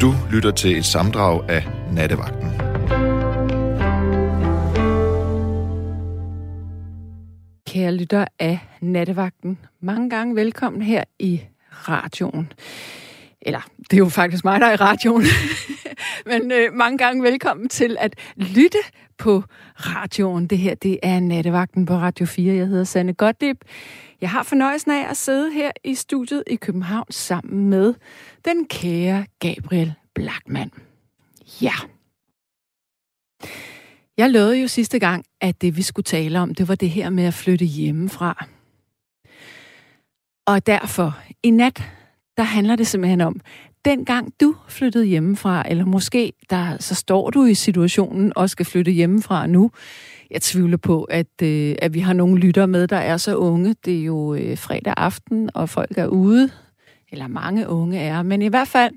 Du 0.00 0.14
lytter 0.30 0.50
til 0.50 0.78
et 0.78 0.84
samdrag 0.84 1.50
af 1.50 1.66
Nattevagten. 1.92 2.50
Kære 7.66 7.94
lytter 7.94 8.24
af 8.38 8.58
Nattevagten, 8.80 9.58
mange 9.80 10.10
gange 10.10 10.36
velkommen 10.36 10.82
her 10.82 11.04
i 11.18 11.40
radioen. 11.70 12.52
Eller, 13.42 13.60
det 13.78 13.92
er 13.92 13.98
jo 13.98 14.08
faktisk 14.08 14.44
mig, 14.44 14.60
der 14.60 14.66
er 14.66 14.72
i 14.72 14.76
radioen. 14.76 15.22
Men 16.26 16.52
øh, 16.52 16.72
mange 16.72 16.98
gange 16.98 17.22
velkommen 17.22 17.68
til 17.68 17.96
at 18.00 18.14
lytte 18.36 18.78
på 19.18 19.42
radioen. 19.76 20.46
Det 20.46 20.58
her, 20.58 20.74
det 20.74 20.98
er 21.02 21.20
Nattevagten 21.20 21.86
på 21.86 21.94
Radio 21.94 22.26
4. 22.26 22.54
Jeg 22.54 22.66
hedder 22.66 22.84
Sanne 22.84 23.14
Gottlieb. 23.14 23.64
Jeg 24.20 24.30
har 24.30 24.42
fornøjelsen 24.42 24.90
af 24.90 25.10
at 25.10 25.16
sidde 25.16 25.52
her 25.52 25.70
i 25.84 25.94
studiet 25.94 26.44
i 26.46 26.56
København 26.56 27.06
sammen 27.10 27.68
med 27.68 27.94
den 28.44 28.66
kære 28.66 29.26
Gabriel 29.38 29.94
Blackman. 30.14 30.70
Ja. 31.62 31.74
Jeg 34.16 34.30
lovede 34.30 34.60
jo 34.60 34.68
sidste 34.68 34.98
gang, 34.98 35.24
at 35.40 35.62
det 35.62 35.76
vi 35.76 35.82
skulle 35.82 36.04
tale 36.04 36.40
om, 36.40 36.54
det 36.54 36.68
var 36.68 36.74
det 36.74 36.90
her 36.90 37.10
med 37.10 37.24
at 37.24 37.34
flytte 37.34 37.64
hjemmefra. 37.64 38.46
Og 40.46 40.66
derfor, 40.66 41.18
i 41.42 41.50
nat, 41.50 41.82
der 42.36 42.42
handler 42.42 42.76
det 42.76 42.86
simpelthen 42.86 43.20
om, 43.20 43.40
dengang 43.86 44.32
du 44.40 44.54
flyttede 44.68 45.04
hjemmefra, 45.04 45.64
eller 45.68 45.84
måske 45.84 46.32
der, 46.50 46.76
så 46.80 46.94
står 46.94 47.30
du 47.30 47.44
i 47.44 47.54
situationen 47.54 48.32
og 48.36 48.50
skal 48.50 48.66
flytte 48.66 48.90
hjemmefra 48.90 49.46
nu. 49.46 49.70
Jeg 50.30 50.42
tvivler 50.42 50.76
på, 50.76 51.04
at, 51.04 51.42
øh, 51.42 51.74
at 51.78 51.94
vi 51.94 52.00
har 52.00 52.12
nogle 52.12 52.40
lytter 52.40 52.66
med, 52.66 52.88
der 52.88 52.96
er 52.96 53.16
så 53.16 53.36
unge. 53.36 53.74
Det 53.84 53.98
er 53.98 54.04
jo 54.04 54.34
øh, 54.34 54.58
fredag 54.58 54.94
aften, 54.96 55.50
og 55.54 55.68
folk 55.68 55.98
er 55.98 56.06
ude. 56.06 56.50
Eller 57.12 57.26
mange 57.26 57.68
unge 57.68 57.98
er. 57.98 58.22
Men 58.22 58.42
i 58.42 58.48
hvert 58.48 58.68
fald 58.68 58.94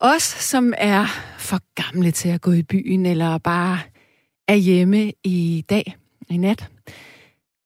os, 0.00 0.22
som 0.22 0.72
er 0.78 1.06
for 1.38 1.58
gamle 1.74 2.10
til 2.10 2.28
at 2.28 2.40
gå 2.40 2.52
i 2.52 2.62
byen, 2.62 3.06
eller 3.06 3.38
bare 3.38 3.78
er 4.48 4.54
hjemme 4.54 5.12
i 5.24 5.64
dag, 5.70 5.96
i 6.30 6.36
nat. 6.36 6.68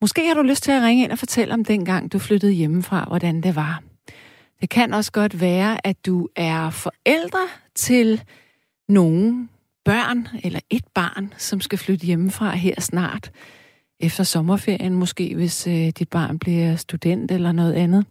Måske 0.01 0.27
har 0.27 0.35
du 0.35 0.43
lyst 0.43 0.63
til 0.63 0.73
at 0.73 0.83
ringe 0.83 1.05
ind 1.05 1.13
og 1.13 1.19
fortælle 1.19 1.55
om 1.55 1.65
dengang, 1.65 2.13
du 2.13 2.19
flyttede 2.19 2.53
hjemmefra, 2.53 3.05
hvordan 3.05 3.41
det 3.41 3.57
var. 3.57 3.83
Det 4.67 4.71
kan 4.71 4.95
også 4.95 5.13
godt 5.13 5.41
være, 5.41 5.87
at 5.87 6.07
du 6.07 6.29
er 6.37 6.71
forældre 6.71 7.49
til 7.75 8.23
nogen 8.89 9.51
børn, 9.85 10.29
eller 10.45 10.61
et 10.71 10.85
barn, 10.95 11.35
som 11.37 11.61
skal 11.61 11.79
flytte 11.79 12.07
hjemmefra 12.07 12.51
her 12.51 12.81
snart, 12.81 13.31
efter 14.01 14.25
sommerferien 14.25 14.95
måske, 14.95 15.35
hvis 15.35 15.67
øh, 15.67 15.89
dit 15.99 16.09
barn 16.09 16.39
bliver 16.39 16.77
student 16.77 17.31
eller 17.31 17.53
noget 17.53 17.73
andet. 17.73 18.07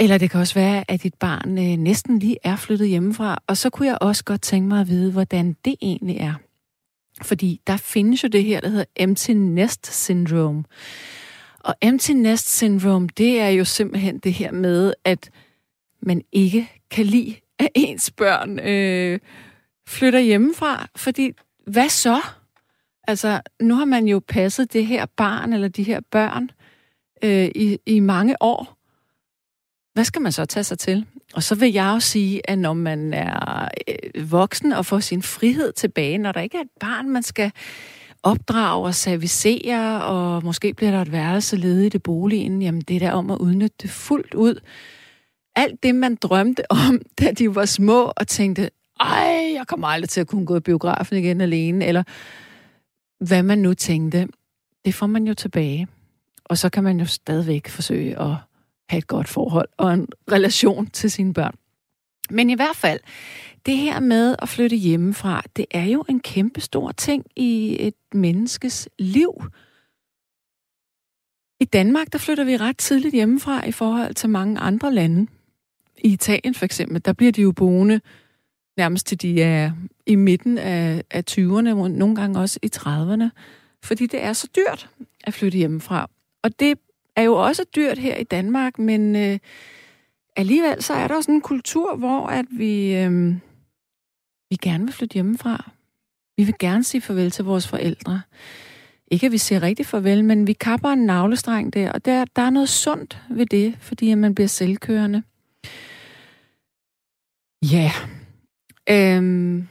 Eller 0.00 0.18
det 0.18 0.30
kan 0.30 0.40
også 0.40 0.54
være, 0.54 0.84
at 0.88 1.02
dit 1.02 1.14
barn 1.14 1.58
øh, 1.58 1.76
næsten 1.76 2.18
lige 2.18 2.36
er 2.44 2.56
flyttet 2.56 2.88
hjemmefra, 2.88 3.42
og 3.46 3.56
så 3.56 3.70
kunne 3.70 3.88
jeg 3.88 3.98
også 4.00 4.24
godt 4.24 4.42
tænke 4.42 4.68
mig 4.68 4.80
at 4.80 4.88
vide, 4.88 5.12
hvordan 5.12 5.56
det 5.64 5.74
egentlig 5.82 6.16
er. 6.16 6.34
Fordi 7.22 7.60
der 7.66 7.76
findes 7.76 8.24
jo 8.24 8.28
det 8.28 8.44
her, 8.44 8.60
der 8.60 8.68
hedder 8.68 8.84
empty 8.96 9.30
nest 9.30 10.04
syndrome. 10.04 10.64
Og 11.60 11.74
empty 11.80 12.10
nest 12.10 12.56
syndrome, 12.56 13.08
det 13.16 13.40
er 13.40 13.48
jo 13.48 13.64
simpelthen 13.64 14.18
det 14.18 14.32
her 14.32 14.52
med, 14.52 14.94
at 15.04 15.30
man 16.02 16.22
ikke 16.32 16.70
kan 16.90 17.06
lide, 17.06 17.36
at 17.58 17.68
ens 17.74 18.10
børn 18.10 18.58
øh, 18.58 19.18
flytter 19.88 20.20
hjemmefra. 20.20 20.88
Fordi, 20.96 21.32
hvad 21.66 21.88
så? 21.88 22.20
Altså, 23.08 23.40
nu 23.60 23.74
har 23.74 23.84
man 23.84 24.08
jo 24.08 24.20
passet 24.28 24.72
det 24.72 24.86
her 24.86 25.06
barn, 25.16 25.52
eller 25.52 25.68
de 25.68 25.82
her 25.82 26.00
børn, 26.10 26.50
øh, 27.22 27.50
i, 27.54 27.78
i 27.86 28.00
mange 28.00 28.42
år. 28.42 28.76
Hvad 29.94 30.04
skal 30.04 30.22
man 30.22 30.32
så 30.32 30.44
tage 30.44 30.64
sig 30.64 30.78
til? 30.78 31.06
Og 31.34 31.42
så 31.42 31.54
vil 31.54 31.72
jeg 31.72 31.92
jo 31.94 32.00
sige, 32.00 32.50
at 32.50 32.58
når 32.58 32.72
man 32.72 33.14
er 33.14 33.68
øh, 33.88 34.30
voksen 34.30 34.72
og 34.72 34.86
får 34.86 35.00
sin 35.00 35.22
frihed 35.22 35.72
tilbage, 35.72 36.18
når 36.18 36.32
der 36.32 36.40
ikke 36.40 36.56
er 36.56 36.62
et 36.62 36.70
barn, 36.80 37.10
man 37.10 37.22
skal 37.22 37.52
opdrage 38.22 38.86
og 38.86 38.94
servicere, 38.94 40.04
og 40.04 40.44
måske 40.44 40.74
bliver 40.74 40.90
der 40.90 41.02
et 41.02 41.12
værelse 41.12 41.56
ledigt 41.56 41.86
i 41.86 41.88
det 41.88 42.02
boligen, 42.02 42.62
jamen 42.62 42.80
det 42.80 42.96
er 42.96 43.00
der 43.00 43.12
om 43.12 43.30
at 43.30 43.38
udnytte 43.38 43.76
det 43.82 43.90
fuldt 43.90 44.34
ud. 44.34 44.60
Alt 45.56 45.82
det, 45.82 45.94
man 45.94 46.14
drømte 46.14 46.72
om, 46.72 47.00
da 47.20 47.32
de 47.32 47.54
var 47.54 47.64
små, 47.64 48.12
og 48.16 48.28
tænkte, 48.28 48.70
ej, 49.00 49.52
jeg 49.54 49.64
kommer 49.66 49.88
aldrig 49.88 50.08
til 50.08 50.20
at 50.20 50.26
kunne 50.26 50.46
gå 50.46 50.56
i 50.56 50.60
biografen 50.60 51.18
igen 51.18 51.40
alene, 51.40 51.86
eller 51.86 52.02
hvad 53.24 53.42
man 53.42 53.58
nu 53.58 53.74
tænkte, 53.74 54.28
det 54.84 54.94
får 54.94 55.06
man 55.06 55.26
jo 55.26 55.34
tilbage. 55.34 55.88
Og 56.44 56.58
så 56.58 56.68
kan 56.68 56.84
man 56.84 57.00
jo 57.00 57.06
stadigvæk 57.06 57.68
forsøge 57.68 58.20
at 58.20 58.34
have 58.88 58.98
et 58.98 59.06
godt 59.06 59.28
forhold 59.28 59.68
og 59.76 59.94
en 59.94 60.08
relation 60.32 60.86
til 60.86 61.10
sine 61.10 61.34
børn. 61.34 61.54
Men 62.30 62.50
i 62.50 62.54
hvert 62.54 62.76
fald, 62.76 63.00
det 63.66 63.76
her 63.76 64.00
med 64.00 64.36
at 64.42 64.48
flytte 64.48 64.76
hjemmefra, 64.76 65.42
det 65.56 65.66
er 65.70 65.84
jo 65.84 66.04
en 66.08 66.20
kæmpe 66.20 66.60
stor 66.60 66.92
ting 66.92 67.26
i 67.36 67.76
et 67.80 67.94
menneskes 68.12 68.88
liv. 68.98 69.42
I 71.60 71.64
Danmark, 71.64 72.12
der 72.12 72.18
flytter 72.18 72.44
vi 72.44 72.56
ret 72.56 72.78
tidligt 72.78 73.14
hjemmefra 73.14 73.66
i 73.66 73.72
forhold 73.72 74.14
til 74.14 74.30
mange 74.30 74.60
andre 74.60 74.94
lande. 74.94 75.26
I 75.98 76.12
Italien 76.12 76.54
for 76.54 76.64
eksempel, 76.64 77.04
der 77.04 77.12
bliver 77.12 77.32
de 77.32 77.42
jo 77.42 77.52
boende 77.52 78.00
nærmest 78.76 79.06
til 79.06 79.22
de 79.22 79.42
er 79.42 79.70
i 80.06 80.14
midten 80.14 80.58
af, 80.58 81.04
af 81.10 81.24
20'erne, 81.30 81.72
nogle 81.88 82.16
gange 82.16 82.40
også 82.40 82.58
i 82.62 82.70
30'erne, 82.76 83.24
fordi 83.82 84.06
det 84.06 84.22
er 84.22 84.32
så 84.32 84.48
dyrt 84.56 84.88
at 85.24 85.34
flytte 85.34 85.58
hjemmefra. 85.58 86.10
Og 86.42 86.60
det 86.60 86.78
er 87.16 87.22
jo 87.22 87.34
også 87.34 87.64
dyrt 87.76 87.98
her 87.98 88.16
i 88.16 88.24
Danmark, 88.24 88.78
men 88.78 89.16
øh, 89.16 89.38
alligevel 90.36 90.82
så 90.82 90.94
er 90.94 91.08
der 91.08 91.16
også 91.16 91.30
en 91.30 91.40
kultur, 91.40 91.96
hvor 91.96 92.26
at 92.26 92.44
vi, 92.50 92.96
øh, 92.96 93.34
vi 94.50 94.56
gerne 94.62 94.84
vil 94.84 94.94
flytte 94.94 95.14
hjemmefra. 95.14 95.70
Vi 96.36 96.44
vil 96.44 96.54
gerne 96.58 96.84
sige 96.84 97.00
farvel 97.00 97.30
til 97.30 97.44
vores 97.44 97.68
forældre. 97.68 98.22
Ikke 99.10 99.26
at 99.26 99.32
vi 99.32 99.38
siger 99.38 99.62
rigtig 99.62 99.86
farvel, 99.86 100.24
men 100.24 100.46
vi 100.46 100.52
kapper 100.52 100.88
en 100.88 101.06
navlestreng 101.06 101.72
der, 101.72 101.92
og 101.92 102.04
der, 102.04 102.24
der 102.36 102.42
er 102.42 102.50
noget 102.50 102.68
sundt 102.68 103.22
ved 103.30 103.46
det, 103.46 103.76
fordi 103.80 104.10
at 104.10 104.18
man 104.18 104.34
bliver 104.34 104.48
selvkørende. 104.48 105.22
Ja. 107.72 107.92
Yeah. 108.88 109.16
Øhm. 109.16 109.68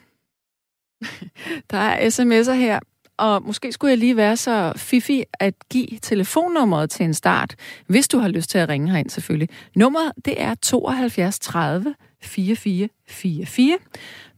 der 1.71 1.77
er 1.77 2.09
sms'er 2.09 2.51
her. 2.53 2.79
Og 3.17 3.43
måske 3.43 3.71
skulle 3.71 3.91
jeg 3.91 3.97
lige 3.97 4.15
være 4.15 4.37
så 4.37 4.73
fifi 4.75 5.23
at 5.33 5.53
give 5.69 5.87
telefonnummeret 6.01 6.89
til 6.89 7.03
en 7.03 7.13
start, 7.13 7.55
hvis 7.87 8.07
du 8.07 8.17
har 8.17 8.27
lyst 8.27 8.49
til 8.49 8.57
at 8.57 8.69
ringe 8.69 8.91
herind 8.91 9.09
selvfølgelig. 9.09 9.49
Nummeret, 9.75 10.11
det 10.25 10.41
er 10.41 10.55
72 10.55 11.39
30 11.39 11.95
44 12.21 12.89
44. 13.07 13.77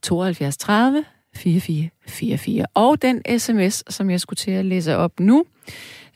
72 0.01 0.57
30 0.57 1.05
44 1.35 1.89
44. 2.07 2.65
Og 2.73 3.01
den 3.01 3.39
sms, 3.39 3.93
som 3.93 4.09
jeg 4.09 4.21
skulle 4.21 4.37
til 4.37 4.51
at 4.51 4.65
læse 4.65 4.95
op 4.95 5.19
nu, 5.19 5.45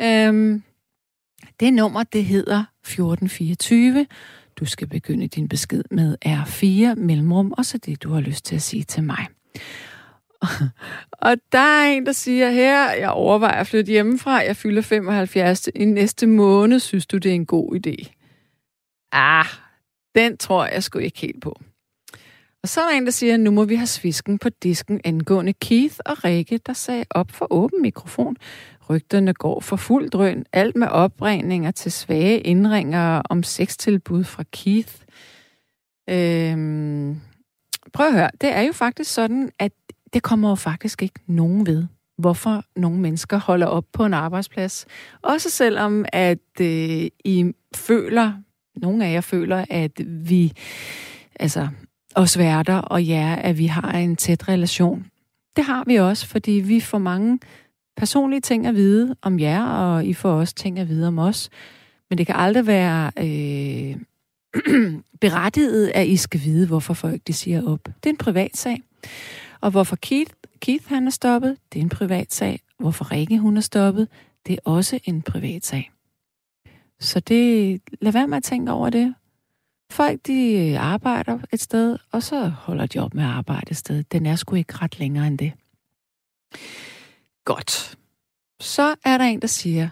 øhm, 0.02 0.64
det 1.60 1.74
nummer, 1.74 2.04
det 2.04 2.26
hedder 2.26 2.64
1424. 2.84 4.08
Du 4.60 4.66
skal 4.66 4.88
begynde 4.88 5.28
din 5.28 5.50
besked 5.50 5.84
med 5.92 6.18
R4 6.26 6.96
mellemrum, 6.96 7.54
og 7.58 7.66
så 7.66 7.78
det, 7.78 8.04
du 8.04 8.10
har 8.10 8.22
lyst 8.22 8.46
til 8.46 8.56
at 8.56 8.62
sige 8.62 8.84
til 8.84 9.04
mig. 9.04 9.28
Og 11.12 11.38
der 11.52 11.60
er 11.60 11.86
en, 11.86 12.06
der 12.06 12.12
siger 12.12 12.52
her, 12.52 12.92
jeg 12.92 13.10
overvejer 13.10 13.60
at 13.60 13.68
flytte 13.68 13.92
hjemmefra, 13.92 14.32
jeg 14.32 14.56
fylder 14.56 14.82
75 14.82 15.70
i 15.76 15.86
næste 15.86 16.28
måned, 16.28 16.80
synes 16.80 17.06
du, 17.06 17.18
det 17.18 17.32
er 17.32 17.36
en 17.36 17.46
god 17.46 17.76
idé? 17.76 18.12
Ah, 19.12 19.46
den 20.16 20.38
tror 20.38 20.66
jeg 20.66 20.84
sgu 20.84 21.00
ikke 21.00 21.20
helt 21.20 21.42
på. 21.42 21.62
Og 22.66 22.70
så 22.70 22.82
er 22.82 22.90
der 22.90 22.98
en, 22.98 23.06
der 23.06 23.12
siger, 23.12 23.38
nu 23.38 23.52
må 23.52 23.66
vi 23.66 23.76
have 23.76 23.88
svisken 23.88 24.38
på 24.38 24.50
disken 24.50 25.02
angående 25.04 25.54
Keith 25.54 25.96
og 26.06 26.24
Rikke, 26.24 26.60
der 26.66 26.74
sagde 26.74 27.06
op 27.10 27.32
for 27.32 27.48
åben 27.50 27.82
mikrofon. 27.82 28.38
Rygterne 28.90 29.34
går 29.34 29.60
for 29.60 29.76
fuld 29.76 30.10
drøn, 30.10 30.46
alt 30.54 30.76
med 30.76 30.88
opregninger 30.88 31.72
til 31.72 31.92
svage 31.92 32.40
indringer 32.40 33.22
om 33.30 33.44
sextilbud 33.44 34.24
fra 34.24 34.44
Keith. 34.52 34.94
Øhm, 36.10 37.22
prøv 37.94 38.08
at 38.08 38.14
høre, 38.14 38.30
det 38.42 38.50
er 38.52 38.62
jo 38.62 38.72
faktisk 38.72 39.14
sådan, 39.14 39.52
at 39.60 39.72
det 40.14 40.24
kommer 40.24 40.50
jo 40.50 40.56
faktisk 40.56 41.04
ikke 41.04 41.20
nogen 41.28 41.66
ved, 41.66 41.86
hvorfor 42.18 42.64
nogle 42.76 43.00
mennesker 43.00 43.38
holder 43.38 43.68
op 43.68 43.86
på 43.94 44.06
en 44.06 44.14
arbejdsplads. 44.14 44.86
Også 45.22 45.50
selvom, 45.50 46.06
at 46.14 46.62
øh, 46.62 47.08
I 47.26 47.54
føler, 47.76 48.34
nogle 48.76 49.06
af 49.06 49.14
jer 49.14 49.22
føler, 49.22 49.66
at 49.70 50.02
vi, 50.06 50.54
altså 51.40 51.68
os 52.16 52.38
værter 52.38 52.78
og 52.78 53.08
jer, 53.08 53.36
at 53.36 53.58
vi 53.58 53.66
har 53.66 53.92
en 53.92 54.16
tæt 54.16 54.50
relation. 54.50 55.06
Det 55.56 55.66
har 55.66 55.84
vi 55.88 55.96
også, 55.96 56.28
fordi 56.28 56.52
vi 56.52 56.80
får 56.80 56.98
mange 56.98 57.40
personlige 57.98 58.42
ting 58.42 58.68
at 58.68 58.76
vide 58.76 59.16
om 59.22 59.40
jer, 59.40 59.64
og 59.64 60.06
I 60.06 60.14
får 60.14 60.32
også 60.32 60.56
ting 60.56 60.80
at 60.80 60.90
vide 60.90 61.08
om 61.08 61.20
os. 61.20 61.50
Men 62.10 62.18
det 62.18 62.26
kan 62.26 62.36
aldrig 62.36 62.68
være 62.68 63.12
øh, 63.18 63.96
berettiget, 65.22 65.92
at 65.96 66.08
I 66.08 66.18
skal 66.18 66.42
vide, 66.44 66.68
hvorfor 66.68 66.94
folk 66.94 67.22
de 67.28 67.34
siger 67.34 67.68
op. 67.68 67.86
Det 67.86 68.06
er 68.06 68.14
en 68.14 68.18
privat 68.18 68.58
sag. 68.58 68.82
Og 69.62 69.72
hvorfor 69.72 69.96
Keith, 69.96 70.32
Keith 70.60 70.90
han 70.90 71.08
er 71.08 71.12
stoppet, 71.12 71.58
det 71.74 71.80
er 71.80 71.84
en 71.84 71.90
privat 71.90 72.34
sag. 72.34 72.60
Hvorfor 72.80 73.12
Rikke 73.12 73.38
hun 73.40 73.58
er 73.58 73.62
stoppet, 73.62 74.08
det 74.48 74.54
er 74.54 74.60
også 74.66 75.00
en 75.04 75.22
privat 75.22 75.66
sag. 75.66 75.92
Så 77.00 77.20
det, 77.20 77.82
lad 78.02 78.12
være 78.12 78.28
med 78.28 78.38
at 78.38 78.44
tænke 78.44 78.72
over 78.72 78.90
det. 78.90 79.16
Folk, 79.96 80.20
de 80.28 80.70
øh, 80.72 80.86
arbejder 80.86 81.40
et 81.54 81.62
sted, 81.62 81.98
og 82.12 82.24
så 82.24 82.48
holder 82.48 82.86
de 82.86 83.00
op 83.00 83.14
med 83.14 83.24
at 83.24 83.30
arbejde 83.30 83.72
et 83.72 83.78
sted. 83.78 84.04
Den 84.04 84.26
er 84.26 84.36
sgu 84.36 84.56
ikke 84.56 84.74
ret 84.82 85.00
længere 85.00 85.28
end 85.28 85.38
det. 85.38 85.54
Godt. 87.46 87.98
Så 88.60 88.96
er 89.06 89.18
der 89.18 89.26
en, 89.26 89.42
der 89.42 89.48
siger, 89.48 89.90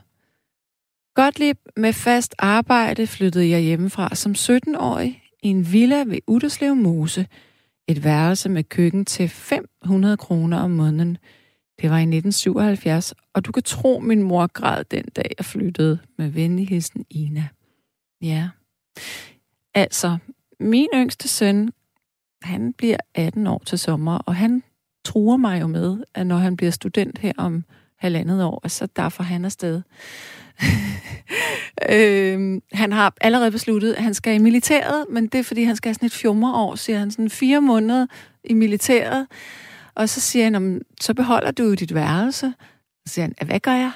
Gottlieb, 1.15 1.57
med 1.77 1.94
fast 1.94 2.35
arbejde 2.39 3.07
flyttede 3.07 3.50
jeg 3.50 3.61
hjemmefra 3.61 4.15
som 4.15 4.31
17-årig 4.31 5.23
i 5.44 5.47
en 5.47 5.71
villa 5.71 6.03
ved 6.03 6.19
Uderslev 6.27 6.75
Mose. 6.75 7.27
Et 7.88 8.03
værelse 8.03 8.50
med 8.50 8.63
køkken 8.63 9.05
til 9.05 9.29
500 9.29 10.17
kroner 10.17 10.59
om 10.59 10.71
måneden. 10.71 11.17
Det 11.81 11.89
var 11.89 11.97
i 11.97 12.01
1977, 12.01 13.13
og 13.33 13.45
du 13.45 13.51
kan 13.51 13.63
tro, 13.63 14.00
min 14.00 14.23
mor 14.23 14.47
græd 14.47 14.83
den 14.83 15.05
dag, 15.05 15.31
jeg 15.38 15.45
flyttede 15.45 16.00
med 16.17 16.29
venligheden 16.29 17.05
Ina. 17.09 17.47
Ja. 18.21 18.50
Altså, 19.75 20.18
min 20.60 20.88
yngste 20.94 21.28
søn, 21.28 21.70
han 22.42 22.74
bliver 22.74 22.98
18 23.16 23.48
år 23.48 23.62
til 23.66 23.80
sommer, 23.80 24.18
og 24.18 24.36
han 24.36 24.64
truer 25.06 25.38
mig 25.38 25.62
jo 25.62 25.68
med, 25.68 26.04
at 26.14 26.28
når 26.28 26.38
han 26.38 26.58
bliver 26.58 26.72
student 26.72 27.18
her 27.18 27.31
om 27.38 27.64
halvandet 27.98 28.44
år, 28.44 28.68
så 28.68 28.88
derfor 28.96 29.24
han 29.24 29.46
afsted. 29.46 29.81
øhm, 31.90 32.62
han 32.74 32.92
har 32.92 33.14
allerede 33.22 33.52
besluttet, 33.52 33.94
at 33.94 34.04
han 34.04 34.14
skal 34.14 34.36
i 34.36 34.38
militæret, 34.38 35.06
men 35.10 35.28
det 35.28 35.40
er, 35.40 35.44
fordi 35.44 35.64
han 35.64 35.75
skal 35.75 35.90
have 35.90 35.94
sådan 35.94 36.06
et 36.06 36.12
fjummerår, 36.12 36.75
siger 36.75 37.00
han, 37.00 37.12
sådan 37.12 37.30
fire 37.30 37.62
måneder 37.62 38.08
i 38.44 38.54
militæret. 38.54 39.28
Og 39.96 40.10
så 40.10 40.22
siger 40.22 40.44
han, 40.44 40.81
så 41.02 41.14
beholder 41.14 41.52
du 41.52 41.64
jo 41.64 41.74
dit 41.74 41.94
værelse. 41.94 42.54
Så 43.08 43.14
siger 43.14 43.25
han, 43.25 43.48
hvad 43.48 43.60
gør 43.60 43.74
jeg? 43.74 43.92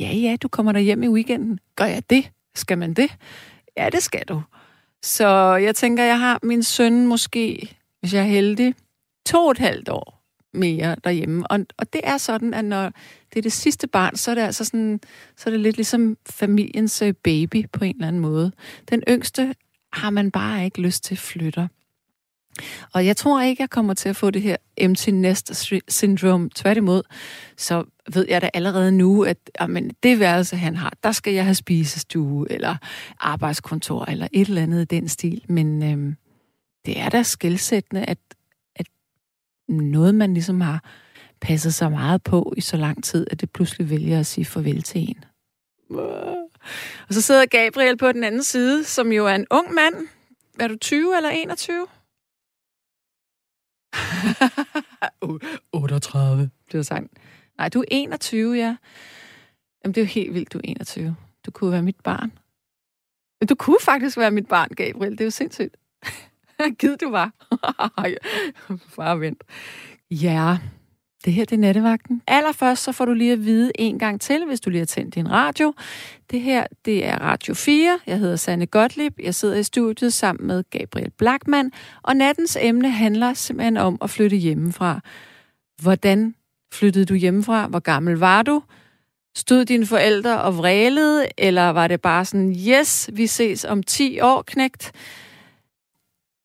Ja, 0.00 0.14
ja, 0.14 0.36
du 0.42 0.48
kommer 0.48 0.72
der 0.72 0.80
hjem 0.80 1.02
i 1.02 1.08
weekenden. 1.08 1.60
Gør 1.76 1.84
jeg 1.84 2.10
det? 2.10 2.30
Skal 2.54 2.78
man 2.78 2.94
det? 2.94 3.16
Ja, 3.76 3.88
det 3.92 4.02
skal 4.02 4.22
du. 4.28 4.42
Så 5.02 5.28
jeg 5.54 5.74
tænker, 5.74 6.04
jeg 6.04 6.20
har 6.20 6.38
min 6.42 6.62
søn 6.62 7.06
måske, 7.06 7.76
hvis 8.00 8.14
jeg 8.14 8.22
er 8.22 8.26
heldig, 8.26 8.74
to 9.26 9.44
og 9.44 9.50
et 9.50 9.58
halvt 9.58 9.88
år 9.88 10.16
mere 10.54 10.96
derhjemme. 11.04 11.46
Og, 11.50 11.58
og 11.78 11.92
det 11.92 12.00
er 12.04 12.16
sådan, 12.16 12.54
at 12.54 12.64
når 12.64 12.92
det 13.32 13.38
er 13.38 13.42
det 13.42 13.52
sidste 13.52 13.86
barn, 13.86 14.16
så 14.16 14.30
er 14.30 14.34
det 14.34 14.42
altså 14.42 14.64
sådan, 14.64 15.00
så 15.36 15.48
er 15.48 15.50
det 15.50 15.60
lidt 15.60 15.76
ligesom 15.76 16.16
familiens 16.30 17.02
øh, 17.02 17.14
baby 17.14 17.68
på 17.72 17.84
en 17.84 17.94
eller 17.94 18.08
anden 18.08 18.22
måde. 18.22 18.52
Den 18.90 19.02
yngste 19.08 19.54
har 19.92 20.10
man 20.10 20.30
bare 20.30 20.64
ikke 20.64 20.80
lyst 20.80 21.04
til 21.04 21.16
flytter. 21.16 21.68
Og 22.92 23.06
jeg 23.06 23.16
tror 23.16 23.42
ikke, 23.42 23.62
jeg 23.62 23.70
kommer 23.70 23.94
til 23.94 24.08
at 24.08 24.16
få 24.16 24.30
det 24.30 24.42
her 24.42 24.56
empty 24.76 25.10
nest 25.10 25.66
syndrome. 25.88 26.50
Tværtimod, 26.54 27.02
så 27.56 27.84
ved 28.12 28.26
jeg 28.28 28.42
da 28.42 28.50
allerede 28.54 28.92
nu, 28.92 29.24
at 29.24 29.38
jamen, 29.60 29.90
det 30.02 30.20
værelse, 30.20 30.56
han 30.56 30.76
har, 30.76 30.92
der 31.02 31.12
skal 31.12 31.32
jeg 31.32 31.44
have 31.44 31.54
spisestue, 31.54 32.52
eller 32.52 32.76
arbejdskontor, 33.20 34.04
eller 34.04 34.28
et 34.32 34.48
eller 34.48 34.62
andet 34.62 34.82
i 34.82 34.84
den 34.84 35.08
stil. 35.08 35.44
Men 35.48 35.82
øhm, 35.82 36.16
det 36.86 37.00
er 37.00 37.08
da 37.08 37.22
skældsættende, 37.22 38.04
at, 38.04 38.18
at 38.76 38.86
noget, 39.68 40.14
man 40.14 40.34
ligesom 40.34 40.60
har 40.60 40.84
passet 41.40 41.74
så 41.74 41.88
meget 41.88 42.22
på 42.22 42.54
i 42.56 42.60
så 42.60 42.76
lang 42.76 43.04
tid, 43.04 43.26
at 43.30 43.40
det 43.40 43.50
pludselig 43.50 43.90
vælger 43.90 44.18
at 44.18 44.26
sige 44.26 44.44
farvel 44.44 44.82
til 44.82 45.00
en. 45.00 45.24
Og 47.08 47.14
så 47.14 47.20
sidder 47.20 47.46
Gabriel 47.46 47.96
på 47.96 48.12
den 48.12 48.24
anden 48.24 48.42
side, 48.42 48.84
som 48.84 49.12
jo 49.12 49.26
er 49.26 49.34
en 49.34 49.46
ung 49.50 49.74
mand. 49.74 49.94
Er 50.60 50.68
du 50.68 50.76
20 50.76 51.16
eller 51.16 51.30
21? 51.30 51.86
38, 55.72 56.50
det 56.72 56.86
sagt. 56.86 57.06
Nej, 57.58 57.68
du 57.68 57.80
er 57.80 57.84
21, 57.90 58.56
ja. 58.56 58.76
Jamen, 59.84 59.94
det 59.94 60.00
er 60.00 60.04
jo 60.04 60.08
helt 60.08 60.34
vildt, 60.34 60.52
du 60.52 60.58
er 60.58 60.62
21. 60.64 61.16
Du 61.46 61.50
kunne 61.50 61.72
være 61.72 61.82
mit 61.82 62.00
barn. 62.04 62.32
Du 63.48 63.54
kunne 63.54 63.78
faktisk 63.82 64.16
være 64.16 64.30
mit 64.30 64.48
barn, 64.48 64.68
Gabriel. 64.68 65.12
Det 65.12 65.20
er 65.20 65.24
jo 65.24 65.30
sindssygt. 65.30 65.76
Gid 66.78 66.96
du 66.96 67.10
var. 67.10 67.32
Bare 68.96 69.20
vent. 69.20 69.44
Ja, 70.10 70.58
det 71.24 71.32
her 71.32 71.44
det 71.44 71.52
er 71.56 71.60
nattevagten. 71.60 72.22
Allerførst 72.26 72.82
så 72.82 72.92
får 72.92 73.04
du 73.04 73.12
lige 73.12 73.32
at 73.32 73.44
vide 73.44 73.72
en 73.74 73.98
gang 73.98 74.20
til, 74.20 74.44
hvis 74.46 74.60
du 74.60 74.70
lige 74.70 74.78
har 74.78 74.86
tændt 74.86 75.14
din 75.14 75.30
radio. 75.30 75.74
Det 76.30 76.40
her 76.40 76.66
det 76.84 77.06
er 77.06 77.18
Radio 77.18 77.54
4. 77.54 77.98
Jeg 78.06 78.18
hedder 78.18 78.36
Sanne 78.36 78.66
Gottlieb. 78.66 79.18
Jeg 79.22 79.34
sidder 79.34 79.56
i 79.56 79.62
studiet 79.62 80.12
sammen 80.12 80.46
med 80.46 80.64
Gabriel 80.70 81.10
Blackman. 81.10 81.72
Og 82.02 82.16
nattens 82.16 82.58
emne 82.60 82.90
handler 82.90 83.34
simpelthen 83.34 83.76
om 83.76 83.98
at 84.02 84.10
flytte 84.10 84.36
hjemmefra. 84.36 85.00
Hvordan 85.82 86.34
flyttede 86.72 87.04
du 87.04 87.14
hjemmefra? 87.14 87.66
Hvor 87.66 87.78
gammel 87.78 88.14
var 88.16 88.42
du? 88.42 88.62
Stod 89.36 89.64
dine 89.64 89.86
forældre 89.86 90.42
og 90.42 90.58
vrælede, 90.58 91.26
eller 91.38 91.70
var 91.70 91.88
det 91.88 92.00
bare 92.00 92.24
sådan, 92.24 92.56
yes, 92.68 93.10
vi 93.12 93.26
ses 93.26 93.64
om 93.64 93.82
10 93.82 94.20
år, 94.20 94.42
knægt? 94.42 94.92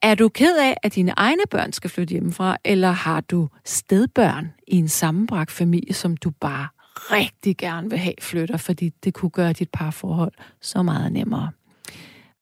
Er 0.01 0.15
du 0.15 0.29
ked 0.29 0.57
af, 0.57 0.77
at 0.83 0.95
dine 0.95 1.13
egne 1.17 1.43
børn 1.49 1.73
skal 1.73 1.89
flytte 1.89 2.11
hjemmefra, 2.11 2.57
eller 2.63 2.91
har 2.91 3.21
du 3.21 3.49
stedbørn 3.65 4.53
i 4.67 4.75
en 4.75 4.87
sammenbragt 4.87 5.51
familie, 5.51 5.93
som 5.93 6.17
du 6.17 6.29
bare 6.29 6.67
rigtig 6.95 7.57
gerne 7.57 7.89
vil 7.89 7.99
have 7.99 8.13
flytter, 8.21 8.57
fordi 8.57 8.89
det 9.03 9.13
kunne 9.13 9.29
gøre 9.29 9.53
dit 9.53 9.69
parforhold 9.69 10.31
så 10.61 10.81
meget 10.81 11.11
nemmere? 11.11 11.49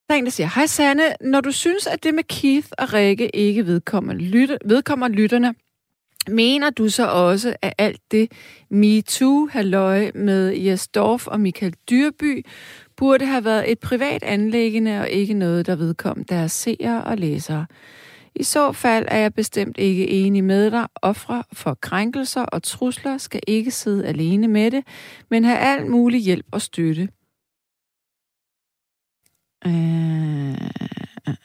Der 0.07 0.15
er 0.15 0.19
en, 0.19 0.25
der 0.25 0.31
siger, 0.31 0.49
Hej 0.55 0.65
Sanne, 0.65 1.03
når 1.21 1.41
du 1.41 1.51
synes, 1.51 1.87
at 1.87 2.03
det 2.03 2.13
med 2.13 2.23
Keith 2.23 2.67
og 2.77 2.93
Rikke 2.93 3.35
ikke 3.35 3.65
vedkommer, 3.65 4.13
lytter, 4.13 4.57
vedkommer 4.65 5.07
lytterne, 5.07 5.53
mener 6.27 6.69
du 6.69 6.89
så 6.89 7.07
også, 7.07 7.55
at 7.61 7.73
alt 7.77 8.01
det 8.11 8.31
MeToo-halløj 8.69 10.11
med 10.15 10.53
Jes 10.53 10.87
Dorf 10.87 11.27
og 11.27 11.39
Michael 11.39 11.73
Dyrby 11.89 12.45
burde 12.99 13.25
have 13.25 13.45
været 13.45 13.71
et 13.71 13.79
privat 13.79 14.23
anlæggende 14.23 14.99
og 14.99 15.09
ikke 15.09 15.33
noget, 15.33 15.65
der 15.65 15.75
vedkom 15.75 16.23
deres 16.23 16.51
seere 16.51 17.03
og 17.03 17.17
læsere. 17.17 17.65
I 18.35 18.43
så 18.43 18.71
fald 18.71 19.05
er 19.07 19.17
jeg 19.17 19.33
bestemt 19.33 19.77
ikke 19.77 20.09
enig 20.09 20.43
med 20.43 20.71
dig. 20.71 20.87
Ofre 20.95 21.43
for 21.53 21.73
krænkelser 21.81 22.41
og 22.41 22.63
trusler 22.63 23.17
skal 23.17 23.41
ikke 23.47 23.71
sidde 23.71 24.05
alene 24.05 24.47
med 24.47 24.71
det, 24.71 24.83
men 25.29 25.43
have 25.43 25.57
al 25.57 25.87
mulig 25.87 26.21
hjælp 26.21 26.45
og 26.51 26.61
støtte. 26.61 27.09
Uh, 29.65 29.71
uh, 31.27 31.35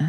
uh. 0.00 0.06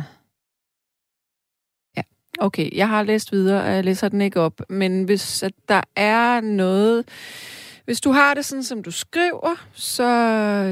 Ja, 1.98 2.02
okay. 2.40 2.78
Jeg 2.78 2.90
har 2.90 3.04
læst 3.04 3.32
videre, 3.32 3.64
og 3.64 3.72
jeg 3.72 3.84
læser 3.84 4.10
den 4.10 4.22
ikke 4.22 4.40
op. 4.40 4.62
Men 4.70 5.04
hvis 5.04 5.44
at 5.44 5.54
der 5.70 5.82
er 5.96 6.42
noget 6.42 7.06
hvis 7.86 8.02
du 8.02 8.12
har 8.12 8.34
det 8.34 8.46
sådan, 8.46 8.64
som 8.64 8.84
du 8.84 8.92
skriver, 8.92 9.68
så 9.74 10.04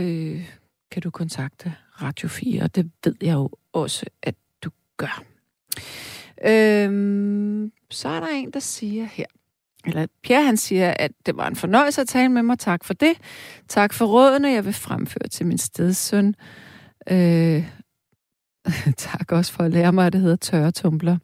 øh, 0.04 0.50
kan 0.92 1.02
du 1.02 1.10
kontakte 1.10 1.74
Radio 2.02 2.28
4, 2.28 2.64
og 2.64 2.76
det 2.76 2.92
ved 3.04 3.16
jeg 3.22 3.34
jo 3.34 3.50
også, 3.74 4.06
at 4.24 4.36
du 4.64 4.70
gør. 4.98 5.24
Øhm, 6.46 7.72
så 7.90 8.10
er 8.10 8.20
der 8.20 8.28
en, 8.28 8.52
der 8.52 8.60
siger 8.60 9.06
her, 9.06 9.26
eller 9.86 10.08
Pierre 10.24 10.44
han 10.46 10.58
siger, 10.58 10.94
at 11.00 11.12
det 11.26 11.38
var 11.38 11.48
en 11.48 11.56
fornøjelse 11.56 12.02
at 12.02 12.08
tale 12.08 12.30
med 12.30 12.44
mig. 12.44 12.60
Tak 12.60 12.84
for 12.84 12.94
det. 12.94 13.14
Tak 13.68 13.94
for 13.94 14.06
rådene, 14.06 14.50
jeg 14.50 14.66
vil 14.66 14.74
fremføre 14.74 15.28
til 15.32 15.46
min 15.46 15.58
stedsøn. 15.58 16.36
Øh, 17.10 17.66
tak 18.98 19.32
også 19.32 19.52
for 19.52 19.64
at 19.64 19.72
lære 19.72 19.94
mig, 19.94 20.08
at 20.08 20.14
det 20.14 20.22
hedder 20.22 20.36
tørretumbler. 20.36 21.18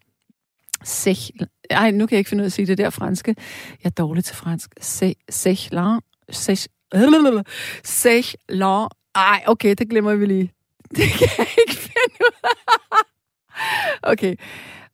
Sech... 0.83 1.31
Ej, 1.69 1.91
nu 1.91 2.05
kan 2.05 2.15
jeg 2.15 2.19
ikke 2.19 2.29
finde 2.29 2.41
ud 2.41 2.45
af 2.45 2.49
at 2.49 2.53
sige 2.53 2.65
det 2.65 2.77
der 2.77 2.89
franske. 2.89 3.35
Jeg 3.83 3.89
er 3.89 3.93
dårlig 3.93 4.23
til 4.23 4.35
fransk. 4.35 4.71
Sechlan. 5.29 5.99
Sech... 6.29 6.67
la... 8.49 8.87
Ej, 9.15 9.43
okay, 9.47 9.75
det 9.77 9.89
glemmer 9.89 10.15
vi 10.15 10.25
lige. 10.25 10.51
Det 10.97 11.09
kan 11.09 11.29
jeg 11.37 11.47
ikke 11.67 11.75
finde 11.75 12.15
ud 12.19 12.39
af. 12.43 12.49
Okay. 14.03 14.35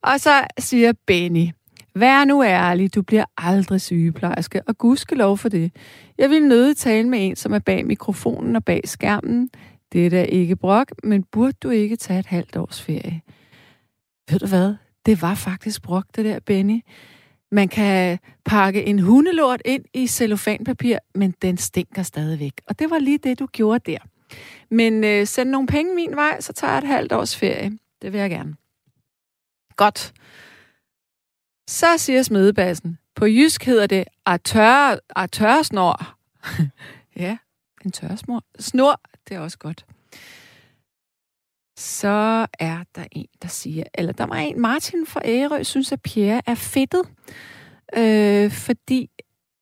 Og 0.01 0.20
så 0.20 0.48
siger 0.60 0.94
Benny, 1.08 1.50
Vær 1.96 2.25
nu 2.25 2.44
ærlig, 2.44 2.96
du 2.96 3.01
bliver 3.01 3.25
aldrig 3.38 3.82
sygeplejerske, 3.82 4.62
og 4.68 4.75
lov 5.10 5.38
for 5.38 5.50
det. 5.50 5.72
Jeg 6.18 6.30
vil 6.30 6.48
nødig 6.48 6.77
tale 6.77 7.10
med 7.10 7.27
en, 7.27 7.36
som 7.36 7.53
er 7.53 7.60
bag 7.60 7.86
mikrofonen 7.86 8.56
og 8.56 8.65
bag 8.65 8.82
skærmen. 8.86 9.50
Det 9.92 10.06
er 10.06 10.10
da 10.10 10.24
ikke 10.24 10.56
brok, 10.56 10.92
men 11.03 11.24
burde 11.24 11.53
du 11.63 11.70
ikke 11.70 11.96
tage 11.96 12.20
et 12.20 12.25
halvt 12.25 12.58
års 12.58 12.82
ferie? 12.82 13.22
Ved 14.30 14.39
du 14.39 14.48
hvad? 14.48 14.75
Det 15.05 15.22
var 15.22 15.36
faktisk 15.36 15.81
brugt, 15.81 16.15
det 16.15 16.25
der, 16.25 16.39
Benny. 16.39 16.81
Man 17.51 17.67
kan 17.67 18.19
pakke 18.45 18.83
en 18.83 19.00
hundelort 19.00 19.62
ind 19.65 19.86
i 19.93 20.07
cellofanpapir, 20.07 20.98
men 21.15 21.36
den 21.41 21.57
stinker 21.57 22.03
stadigvæk. 22.03 22.62
Og 22.67 22.79
det 22.79 22.89
var 22.89 23.00
lige 23.00 23.17
det, 23.17 23.39
du 23.39 23.45
gjorde 23.45 23.91
der. 23.91 23.98
Men 24.69 25.03
øh, 25.03 25.27
send 25.27 25.50
nogle 25.50 25.67
penge 25.67 25.95
min 25.95 26.15
vej, 26.15 26.41
så 26.41 26.53
tager 26.53 26.74
jeg 26.74 26.77
et 26.77 26.88
halvt 26.88 27.12
års 27.12 27.38
ferie. 27.38 27.79
Det 28.01 28.13
vil 28.13 28.19
jeg 28.19 28.29
gerne. 28.29 28.55
Godt. 29.75 30.13
Så 31.67 31.98
siger 31.98 32.24
smedebassen. 32.24 32.98
På 33.15 33.25
jysk 33.25 33.63
hedder 33.63 33.88
det 33.88 34.05
at 34.25 34.41
tørre, 34.41 35.00
at 35.15 35.31
tørre 35.31 35.63
snor. 35.63 36.17
ja, 37.24 37.38
en 37.86 37.91
tørresmor. 37.91 38.43
Snor, 38.60 39.01
det 39.29 39.36
er 39.36 39.39
også 39.39 39.57
godt 39.57 39.86
så 41.77 42.48
er 42.60 42.84
der 42.96 43.06
en, 43.12 43.27
der 43.42 43.48
siger, 43.48 43.84
eller 43.94 44.13
der 44.13 44.25
var 44.25 44.36
en, 44.36 44.62
Martin 44.62 45.06
fra 45.06 45.22
Ærø 45.25 45.63
synes, 45.63 45.92
at 45.92 46.01
Pierre 46.01 46.42
er 46.46 46.56
fedtet, 46.56 47.10
øh, 47.98 48.51
fordi 48.51 49.10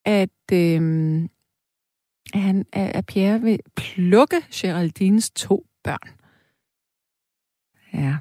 at, 0.05 0.51
øh, 0.53 0.81
han, 2.33 2.65
at 2.73 3.05
Pierre 3.05 3.41
vil 3.41 3.59
plukke 3.75 4.41
Geraldines 4.53 5.29
to 5.29 5.65
børn. 5.83 6.09
Ja. 7.93 8.17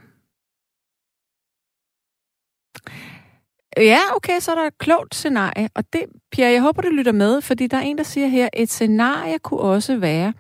Ja, 3.77 3.99
okay, 4.17 4.41
så 4.41 4.51
er 4.51 4.55
der 4.55 4.67
et 4.67 4.79
klogt 4.79 5.15
scenarie. 5.15 5.69
Og 5.75 5.93
det, 5.93 6.05
Pierre, 6.33 6.53
jeg 6.53 6.63
håber, 6.63 6.83
du 6.83 6.89
lytter 6.89 7.13
med, 7.13 7.41
fordi 7.41 7.67
der 7.67 7.77
er 7.77 7.81
en, 7.81 7.99
der 7.99 8.05
siger 8.05 8.27
her, 8.27 8.49
et 8.57 8.71
scenarie 8.71 9.39
kunne 9.39 9.61
også 9.61 9.97
være, 9.97 10.33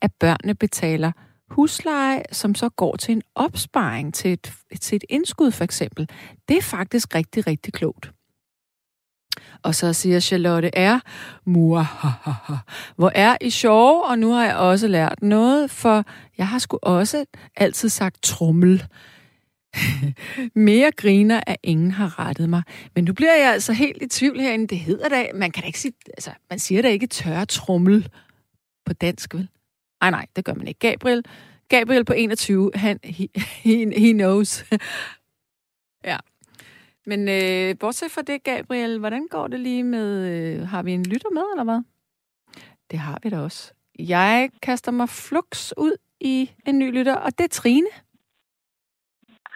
at 0.00 0.10
børnene 0.20 0.54
betaler 0.54 1.12
husleje, 1.50 2.22
som 2.32 2.54
så 2.54 2.68
går 2.68 2.96
til 2.96 3.12
en 3.12 3.22
opsparing, 3.34 4.14
til 4.14 4.32
et, 4.32 4.52
til 4.80 4.96
et 4.96 5.04
indskud 5.08 5.50
for 5.50 5.64
eksempel. 5.64 6.08
Det 6.48 6.56
er 6.56 6.62
faktisk 6.62 7.14
rigtig, 7.14 7.46
rigtig 7.46 7.72
klogt. 7.72 8.12
Og 9.62 9.74
så 9.74 9.92
siger 9.92 10.20
Charlotte 10.20 10.70
R. 10.76 11.00
Mur, 11.46 11.86
Hvor 12.96 13.12
er 13.14 13.36
I 13.40 13.50
sjove, 13.50 14.04
og 14.04 14.18
nu 14.18 14.32
har 14.32 14.44
jeg 14.44 14.56
også 14.56 14.88
lært 14.88 15.22
noget, 15.22 15.70
for 15.70 16.04
jeg 16.38 16.48
har 16.48 16.58
sgu 16.58 16.78
også 16.82 17.24
altid 17.56 17.88
sagt 17.88 18.22
trummel. 18.22 18.86
Mere 20.54 20.92
griner, 20.92 21.40
at 21.46 21.56
ingen 21.62 21.90
har 21.90 22.18
rettet 22.18 22.50
mig. 22.50 22.62
Men 22.94 23.04
nu 23.04 23.12
bliver 23.12 23.36
jeg 23.36 23.52
altså 23.52 23.72
helt 23.72 24.02
i 24.02 24.08
tvivl 24.08 24.40
herinde. 24.40 24.66
Det 24.66 24.78
hedder 24.78 25.08
da, 25.08 25.26
man 25.34 25.50
kan 25.50 25.62
da 25.62 25.66
ikke 25.66 25.80
sige, 25.80 25.92
altså, 26.08 26.30
man 26.50 26.58
siger 26.58 26.82
da 26.82 26.88
ikke 26.88 27.06
tørre 27.06 27.46
trummel 27.46 28.08
på 28.86 28.92
dansk, 28.92 29.34
vel? 29.34 29.48
Nej, 30.00 30.10
nej, 30.10 30.26
det 30.36 30.44
gør 30.44 30.54
man 30.54 30.68
ikke. 30.68 30.78
Gabriel, 30.78 31.24
Gabriel 31.68 32.04
på 32.04 32.12
21, 32.12 32.70
han, 32.74 33.00
he, 33.04 33.28
he, 33.36 34.00
he 34.00 34.12
knows. 34.12 34.64
ja. 36.10 36.16
Men 37.06 37.28
øh, 37.28 37.78
bortset 37.78 38.10
fra 38.10 38.22
det, 38.22 38.42
Gabriel, 38.44 38.98
hvordan 38.98 39.26
går 39.30 39.46
det 39.46 39.60
lige 39.60 39.84
med... 39.84 40.28
Øh, 40.30 40.68
har 40.68 40.82
vi 40.82 40.92
en 40.92 41.04
lytter 41.04 41.30
med, 41.30 41.42
eller 41.52 41.64
hvad? 41.64 41.82
Det 42.90 42.98
har 42.98 43.18
vi 43.22 43.30
da 43.30 43.38
også. 43.40 43.72
Jeg 43.98 44.50
kaster 44.62 44.92
mig 44.92 45.08
flux 45.08 45.72
ud 45.76 45.96
i 46.20 46.50
en 46.66 46.78
ny 46.78 46.92
lytter, 46.92 47.16
og 47.16 47.38
det 47.38 47.44
er 47.44 47.48
Trine. 47.48 47.86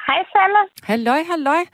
Hej, 0.07 0.25
Sanne. 0.33 0.69
Halløj, 0.83 1.23
halløj. 1.31 1.65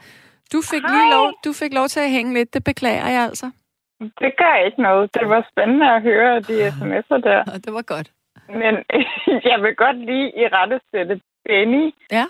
Du 0.53 0.61
fik, 0.61 0.81
Hej. 0.81 0.91
lige 0.91 1.11
lov, 1.13 1.33
du 1.45 1.53
fik 1.53 1.73
lov 1.73 1.87
til 1.87 1.99
at 1.99 2.09
hænge 2.11 2.33
lidt. 2.33 2.53
Det 2.53 2.63
beklager 2.63 3.07
jeg 3.07 3.21
altså. 3.23 3.51
Det 3.99 4.31
gør 4.37 4.65
ikke 4.65 4.81
noget. 4.81 5.13
Det 5.13 5.29
var 5.29 5.47
spændende 5.51 5.91
at 5.95 6.01
høre 6.01 6.39
de 6.39 6.67
sms'er 6.77 7.21
der. 7.29 7.43
Og 7.53 7.65
det 7.65 7.73
var 7.73 7.81
godt. 7.81 8.11
Men 8.59 8.73
jeg 9.51 9.57
vil 9.63 9.75
godt 9.75 9.97
lige 9.97 10.27
i 10.41 10.47
rette 10.47 10.79
sætte 10.91 11.21
Benny. 11.45 11.93
Ja. 12.11 12.25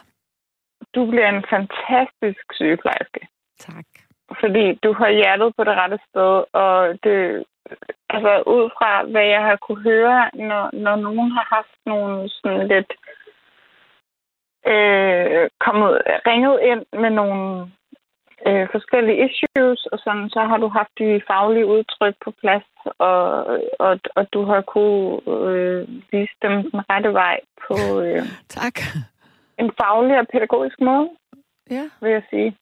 Du 0.95 1.05
bliver 1.09 1.29
en 1.29 1.43
fantastisk 1.49 2.45
sygeplejerske. 2.53 3.27
Tak. 3.59 3.85
Fordi 4.39 4.73
du 4.83 4.93
har 4.93 5.09
hjertet 5.09 5.53
på 5.57 5.63
det 5.63 5.75
rette 5.75 5.99
sted, 6.09 6.43
og 6.53 6.97
det, 7.03 7.43
altså 8.09 8.43
ud 8.47 8.69
fra, 8.77 9.03
hvad 9.03 9.25
jeg 9.25 9.41
har 9.41 9.55
kunne 9.55 9.83
høre, 9.83 10.29
når, 10.33 10.69
når 10.73 10.95
nogen 10.95 11.31
har 11.31 11.55
haft 11.55 11.77
nogle 11.85 12.29
sådan 12.29 12.67
lidt 12.67 12.91
øh, 14.65 15.49
kommet, 15.59 16.01
ringet 16.27 16.59
ind 16.61 17.01
med 17.01 17.09
nogle 17.09 17.71
øh, 18.47 18.67
forskellige 18.75 19.17
issues, 19.25 19.81
og 19.91 19.97
sådan, 20.03 20.29
så 20.29 20.39
har 20.49 20.57
du 20.57 20.67
haft 20.67 20.93
de 20.99 21.21
faglige 21.27 21.65
udtryk 21.75 22.15
på 22.23 22.31
plads, 22.41 22.67
og, 22.97 23.23
og, 23.79 23.99
og 24.15 24.23
du 24.33 24.41
har 24.45 24.61
kunne 24.61 25.09
øh, 25.49 25.87
vise 26.11 26.35
dem 26.43 26.53
den 26.71 26.79
rette 26.89 27.13
vej 27.13 27.37
på 27.67 27.75
øh, 28.01 28.21
Tak. 28.59 28.75
en 29.59 29.71
faglig 29.81 30.19
og 30.19 30.27
pædagogisk 30.33 30.77
måde, 30.81 31.09
Ja, 31.69 31.85
vil 32.01 32.11
jeg 32.11 32.23
sige. 32.29 32.57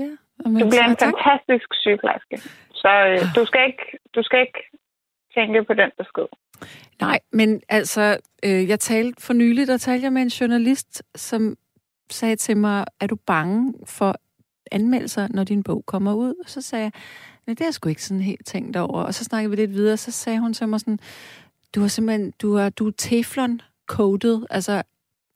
ja. 0.00 0.10
Jamen, 0.44 0.60
Du 0.62 0.68
bliver 0.68 0.84
en 0.84 0.96
tak. 0.96 1.12
fantastisk 1.14 1.68
sygeplejerske. 1.74 2.36
Så 2.82 2.88
øh, 3.08 3.18
du, 3.36 3.44
skal 3.46 3.66
ikke, 3.66 3.84
du 4.14 4.22
skal 4.22 4.40
ikke 4.40 4.60
tænke 5.34 5.64
på 5.64 5.74
den 5.74 5.90
besked. 5.98 6.26
Nej, 7.00 7.18
men 7.32 7.60
altså, 7.68 8.18
øh, 8.44 8.68
jeg 8.68 8.80
talte 8.80 9.22
for 9.26 9.32
nylig, 9.32 9.66
der 9.66 9.76
talte 9.76 10.04
jeg 10.04 10.12
med 10.12 10.22
en 10.22 10.28
journalist, 10.28 11.02
som 11.16 11.56
sagde 12.10 12.36
til 12.36 12.56
mig, 12.56 12.84
er 13.00 13.06
du 13.06 13.16
bange 13.26 13.74
for 13.86 14.14
anmeldelser, 14.72 15.28
når 15.30 15.44
din 15.44 15.62
bog 15.62 15.84
kommer 15.86 16.14
ud? 16.14 16.34
Og 16.44 16.50
så 16.50 16.60
sagde 16.60 16.82
jeg, 16.84 16.92
nej, 17.46 17.54
det 17.54 17.60
har 17.60 17.66
jeg 17.66 17.74
sgu 17.74 17.88
ikke 17.88 18.04
sådan 18.04 18.20
helt 18.20 18.46
tænkt 18.46 18.76
over. 18.76 19.02
Og 19.02 19.14
så 19.14 19.24
snakkede 19.24 19.50
vi 19.50 19.56
lidt 19.56 19.70
videre, 19.74 19.92
og 19.92 19.98
så 19.98 20.10
sagde 20.10 20.38
hun 20.40 20.54
til 20.54 20.68
mig 20.68 20.80
sådan, 20.80 20.98
du 21.74 21.80
har 21.80 21.88
simpelthen, 21.88 22.30
du 22.42 22.54
er, 22.54 22.68
du 22.68 22.88
er 22.88 22.92
teflon-coated, 23.02 24.46
altså, 24.50 24.72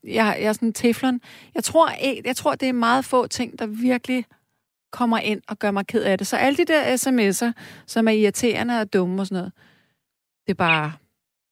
jeg, 0.04 0.36
jeg 0.40 0.48
er 0.48 0.52
sådan 0.52 0.72
teflon. 0.72 1.20
Jeg 1.54 1.64
tror, 1.64 1.88
jeg, 1.88 2.20
jeg 2.24 2.36
tror, 2.36 2.54
det 2.54 2.68
er 2.68 2.72
meget 2.72 3.04
få 3.04 3.26
ting, 3.26 3.58
der 3.58 3.66
virkelig 3.66 4.24
kommer 4.92 5.18
ind 5.18 5.42
og 5.48 5.58
gør 5.58 5.70
mig 5.70 5.86
ked 5.86 6.02
af 6.02 6.18
det. 6.18 6.26
Så 6.26 6.36
alle 6.36 6.56
de 6.56 6.64
der 6.64 6.82
sms'er, 6.96 7.52
som 7.86 8.08
er 8.08 8.12
irriterende 8.12 8.80
og 8.80 8.92
dumme 8.92 9.22
og 9.22 9.26
sådan 9.26 9.36
noget, 9.38 9.52
det 10.46 10.50
er 10.52 10.54
bare, 10.68 10.92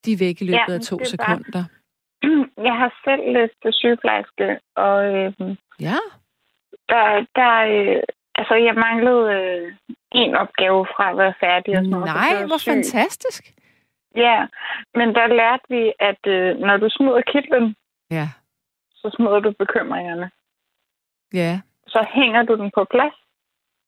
de 0.05 0.13
er 0.13 0.17
væk 0.17 0.43
i 0.43 0.45
løbet 0.45 0.69
Ja, 0.69 0.75
af 0.75 0.81
to 0.81 0.97
det 0.97 1.13
er 1.13 1.17
bare- 1.17 1.39
sekunder. 1.39 1.65
Jeg 2.69 2.75
har 2.81 2.91
selv 3.05 3.23
læst 3.37 3.77
sygeplejerske, 3.77 4.49
og 4.77 4.97
øh, 5.15 5.57
Ja, 5.81 5.97
der, 6.93 7.05
der 7.39 7.53
øh, 7.75 8.03
altså, 8.35 8.55
jeg 8.55 8.75
manglede 8.75 9.25
øh, 9.37 9.73
en 10.13 10.35
opgave 10.35 10.87
fra 10.97 11.11
at 11.11 11.17
være 11.19 11.35
færdig. 11.41 11.73
Og 11.79 11.85
sådan 11.85 11.91
noget, 11.91 12.07
nej, 12.07 12.29
jeg 12.39 12.47
hvor 12.47 12.59
syg. 12.59 12.71
fantastisk. 12.73 13.45
Ja, 14.17 14.47
men 14.95 15.09
der 15.15 15.27
lærte 15.27 15.65
vi, 15.69 15.93
at 16.11 16.23
øh, 16.27 16.59
når 16.59 16.77
du 16.77 16.89
smider 16.91 17.23
kitlen, 17.33 17.77
Ja, 18.11 18.29
så 18.95 19.11
smider 19.17 19.41
du 19.41 19.51
bekymringerne. 19.59 20.31
ja, 21.33 21.61
Så 21.87 22.07
hænger 22.15 22.43
du 22.43 22.55
den 22.57 22.71
på 22.75 22.85
plads, 22.85 23.15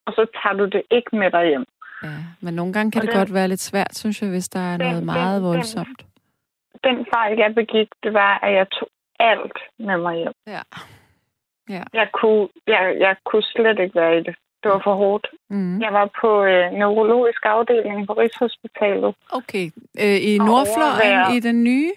og 0.07 0.13
så 0.13 0.27
tager 0.43 0.57
du 0.57 0.65
det 0.65 0.83
ikke 0.91 1.17
med 1.17 1.31
dig 1.31 1.47
hjem. 1.49 1.67
ja. 2.03 2.09
Men 2.41 2.55
nogle 2.55 2.73
gange 2.73 2.91
kan 2.91 2.99
Og 3.01 3.03
det 3.07 3.13
den- 3.13 3.21
godt 3.21 3.35
være 3.35 3.49
lidt 3.49 3.61
svært, 3.61 3.95
synes 3.97 4.23
jeg, 4.23 4.31
hvis 4.31 4.49
der 4.49 4.61
er 4.61 4.77
Den- 4.77 4.87
noget 4.89 5.05
meget 5.05 5.35
den- 5.37 5.43
den- 5.45 5.49
voldsomt. 5.49 6.01
Den 6.85 7.07
fejl, 7.15 7.39
jeg 7.39 7.55
begik, 7.55 7.89
det 8.03 8.13
var, 8.13 8.39
at 8.43 8.53
jeg 8.55 8.67
tog 8.71 8.89
alt 9.21 9.59
med 9.79 9.97
mig 9.99 10.17
hjem. 10.17 10.33
Ja. 10.47 10.61
Ja. 11.69 11.83
Jeg 11.92 12.09
kunne, 12.12 12.49
jeg, 12.66 12.97
jeg 13.00 13.16
kunne 13.25 13.42
slet 13.42 13.78
ikke 13.78 13.95
være 14.00 14.19
i 14.19 14.23
det. 14.23 14.35
Det 14.62 14.71
var 14.71 14.81
for 14.85 14.95
hårdt. 14.95 15.26
Mm. 15.50 15.81
Jeg 15.81 15.92
var 15.92 16.11
på 16.21 16.45
øh, 16.45 16.73
neurologisk 16.73 17.42
afdeling 17.45 18.07
på 18.07 18.12
Rigshospitalet. 18.12 19.14
Okay. 19.33 19.66
Øh, 20.02 20.19
I 20.31 20.38
Nordfløjen, 20.38 21.37
i 21.37 21.40
den 21.40 21.64
nye? 21.64 21.92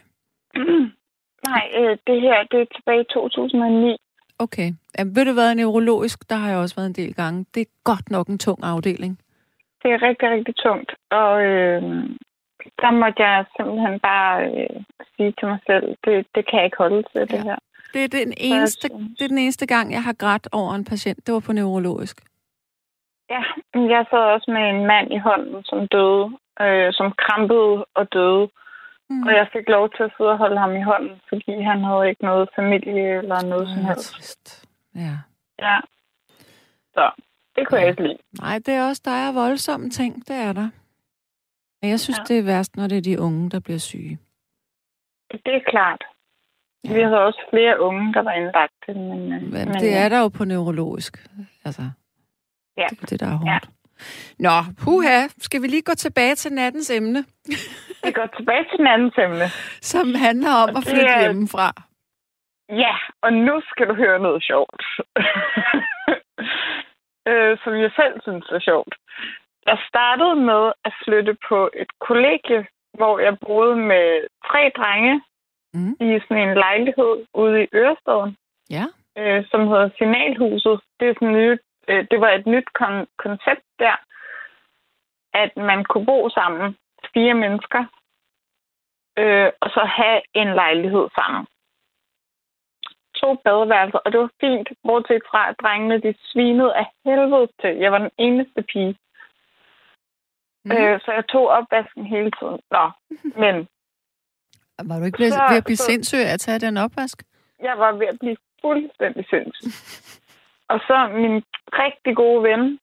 Nej, 1.50 1.66
øh, 1.80 1.98
det 2.08 2.22
her, 2.22 2.44
det 2.52 2.60
er 2.62 2.66
tilbage 2.76 3.02
i 3.02 3.14
2009. 3.14 3.98
Okay. 4.40 4.72
Ja, 4.98 5.04
ved 5.04 5.26
du 5.26 5.34
hvad, 5.34 5.56
neurologisk, 5.56 6.30
der 6.30 6.36
har 6.36 6.50
jeg 6.50 6.58
også 6.58 6.76
været 6.76 6.88
en 6.88 6.94
del 7.06 7.14
gange. 7.14 7.46
Det 7.54 7.62
er 7.62 7.72
godt 7.84 8.12
nok 8.12 8.28
en 8.28 8.38
tung 8.38 8.60
afdeling. 8.64 9.20
Det 9.84 9.92
er 9.92 10.02
rigtig, 10.02 10.30
rigtig 10.30 10.56
tungt. 10.56 10.92
Og 11.10 11.44
øh, 11.44 11.82
der 12.82 12.92
måtte 12.92 13.24
jeg 13.24 13.46
simpelthen 13.58 14.00
bare 14.00 14.46
øh, 14.46 14.84
sige 15.16 15.34
til 15.40 15.48
mig 15.48 15.60
selv, 15.68 15.96
det, 16.06 16.28
det 16.36 16.50
kan 16.50 16.58
jeg 16.58 16.66
ikke 16.66 16.78
holde 16.78 17.04
til, 17.12 17.22
det 17.22 17.34
Ja. 17.34 17.44
her. 17.44 17.56
Det 17.96 18.04
er 18.04 18.08
den, 18.08 18.34
eneste, 18.38 18.88
det 19.18 19.22
er 19.22 19.28
den 19.28 19.38
eneste 19.38 19.66
gang, 19.66 19.92
jeg 19.92 20.04
har 20.04 20.14
grædt 20.14 20.48
over 20.52 20.72
en 20.74 20.86
patient. 20.86 21.20
Det 21.26 21.34
var 21.34 21.40
på 21.40 21.54
neurologisk. 21.54 22.18
Ja, 23.30 23.42
jeg 23.96 24.06
sad 24.10 24.24
også 24.36 24.52
med 24.52 24.64
en 24.70 24.86
mand 24.86 25.14
i 25.14 25.18
hånden, 25.18 25.64
som 25.64 25.88
døde, 25.88 26.26
øh, 26.62 26.94
som 26.94 27.08
krampede 27.24 27.86
og 27.94 28.14
døde. 28.14 28.50
Mm. 29.10 29.24
Og 29.24 29.32
jeg 29.40 29.48
fik 29.54 29.70
lov 29.70 29.90
til 29.96 30.04
at 30.04 30.12
sidde 30.18 30.30
og 30.30 30.38
holde 30.38 30.60
ham 30.60 30.76
i 30.76 30.82
hånden, 30.82 31.22
fordi 31.30 31.62
han 31.62 31.84
havde 31.84 32.10
ikke 32.10 32.24
noget 32.24 32.50
familie 32.56 33.18
eller 33.18 33.44
noget 33.44 33.68
som 33.74 33.86
helst. 33.86 34.14
trist. 34.14 34.68
Ja. 34.96 35.16
Ja. 35.60 35.78
Så 36.94 37.12
det 37.56 37.68
kunne 37.68 37.80
jeg 37.80 37.90
ikke 37.90 38.04
lide. 38.04 38.18
Nej, 38.42 38.60
det 38.66 38.74
er 38.74 38.88
også, 38.88 39.02
der 39.06 39.12
er 39.12 39.34
voldsomme 39.34 39.90
ting. 39.90 40.28
Det 40.28 40.36
er 40.36 40.54
der. 40.54 40.70
Men 41.82 41.90
jeg 41.90 42.00
synes, 42.00 42.18
ja. 42.18 42.22
Ja. 42.22 42.34
det 42.34 42.40
er 42.40 42.46
værst, 42.46 42.76
når 42.78 42.88
det 42.88 42.98
er 42.98 43.02
de 43.02 43.20
unge, 43.20 43.50
der 43.50 43.60
bliver 43.60 43.80
syge. 43.80 44.18
Det 45.32 45.56
er 45.56 45.64
klart. 45.68 46.04
Ja. 46.86 46.94
Vi 46.94 47.02
havde 47.02 47.22
også 47.26 47.42
flere 47.50 47.80
unge, 47.82 48.14
der 48.14 48.22
var 48.22 48.32
indlagt. 48.32 48.74
Men, 48.88 49.34
øh, 49.34 49.42
Men, 49.42 49.52
men 49.52 49.68
det 49.68 49.98
er 49.98 50.10
der 50.10 50.20
jo 50.20 50.28
på 50.28 50.46
neurologisk. 50.46 51.14
Altså, 51.66 51.82
Ja. 52.78 52.88
det 52.90 53.02
er 53.02 53.06
det, 53.06 53.20
der 53.20 53.28
er 53.28 53.38
hårdt. 53.38 53.70
Nå, 54.40 54.56
puha, 54.84 55.28
skal 55.38 55.62
vi 55.62 55.68
lige 55.68 55.82
gå 55.82 55.94
tilbage 55.94 56.36
til 56.36 56.54
nattens 56.54 56.90
emne, 56.90 57.26
Vi 58.04 58.12
går 58.12 58.28
tilbage 58.38 58.66
til 58.72 58.88
anden 58.88 59.12
emne. 59.18 59.46
som 59.94 60.16
handler 60.16 60.52
om 60.64 60.70
Og 60.70 60.78
at 60.78 60.84
flytte 60.84 61.12
er- 61.12 61.22
hjemmefra. 61.22 61.72
Ja, 62.70 62.96
og 63.22 63.34
nu 63.34 63.62
skal 63.70 63.88
du 63.88 63.94
høre 63.96 64.20
noget 64.20 64.44
sjovt. 64.44 64.82
øh, 67.30 67.58
som 67.64 67.74
jeg 67.84 67.92
selv 68.00 68.16
synes 68.22 68.46
er 68.58 68.60
sjovt. 68.70 68.94
Jeg 69.70 69.78
startede 69.90 70.36
med 70.36 70.64
at 70.88 70.94
flytte 71.06 71.34
på 71.50 71.70
et 71.82 71.92
kollegie, 72.08 72.62
hvor 73.00 73.20
jeg 73.20 73.34
boede 73.48 73.76
med 73.92 74.06
tre 74.48 74.62
drenge 74.78 75.22
Mm. 75.76 75.92
i 76.00 76.20
sådan 76.28 76.50
en 76.50 76.56
lejlighed 76.66 77.26
ude 77.34 77.64
i 77.64 77.68
Ørestaden, 77.74 78.38
Ja. 78.70 78.86
øh, 79.18 79.46
som 79.52 79.68
hedder 79.68 79.90
Signalhuset. 79.98 80.80
Det, 81.00 81.10
er 81.10 81.14
sådan 81.14 81.34
nyt, 81.34 81.62
øh, 81.88 82.08
det 82.12 82.22
var 82.22 82.30
et 82.32 82.46
nyt 82.48 82.68
kon- 82.80 83.10
koncept 83.18 83.66
der, 83.80 83.96
at 85.34 85.58
man 85.58 85.84
kunne 85.84 86.06
bo 86.06 86.30
sammen, 86.30 86.78
fire 87.14 87.34
mennesker, 87.34 87.84
øh, 89.18 89.50
og 89.62 89.70
så 89.70 89.82
have 89.98 90.22
en 90.34 90.48
lejlighed 90.48 91.08
sammen. 91.16 91.48
To 93.16 93.36
badeværelser, 93.44 94.00
og 94.06 94.12
det 94.12 94.20
var 94.20 94.30
fint, 94.42 94.70
bortset 94.84 95.22
fra, 95.30 95.50
at 95.50 95.56
drengene 95.62 96.02
de 96.02 96.16
svinede 96.24 96.76
af 96.76 96.86
helvede 97.06 97.48
til. 97.62 97.76
Jeg 97.76 97.92
var 97.92 97.98
den 97.98 98.12
eneste 98.18 98.62
pige, 98.62 98.96
Mm. 100.66 100.72
øh, 100.72 101.00
så 101.02 101.12
jeg 101.12 101.28
tog 101.28 101.48
opvasken 101.48 102.06
hele 102.06 102.32
tiden. 102.40 102.60
Nå, 102.72 102.92
men 103.44 103.68
Var 104.84 105.00
du 105.00 105.06
ikke 105.06 105.16
blevet, 105.16 105.34
så- 105.34 105.46
ved 105.50 105.58
at 105.58 105.64
blive 105.64 105.78
så- 105.78 105.84
sindssyg 105.84 106.18
af 106.18 106.34
at 106.34 106.40
tage 106.40 106.60
den 106.60 106.78
opvask? 106.78 107.24
jeg 107.60 107.78
var 107.78 107.92
ved 107.92 108.08
at 108.08 108.20
blive 108.20 108.38
fuldstændig 108.62 109.26
sindssyg. 109.30 109.70
Og 110.68 110.80
så 110.88 110.98
min 111.22 111.36
rigtig 111.84 112.16
gode 112.16 112.44
ven, 112.44 112.80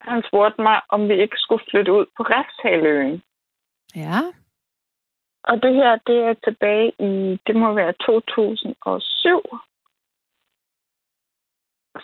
han 0.00 0.22
spurgte 0.28 0.62
mig, 0.62 0.80
om 0.88 1.08
vi 1.08 1.14
ikke 1.22 1.36
skulle 1.36 1.64
flytte 1.70 1.92
ud 1.92 2.06
på 2.16 2.22
Refshaløen. 2.22 3.22
Ja. 3.96 4.18
Og 5.44 5.62
det 5.62 5.74
her, 5.74 5.92
det 6.06 6.18
er 6.28 6.34
tilbage 6.44 6.88
i, 7.08 7.40
det 7.46 7.56
må 7.56 7.72
være 7.74 7.92
2007. 7.92 9.40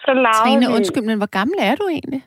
Så 0.03 0.11
Trine, 0.45 0.67
vi, 0.67 0.75
undskyld, 0.77 1.03
men 1.05 1.19
hvor 1.19 1.27
gammel 1.39 1.57
er 1.61 1.75
du 1.75 1.89
egentlig? 1.89 2.23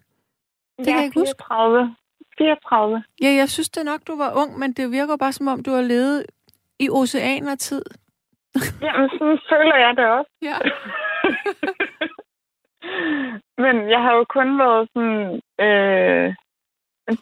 det 0.78 0.86
kan 0.86 0.96
jeg 0.96 1.04
ikke 1.06 1.20
huske. 1.20 1.44
34. 1.48 1.96
34. 2.38 3.04
Ja, 3.22 3.30
jeg 3.42 3.50
synes 3.50 3.70
det 3.70 3.86
nok, 3.86 4.02
du 4.08 4.16
var 4.18 4.32
ung, 4.42 4.60
men 4.60 4.74
det 4.74 4.92
virker 4.92 5.18
bare 5.18 5.34
som 5.34 5.48
om, 5.48 5.64
du 5.64 5.72
har 5.72 5.82
levet 5.82 6.26
i 6.80 6.90
oceaner-tid. 6.90 7.86
Jamen, 8.86 9.10
sådan 9.10 9.40
føler 9.50 9.76
jeg 9.76 9.94
det 9.98 10.06
også. 10.06 10.32
Ja. 10.42 10.58
Men 13.64 13.90
jeg 13.90 14.02
har 14.02 14.14
jo 14.16 14.26
kun 14.30 14.60
været 14.60 14.90
sådan... 14.94 15.42
Øh, 15.66 16.36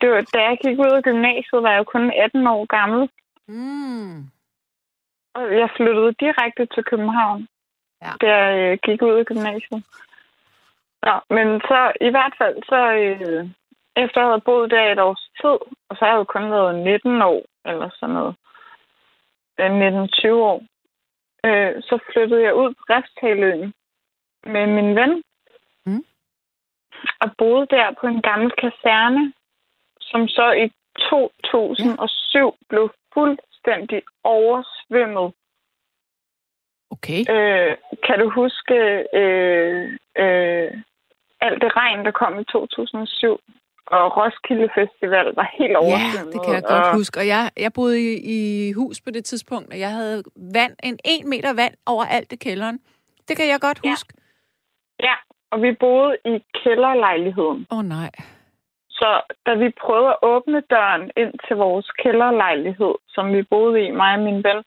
det 0.01 0.09
var, 0.09 0.21
da 0.33 0.39
jeg 0.49 0.57
gik 0.63 0.79
ud 0.79 0.91
af 0.97 1.03
gymnasiet, 1.03 1.63
var 1.63 1.71
jeg 1.71 1.79
jo 1.79 1.83
kun 1.83 2.11
18 2.11 2.47
år 2.47 2.65
gammel. 2.65 3.09
Mm. 3.47 4.17
Og 5.35 5.57
jeg 5.59 5.69
flyttede 5.77 6.13
direkte 6.19 6.65
til 6.65 6.83
København, 6.83 7.47
Ja. 8.01 8.11
da 8.21 8.35
jeg 8.35 8.71
øh, 8.71 8.77
gik 8.83 9.01
ud 9.01 9.11
af 9.19 9.25
gymnasiet. 9.25 9.83
Nå, 11.05 11.13
men 11.35 11.61
så 11.61 11.91
i 12.01 12.09
hvert 12.09 12.33
fald, 12.37 12.55
så 12.69 12.79
øh, 13.01 13.49
efter 13.95 14.21
jeg 14.21 14.27
havde 14.29 14.41
boet 14.45 14.71
der 14.71 14.91
et 14.91 14.99
års 14.99 15.29
tid, 15.41 15.57
og 15.89 15.97
så 15.97 16.05
har 16.05 16.11
jeg 16.11 16.17
jo 16.17 16.23
kun 16.23 16.51
været 16.51 16.75
19 16.75 17.21
år, 17.21 17.41
eller 17.65 17.89
sådan 17.99 18.15
noget, 18.15 18.35
19-20 19.69 20.27
år, 20.33 20.63
øh, 21.45 21.81
så 21.83 21.99
flyttede 22.13 22.43
jeg 22.43 22.55
ud 22.55 22.73
på 22.73 22.81
Refshaløen 22.89 23.73
med 24.45 24.67
min 24.67 24.95
ven, 24.95 25.23
Mm. 25.85 26.05
og 27.21 27.29
boede 27.37 27.67
der 27.69 27.95
på 28.01 28.07
en 28.07 28.21
gammel 28.21 28.51
kaserne, 28.51 29.33
som 30.01 30.27
så 30.27 30.51
i 30.51 30.71
2007 31.09 32.55
blev 32.69 32.93
fuldstændig 33.13 34.01
oversvømmet. 34.23 35.33
Okay. 36.91 37.19
Øh, 37.29 37.77
kan 38.05 38.19
du 38.19 38.29
huske 38.29 38.75
øh, 39.13 39.97
øh, 40.17 40.71
alt 41.41 41.61
det 41.61 41.75
regn, 41.75 42.05
der 42.05 42.11
kom 42.11 42.39
i 42.39 42.43
2007? 42.43 43.39
Og 43.97 44.17
Roskilde 44.17 44.69
Festival 44.77 45.27
var 45.39 45.47
helt 45.59 45.71
Ja, 45.71 45.77
oversvømmet. 45.77 46.33
det 46.33 46.41
kan 46.45 46.53
jeg 46.53 46.63
godt 46.73 46.87
og, 46.87 46.95
huske. 46.97 47.19
Og 47.19 47.27
jeg, 47.27 47.43
jeg 47.57 47.71
boede 47.73 47.97
i, 48.07 48.09
i 48.35 48.71
hus 48.73 49.01
på 49.05 49.11
det 49.11 49.25
tidspunkt, 49.25 49.73
og 49.73 49.79
jeg 49.79 49.91
havde 49.99 50.23
vand, 50.59 50.73
en 50.83 50.97
en 51.05 51.29
meter 51.29 51.53
vand 51.61 51.73
over 51.85 52.03
alt 52.05 52.31
i 52.31 52.35
kælderen. 52.35 52.79
Det 53.27 53.37
kan 53.37 53.47
jeg 53.53 53.59
godt 53.61 53.79
Ja. 53.83 53.89
huske. 53.89 54.13
Ja, 55.07 55.15
og 55.51 55.61
vi 55.61 55.71
boede 55.79 56.17
i 56.25 56.35
kælderlejligheden. 56.63 57.67
Åh 57.71 57.77
oh, 57.77 57.83
nej. 57.85 58.11
Så 58.89 59.21
da 59.45 59.53
vi 59.53 59.69
prøvede 59.83 60.09
at 60.09 60.17
åbne 60.21 60.61
døren 60.69 61.11
ind 61.17 61.33
til 61.47 61.55
vores 61.55 61.87
kælderlejlighed, 62.03 62.93
som 63.07 63.33
vi 63.33 63.41
boede 63.43 63.81
i, 63.85 63.91
mig 63.91 64.13
og 64.17 64.19
min 64.19 64.43
ven, 64.43 64.59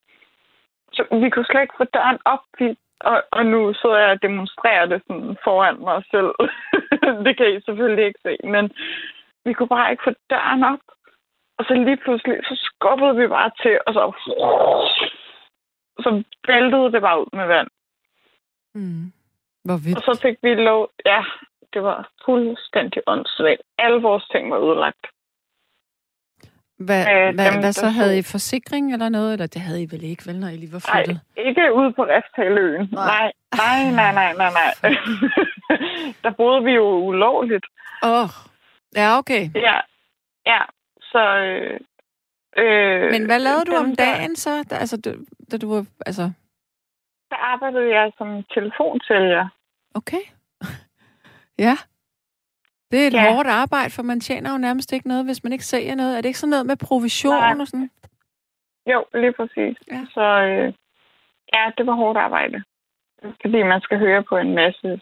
så 0.93 1.03
vi 1.23 1.31
kunne 1.31 1.45
slet 1.51 1.63
ikke 1.63 1.75
få 1.79 1.85
døren 1.85 2.19
op. 2.25 2.45
Vi, 2.59 2.77
og, 3.01 3.23
og 3.33 3.47
nu 3.47 3.75
sidder 3.75 3.99
jeg 3.99 4.11
og 4.11 4.23
demonstrerer 4.23 4.87
det 4.87 5.03
sådan 5.07 5.37
foran 5.45 5.77
mig 5.81 6.03
selv. 6.11 6.31
det 7.27 7.37
kan 7.37 7.49
I 7.57 7.61
selvfølgelig 7.67 8.07
ikke 8.07 8.21
se, 8.27 8.37
men 8.55 8.65
vi 9.45 9.53
kunne 9.53 9.69
bare 9.77 9.91
ikke 9.91 10.03
få 10.07 10.13
døren 10.31 10.63
op. 10.65 10.85
Og 11.59 11.65
så 11.69 11.75
lige 11.75 11.97
pludselig, 12.05 12.37
så 12.49 12.55
skubbede 12.69 13.17
vi 13.17 13.27
bare 13.29 13.51
til, 13.63 13.75
og 13.87 13.93
så, 13.95 14.03
så 16.05 16.11
væltede 16.49 16.93
det 16.93 17.01
bare 17.03 17.21
ud 17.21 17.31
med 17.33 17.47
vand. 17.47 17.69
Mm. 18.75 19.13
Hvor 19.65 19.75
Og 19.75 19.85
vildt. 19.85 20.05
så 20.05 20.19
fik 20.23 20.37
vi 20.43 20.55
lov, 20.55 20.91
ja, 21.07 21.21
det 21.73 21.83
var 21.83 22.09
fuldstændig 22.25 23.03
åndssvagt. 23.07 23.61
Alle 23.79 24.03
vores 24.03 24.25
ting 24.33 24.51
var 24.51 24.59
udlagt. 24.59 25.07
Hvad, 26.79 27.03
øh, 27.13 27.35
hvad, 27.35 27.53
dem, 27.53 27.61
hvad 27.61 27.73
så? 27.73 27.87
Havde 27.89 28.19
I 28.19 28.23
forsikring 28.23 28.93
eller 28.93 29.09
noget? 29.09 29.33
Eller 29.33 29.47
det 29.47 29.61
havde 29.63 29.83
I 29.83 29.89
vel 29.91 30.05
ikke, 30.05 30.23
vel, 30.27 30.41
når 30.41 30.49
I 30.49 30.57
lige 30.57 30.73
var 30.73 30.85
Nej, 30.95 31.05
flyttet? 31.05 31.21
ikke 31.37 31.75
ude 31.75 31.93
på 31.93 32.03
Refshaløen. 32.05 32.89
Nej. 32.93 33.33
Nej, 33.57 33.83
nej, 34.01 34.13
nej, 34.15 34.33
nej, 34.35 34.51
nej, 34.53 34.75
nej. 34.83 34.95
Der 36.25 36.31
boede 36.37 36.65
vi 36.65 36.71
jo 36.73 36.87
ulovligt. 37.11 37.67
Åh, 38.03 38.11
oh. 38.23 38.29
ja, 38.97 39.19
okay. 39.19 39.51
Ja, 39.55 39.81
ja. 40.47 40.61
Så, 41.01 41.23
øh, 41.37 41.81
øh, 42.57 43.11
Men 43.11 43.25
hvad 43.27 43.39
lavede 43.41 43.65
du 43.65 43.75
om 43.77 43.87
der- 43.97 44.05
dagen 44.05 44.37
så? 44.37 44.63
Da, 44.71 44.75
altså, 44.77 44.97
du, 45.01 45.11
da 45.51 45.57
du 45.57 45.75
var, 45.75 45.87
altså, 46.07 46.23
Der 47.31 47.37
arbejdede 47.37 47.89
jeg 47.99 48.13
som 48.19 48.43
telefonsælger. 48.55 49.49
okay. 49.95 50.23
ja. 51.67 51.77
Det 52.91 53.03
er 53.03 53.07
et 53.07 53.13
Ja. 53.13 53.33
hårdt 53.35 53.49
arbejde, 53.49 53.91
for 53.91 54.03
man 54.03 54.21
tjener 54.21 54.53
jo 54.53 54.59
nærmest 54.59 54.93
ikke 54.93 55.09
noget, 55.09 55.25
hvis 55.25 55.45
man 55.45 55.53
ikke 55.53 55.65
sælger 55.65 55.95
noget. 55.95 56.17
Er 56.17 56.21
det 56.21 56.29
ikke 56.29 56.39
sådan 56.39 56.51
noget 56.51 56.67
med 56.67 56.77
provision 56.77 57.35
Nej. 57.35 57.57
og 57.61 57.67
sådan? 57.67 57.91
Jo, 58.87 59.05
lige 59.15 59.33
præcis. 59.33 59.77
Ja. 59.91 60.01
Så 60.15 60.21
øh, 60.21 60.73
ja, 61.55 61.71
det 61.79 61.87
var 61.87 61.93
hårdt 61.95 62.19
arbejde. 62.19 62.63
Fordi 63.43 63.63
man 63.63 63.81
skal 63.81 63.99
høre 63.99 64.23
på 64.23 64.37
en 64.37 64.55
masse... 64.55 65.01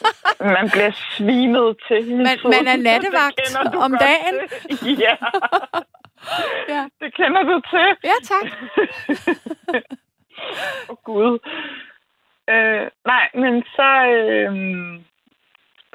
man 0.56 0.66
bliver 0.72 0.92
svinet 1.16 1.76
til 1.88 2.04
hele 2.04 2.16
Man- 2.16 2.38
tiden. 2.38 2.50
man 2.56 2.66
er 2.74 2.78
nattevagt 2.90 3.40
om 3.86 3.92
dagen. 4.06 4.34
Til. 4.48 4.96
Ja. 5.04 5.14
Ja. 6.68 6.82
Det 7.00 7.14
kender 7.14 7.42
du 7.42 7.60
til. 7.70 7.86
Ja, 8.10 8.16
tak. 8.30 8.46
Åh, 10.88 10.88
oh, 10.88 10.96
Gud. 11.04 11.38
Øh, 12.48 12.86
nej, 13.12 13.24
men 13.34 13.62
så, 13.76 13.88
øh, 14.16 14.52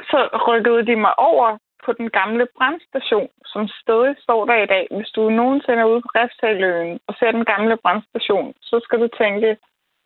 så 0.09 0.19
rykkede 0.47 0.85
de 0.85 0.95
mig 0.95 1.19
over 1.19 1.57
på 1.85 1.93
den 1.93 2.09
gamle 2.09 2.47
brandstation, 2.57 3.29
som 3.45 3.67
stadig 3.67 4.15
står 4.19 4.45
der 4.45 4.57
i 4.63 4.65
dag. 4.65 4.87
Hvis 4.91 5.09
du 5.15 5.29
nogensinde 5.29 5.79
er 5.81 5.85
ude 5.85 6.01
på 6.01 6.09
Refshaløen 6.15 6.99
og 7.07 7.15
ser 7.19 7.31
den 7.31 7.45
gamle 7.45 7.77
brandstation, 7.77 8.53
så 8.61 8.79
skal 8.83 8.99
du 8.99 9.07
tænke, 9.17 9.57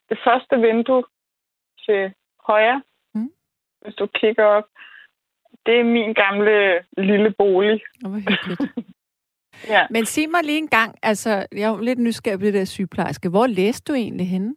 det 0.09 0.19
første 0.23 0.55
vindue 0.57 1.03
til 1.85 2.13
højre. 2.47 2.81
Hvis 3.85 3.95
du 3.95 4.07
kigger 4.07 4.43
op, 4.43 4.63
det 5.65 5.79
er 5.79 5.83
min 5.83 6.13
gamle 6.13 6.83
lille 6.97 7.31
bolig. 7.37 7.81
Var 8.03 8.19
hyggeligt. 8.19 8.61
Ja. 9.67 9.87
Men 9.89 10.05
sig 10.05 10.29
mig 10.29 10.43
lige 10.43 10.57
en 10.57 10.67
gang, 10.67 10.95
altså, 11.03 11.29
jeg 11.51 11.71
er 11.71 11.81
lidt 11.81 11.99
nysgerrig 11.99 12.39
på 12.39 12.45
det 12.45 12.53
der 12.53 12.65
sygeplejerske. 12.65 13.29
Hvor 13.29 13.47
læste 13.47 13.91
du 13.91 13.95
egentlig 13.97 14.29
henne? 14.29 14.55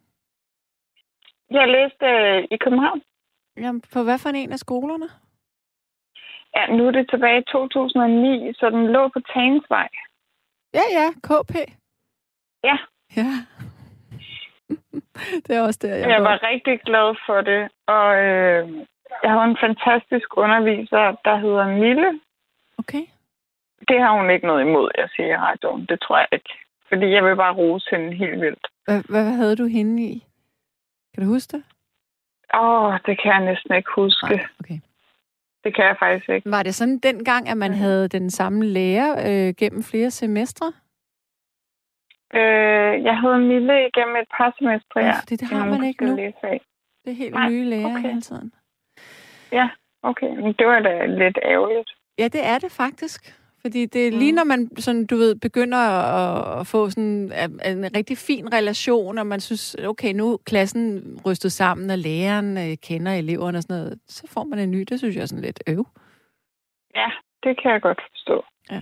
Jeg 1.51 1.67
læste 1.67 2.05
øh, 2.05 2.43
i 2.51 2.57
København. 2.57 3.01
Jamen, 3.57 3.81
på 3.93 4.03
hvad 4.03 4.19
for 4.19 4.29
en 4.29 4.51
af 4.51 4.59
skolerne? 4.59 5.09
Ja, 6.55 6.67
nu 6.77 6.87
er 6.87 6.91
det 6.91 7.09
tilbage 7.09 7.39
i 7.39 7.43
2009, 7.51 8.53
så 8.53 8.69
den 8.69 8.87
lå 8.87 9.07
på 9.07 9.19
Tagensvej. 9.33 9.87
Ja, 10.73 10.85
ja, 10.99 11.07
KP. 11.27 11.53
Ja. 12.63 12.77
Ja. 13.17 13.29
det 15.47 15.55
er 15.55 15.61
også 15.61 15.79
der, 15.81 15.95
jeg, 15.95 16.09
Jeg 16.09 16.17
går. 16.17 16.23
var 16.29 16.43
rigtig 16.51 16.79
glad 16.81 17.15
for 17.25 17.41
det, 17.41 17.69
og 17.87 18.17
øh, 18.25 18.85
jeg 19.23 19.31
havde 19.31 19.49
en 19.53 19.57
fantastisk 19.65 20.37
underviser, 20.37 21.15
der 21.25 21.35
hedder 21.37 21.67
Mille. 21.67 22.19
Okay. 22.77 23.03
Det 23.87 24.01
har 24.01 24.11
hun 24.19 24.29
ikke 24.29 24.47
noget 24.47 24.61
imod, 24.61 24.91
jeg 24.97 25.09
siger 25.15 25.27
i 25.27 25.37
radioen. 25.37 25.85
Det 25.85 25.99
tror 26.01 26.17
jeg 26.17 26.27
ikke. 26.31 26.53
Fordi 26.89 27.05
jeg 27.11 27.23
vil 27.25 27.35
bare 27.35 27.53
rose 27.53 27.87
hende 27.91 28.15
helt 28.15 28.41
vildt. 28.41 28.67
Hvad, 28.85 29.01
hvad 29.09 29.31
havde 29.31 29.55
du 29.55 29.65
hende 29.65 30.03
i? 30.03 30.25
Kan 31.13 31.23
du 31.23 31.29
huske 31.29 31.57
det? 31.57 31.63
Åh, 32.53 32.93
det 33.05 33.21
kan 33.21 33.31
jeg 33.31 33.45
næsten 33.45 33.75
ikke 33.75 33.89
huske. 33.95 34.35
Nej, 34.35 34.45
okay. 34.59 34.79
Det 35.63 35.75
kan 35.75 35.85
jeg 35.85 35.95
faktisk 35.99 36.29
ikke. 36.29 36.51
Var 36.51 36.63
det 36.63 36.75
sådan 36.75 36.97
dengang, 36.99 37.49
at 37.49 37.57
man 37.57 37.73
havde 37.73 38.07
den 38.07 38.29
samme 38.29 38.65
lærer 38.65 39.11
øh, 39.27 39.53
gennem 39.55 39.83
flere 39.83 40.11
semestre? 40.11 40.73
Øh, 42.33 43.03
jeg 43.03 43.17
havde 43.19 43.39
Mille 43.39 43.87
igennem 43.87 44.15
et 44.15 44.27
par 44.37 44.55
semestre, 44.57 44.99
ja. 44.99 45.13
det 45.29 45.41
i 45.41 45.45
har 45.45 45.65
man 45.65 45.83
ikke 45.83 46.05
nu. 46.05 46.15
Det 46.15 47.11
er 47.11 47.11
helt 47.11 47.33
Nej, 47.33 47.49
nye 47.49 47.63
lærer 47.63 47.85
okay. 47.85 48.01
hele 48.01 48.21
tiden. 48.21 48.53
Okay, 50.03 50.27
men 50.27 50.53
det 50.59 50.67
var 50.67 50.79
da 50.79 51.05
lidt 51.05 51.37
ærgerligt. 51.45 51.89
Ja, 52.17 52.23
det 52.27 52.45
er 52.45 52.59
det 52.59 52.71
faktisk. 52.71 53.35
Fordi 53.61 53.85
det 53.85 54.07
er 54.07 54.11
lige 54.11 54.31
Mm. 54.31 54.35
når 54.35 54.43
man 54.43 54.69
sådan, 54.77 55.05
du 55.05 55.15
ved, 55.15 55.35
begynder 55.35 55.77
at, 55.77 56.59
at 56.59 56.67
få 56.67 56.89
sådan 56.89 57.31
en, 57.65 57.95
rigtig 57.97 58.17
fin 58.17 58.53
relation, 58.53 59.17
og 59.17 59.27
man 59.27 59.39
synes, 59.39 59.75
okay, 59.85 60.13
nu 60.13 60.33
er 60.33 60.37
klassen 60.45 61.03
rystet 61.25 61.51
sammen, 61.51 61.89
og 61.89 61.97
læreren 61.97 62.57
øh, 62.57 62.77
kender 62.83 63.11
eleverne 63.13 63.57
og 63.57 63.61
sådan 63.63 63.77
noget, 63.77 63.99
så 64.07 64.27
får 64.27 64.43
man 64.43 64.59
en 64.59 64.71
ny. 64.71 64.81
Det 64.89 64.99
synes 64.99 65.15
jeg 65.15 65.21
er 65.21 65.25
sådan 65.25 65.43
lidt 65.43 65.63
øv. 65.67 65.87
Ja, 66.95 67.09
det 67.43 67.61
kan 67.61 67.71
jeg 67.71 67.81
godt 67.81 68.01
forstå. 68.11 68.43
Ja. 68.71 68.81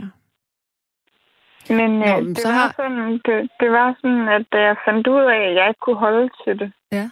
Men 1.69 1.91
Nå, 1.99 2.05
øh, 2.05 2.23
men 2.23 2.29
det, 2.29 2.37
så 2.37 2.47
var 2.47 2.55
har- 2.55 2.73
sådan, 2.75 3.11
det, 3.25 3.49
det 3.59 3.71
var 3.71 3.95
sådan, 4.01 4.27
at 4.27 4.45
da 4.51 4.57
jeg 4.57 4.75
fandt 4.85 5.07
ud 5.07 5.21
af, 5.21 5.49
at 5.49 5.55
jeg 5.55 5.67
ikke 5.67 5.79
kunne 5.79 5.95
holde 6.07 6.29
til 6.45 6.59
det, 6.59 6.71
Ja. 6.91 7.09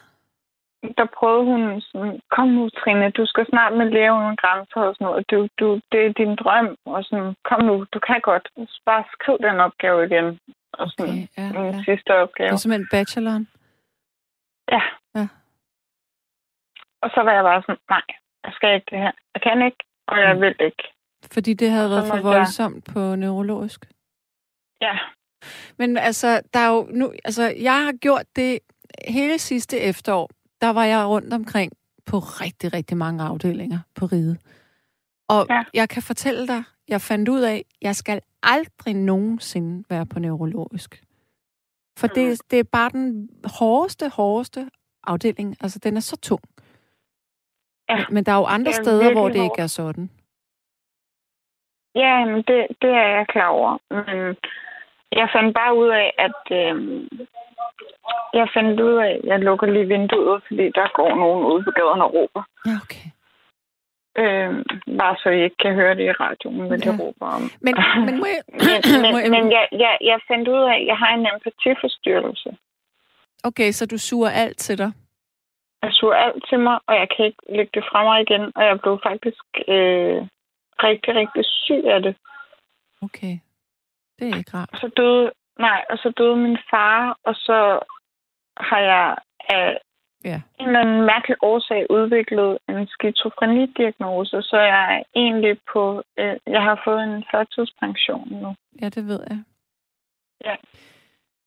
Der 0.97 1.07
prøvede 1.19 1.45
hun 1.51 1.81
sådan, 1.81 2.19
kom 2.35 2.47
nu 2.47 2.69
Trine, 2.69 3.09
du 3.11 3.25
skal 3.25 3.45
snart 3.49 3.73
med 3.77 3.89
lære 3.91 4.13
uden 4.19 4.35
grænser 4.43 4.81
og 4.87 4.95
sådan 4.95 5.05
noget. 5.07 5.31
Du, 5.31 5.47
du, 5.59 5.67
det 5.91 5.99
er 6.05 6.13
din 6.21 6.35
drøm, 6.35 6.77
og 6.85 7.03
sådan, 7.03 7.35
kom 7.49 7.61
nu, 7.69 7.85
du 7.93 7.99
kan 8.07 8.19
godt. 8.23 8.45
Bare 8.85 9.03
skriv 9.13 9.37
den 9.47 9.59
opgave 9.67 10.05
igen. 10.05 10.39
Og 10.73 10.85
sådan, 10.91 11.05
Okay, 11.13 11.27
ja, 11.37 11.47
min 11.61 11.71
ja. 11.71 11.83
sidste 11.87 12.11
opgave. 12.23 12.47
Det 12.49 12.53
er 12.53 12.57
simpelthen 12.63 12.87
bacheloren. 12.91 13.47
Ja. 14.71 14.81
Ja. 15.15 15.27
Og 17.03 17.09
så 17.13 17.21
var 17.25 17.33
jeg 17.33 17.43
bare 17.43 17.61
sådan, 17.61 17.81
nej, 17.89 18.01
jeg 18.45 18.53
skal 18.55 18.75
ikke 18.75 18.87
det 18.91 18.99
her. 18.99 19.11
Jeg 19.33 19.41
kan 19.41 19.65
ikke, 19.65 19.83
og 20.07 20.19
jeg 20.19 20.35
Mm. 20.35 20.41
vil 20.41 20.55
ikke. 20.59 20.83
Fordi 21.33 21.53
det 21.53 21.69
havde 21.71 21.89
været 21.89 22.07
for 22.07 22.15
måtte 22.15 22.29
jeg- 22.29 22.37
voldsomt 22.37 22.85
på 22.93 23.15
neurologisk. 23.15 23.85
Ja, 24.81 24.97
Men 25.77 25.97
altså, 25.97 26.41
der 26.53 26.59
er 26.59 26.69
jo 26.75 26.87
nu, 26.91 27.13
altså, 27.25 27.53
jeg 27.61 27.73
har 27.85 27.93
gjort 28.01 28.25
det 28.35 28.59
hele 29.07 29.39
sidste 29.39 29.79
efterår. 29.79 30.29
Der 30.61 30.69
var 30.73 30.83
jeg 30.85 31.05
rundt 31.07 31.33
omkring 31.33 31.71
på 32.05 32.17
rigtig, 32.17 32.73
rigtig 32.73 32.97
mange 32.97 33.23
afdelinger 33.23 33.79
på 33.95 34.05
riget. 34.05 34.37
Og 35.27 35.45
ja. 35.49 35.63
Jeg 35.73 35.89
kan 35.89 36.01
fortælle 36.03 36.47
dig, 36.47 36.63
jeg 36.87 37.01
fandt 37.01 37.29
ud 37.29 37.41
af, 37.41 37.65
jeg 37.81 37.95
skal 37.95 38.21
aldrig 38.43 38.93
nogensinde 38.93 39.83
være 39.89 40.05
på 40.05 40.19
neurologisk. 40.19 41.03
For 41.97 42.07
det, 42.07 42.27
Mm. 42.29 42.37
det 42.51 42.59
er 42.59 42.63
bare 42.63 42.89
den 42.89 43.29
hårdeste, 43.59 44.09
hårdeste 44.09 44.69
afdeling. 45.03 45.57
Altså, 45.61 45.79
den 45.79 45.95
er 45.97 46.01
så 46.01 46.17
tung. 46.17 46.41
Ja, 47.89 48.05
Men 48.11 48.23
der 48.25 48.31
er 48.31 48.37
jo 48.37 48.45
andre 48.45 48.71
er 48.71 48.75
steder, 48.83 49.11
hvor 49.13 49.27
det 49.29 49.43
ikke 49.43 49.61
er 49.61 49.67
sådan. 49.67 50.09
ja 51.95 52.25
men 52.25 52.35
det, 52.37 52.67
det 52.81 52.89
er 52.89 53.07
jeg 53.17 53.25
klar 53.29 53.47
over. 53.47 53.77
Men 53.89 54.35
jeg 55.11 55.29
fandt 55.35 55.55
bare 55.55 55.77
ud 55.77 55.87
af, 55.89 56.13
at 56.17 56.41
øh, 56.61 56.75
jeg 58.33 58.47
fandt 58.53 58.79
ud 58.79 58.95
af, 59.05 59.09
at 59.11 59.19
jeg 59.23 59.39
lukker 59.39 59.67
lige 59.67 59.87
vinduet, 59.87 60.43
fordi 60.47 60.65
der 60.79 60.87
går 60.95 61.15
nogen 61.15 61.45
ude 61.45 61.63
på 61.63 61.71
gaden 61.71 62.01
og 62.01 62.13
råber. 62.13 62.43
Ja, 62.65 62.75
okay. 62.83 63.07
Øh, 64.21 64.51
bare 64.99 65.15
så 65.23 65.29
I 65.29 65.43
ikke 65.43 65.55
kan 65.63 65.73
høre 65.75 65.95
det 65.95 66.03
i 66.05 66.11
radioen, 66.11 66.67
hvad 66.67 66.77
de 66.77 66.89
Ja. 66.89 66.97
råber 67.03 67.27
om. 67.37 67.41
Men, 67.61 67.73
men 68.05 68.19
må 68.19 68.25
jeg... 68.35 68.41
men, 69.03 69.11
men, 69.15 69.31
men 69.31 69.51
jeg, 69.51 69.67
jeg, 69.71 69.97
jeg 70.01 70.19
fandt 70.27 70.47
ud 70.47 70.61
af, 70.71 70.75
at 70.79 70.85
jeg 70.85 70.97
har 70.97 71.13
en 71.13 71.27
empatiforstyrrelse. 71.33 72.57
Okay, 73.43 73.71
så 73.71 73.85
du 73.85 73.97
suger 73.97 74.29
alt 74.29 74.57
til 74.57 74.77
dig. 74.77 74.91
Jeg 75.83 75.91
suger 75.93 76.15
alt 76.15 76.43
til 76.49 76.59
mig, 76.59 76.79
og 76.87 76.95
jeg 76.95 77.07
kan 77.15 77.25
ikke 77.25 77.37
lægge 77.49 77.71
det 77.73 77.83
fra 77.91 78.03
mig 78.03 78.21
igen. 78.21 78.51
Og 78.55 78.63
jeg 78.63 78.79
blev 78.81 78.99
faktisk 79.03 79.43
øh, 79.67 80.17
rigtig, 80.87 81.15
rigtig 81.15 81.43
syg 81.45 81.83
af 81.85 82.01
det. 82.01 82.15
Okay. 83.01 83.33
Det 84.19 84.29
er 84.29 84.37
ikke 84.37 84.51
rart. 84.57 84.69
Og 84.73 84.77
så 84.79 84.87
døde, 84.97 85.31
nej, 85.59 85.85
og 85.89 85.97
så 85.97 86.09
døde 86.17 86.35
min 86.35 86.57
far, 86.71 87.19
og 87.23 87.35
så 87.35 87.79
har 88.57 88.79
jeg 88.79 89.15
af 89.49 89.77
Ja. 90.25 90.41
en 90.59 90.67
eller 90.67 90.79
anden 90.79 91.01
mærkelig 91.05 91.37
årsag 91.41 91.85
udviklet 91.89 92.57
en 92.69 92.87
skizofrenidiagnose, 92.87 94.41
så 94.41 94.57
jeg 94.57 94.95
er 94.97 95.03
egentlig 95.15 95.57
på, 95.73 96.03
øh, 96.19 96.35
jeg 96.47 96.61
har 96.63 96.81
fået 96.85 97.03
en 97.03 97.23
førtidspension 97.31 98.27
nu. 98.43 98.55
Ja, 98.81 98.89
det 98.89 99.07
ved 99.07 99.19
jeg. 99.29 99.43
Ja. 100.45 100.55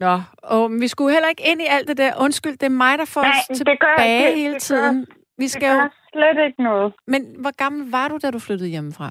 Nå, 0.00 0.20
og 0.42 0.70
vi 0.80 0.88
skulle 0.88 1.12
heller 1.12 1.28
ikke 1.28 1.50
ind 1.50 1.60
i 1.60 1.66
alt 1.68 1.88
det 1.88 1.96
der. 1.96 2.12
Undskyld, 2.24 2.52
det 2.52 2.62
er 2.66 2.70
mig, 2.84 2.98
der 2.98 3.04
får 3.04 3.22
Nej, 3.22 3.30
os 3.50 3.58
det 3.58 3.66
gør- 3.66 3.74
tilbage 3.96 4.26
det- 4.26 4.34
hele 4.36 4.46
det 4.54 4.54
gør- 4.54 4.58
tiden. 4.58 5.06
Vi 5.38 5.42
Det 5.44 5.50
skal 5.50 5.68
jo... 5.74 5.80
gør 5.80 5.88
slet 6.12 6.46
ikke 6.46 6.62
noget. 6.62 6.94
Men 7.06 7.40
hvor 7.40 7.56
gammel 7.56 7.90
var 7.90 8.08
du, 8.08 8.18
da 8.22 8.30
du 8.30 8.38
flyttede 8.38 8.70
hjemmefra? 8.70 9.10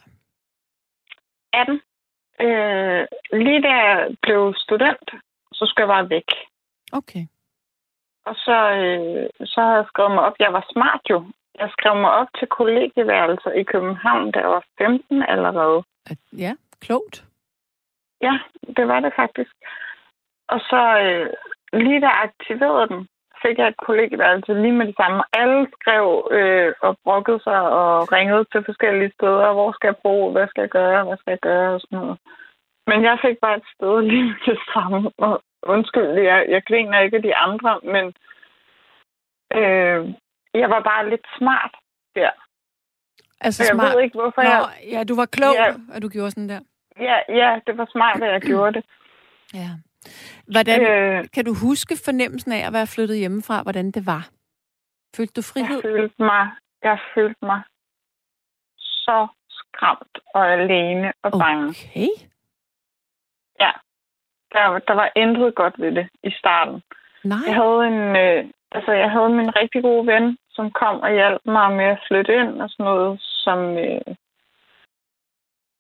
18. 1.54 1.82
Øh, 2.42 3.08
lige 3.32 3.62
da 3.62 3.74
jeg 3.88 4.18
blev 4.22 4.54
student, 4.58 5.10
så 5.54 5.66
skulle 5.66 5.86
jeg 5.86 5.96
bare 5.96 6.10
væk. 6.10 6.30
Okay. 6.92 7.26
Og 8.26 8.36
så, 8.36 8.58
øh, 8.80 9.48
så 9.52 9.62
havde 9.62 9.76
jeg 9.82 9.86
skrevet 9.88 10.12
mig 10.12 10.24
op. 10.24 10.36
Jeg 10.40 10.54
var 10.54 10.66
smart 10.72 11.02
jo. 11.10 11.26
Jeg 11.60 11.70
skrev 11.72 11.96
mig 11.96 12.12
op 12.12 12.28
til 12.40 12.48
kollegieværelser 12.48 13.52
i 13.52 13.64
København, 13.64 14.32
da 14.32 14.40
jeg 14.40 14.50
var 14.50 14.66
15 14.78 15.24
allerede. 15.24 15.84
Ja, 16.38 16.54
klogt. 16.82 17.26
Ja, 18.22 18.40
det 18.78 18.88
var 18.88 19.00
det 19.00 19.14
faktisk. 19.16 19.56
Og 20.48 20.60
så 20.60 20.82
øh, 21.04 21.30
lige 21.74 22.02
da 22.02 22.06
jeg 22.06 22.22
aktiverede 22.24 22.88
den, 22.88 23.08
fik 23.46 23.58
jeg 23.58 23.68
et 23.68 23.78
kollegieværelse 23.88 24.54
lige 24.54 24.78
med 24.80 24.88
det 24.88 24.96
samme. 25.02 25.24
Alle 25.34 25.68
skrev 25.78 26.06
øh, 26.38 26.74
og 26.82 26.98
brokkede 27.04 27.40
sig 27.48 27.62
og 27.82 28.12
ringede 28.16 28.46
til 28.52 28.62
forskellige 28.66 29.12
steder. 29.18 29.54
Hvor 29.54 29.72
skal 29.72 29.88
jeg 29.88 29.98
bo? 30.04 30.32
Hvad 30.32 30.48
skal 30.48 30.62
jeg 30.62 30.70
gøre? 30.70 31.04
Hvad 31.08 31.18
skal 31.18 31.32
jeg 31.32 31.40
gøre? 31.50 31.74
Og 31.76 31.80
sådan 31.82 31.98
noget. 32.00 32.18
Men 32.90 33.04
jeg 33.04 33.18
fik 33.26 33.38
bare 33.46 33.58
et 33.58 33.68
sted 33.76 34.02
lige 34.10 34.24
med 34.24 34.40
det 34.46 34.60
samme. 34.74 35.12
Og 35.18 35.44
undskyld, 35.64 36.10
jeg, 36.32 36.46
jeg 36.50 36.62
griner 36.68 37.00
ikke 37.00 37.18
af 37.18 37.24
de 37.24 37.36
andre, 37.36 37.72
men 37.84 38.06
øh, 39.60 40.00
jeg 40.62 40.70
var 40.70 40.82
bare 40.92 41.10
lidt 41.10 41.26
smart 41.38 41.74
der. 42.16 42.32
Altså 43.42 43.64
Så 43.64 43.70
jeg 43.70 43.76
smart. 43.76 43.96
ved 43.96 44.04
ikke, 44.04 44.18
hvorfor 44.20 44.42
Nå, 44.44 44.50
jeg... 44.50 44.66
ja, 44.92 45.04
du 45.04 45.16
var 45.16 45.26
klog, 45.26 45.54
Ja. 45.56 45.68
at 45.96 46.02
du 46.04 46.10
gjorde 46.10 46.32
sådan 46.32 46.50
der. 46.50 46.60
Ja, 47.00 47.18
ja, 47.30 47.60
det 47.68 47.78
var 47.78 47.88
smart, 47.92 48.24
at 48.24 48.32
jeg 48.32 48.42
gjorde 48.42 48.74
det. 48.74 48.86
Ja. 49.54 49.70
Hvordan, 50.54 50.82
Øh, 50.82 51.26
kan 51.34 51.46
du 51.46 51.54
huske 51.54 51.96
fornemmelsen 52.06 52.52
af 52.52 52.68
at 52.68 52.74
være 52.74 52.88
flyttet 52.88 53.18
hjemmefra, 53.18 53.64
hvordan 53.64 53.92
det 53.92 54.06
var? 54.06 54.30
Følte 55.16 55.34
du 55.34 55.42
frihed? 55.42 55.76
Jeg 55.76 55.84
følte 55.84 56.24
mig, 56.24 56.50
jeg 56.84 57.00
følte 57.16 57.46
mig 57.46 57.62
så 58.78 59.28
skræmt 59.50 60.18
og 60.34 60.54
alene 60.54 61.14
og 61.24 61.32
bange. 61.32 61.68
Okay. 61.70 62.08
Der, 64.54 64.80
der 64.88 64.94
var 64.94 65.12
intet 65.16 65.56
godt 65.56 65.76
ved 65.80 65.92
det 65.92 66.08
i 66.24 66.32
starten. 66.32 66.82
Nej. 67.24 67.38
Jeg 67.48 67.56
havde 67.56 67.82
en, 67.92 68.02
øh, 68.24 68.46
altså 68.72 68.92
jeg 68.92 69.12
havde 69.12 69.30
min 69.30 69.56
rigtig 69.56 69.82
gode 69.82 70.08
ven, 70.08 70.38
som 70.50 70.72
kom 70.72 71.00
og 71.00 71.12
hjalp 71.12 71.42
mig 71.46 71.72
med 71.72 71.86
at 71.86 72.04
flytte 72.08 72.34
ind 72.42 72.62
og 72.62 72.70
sådan 72.70 72.84
noget, 72.84 73.20
som, 73.22 73.60
øh, 73.78 74.16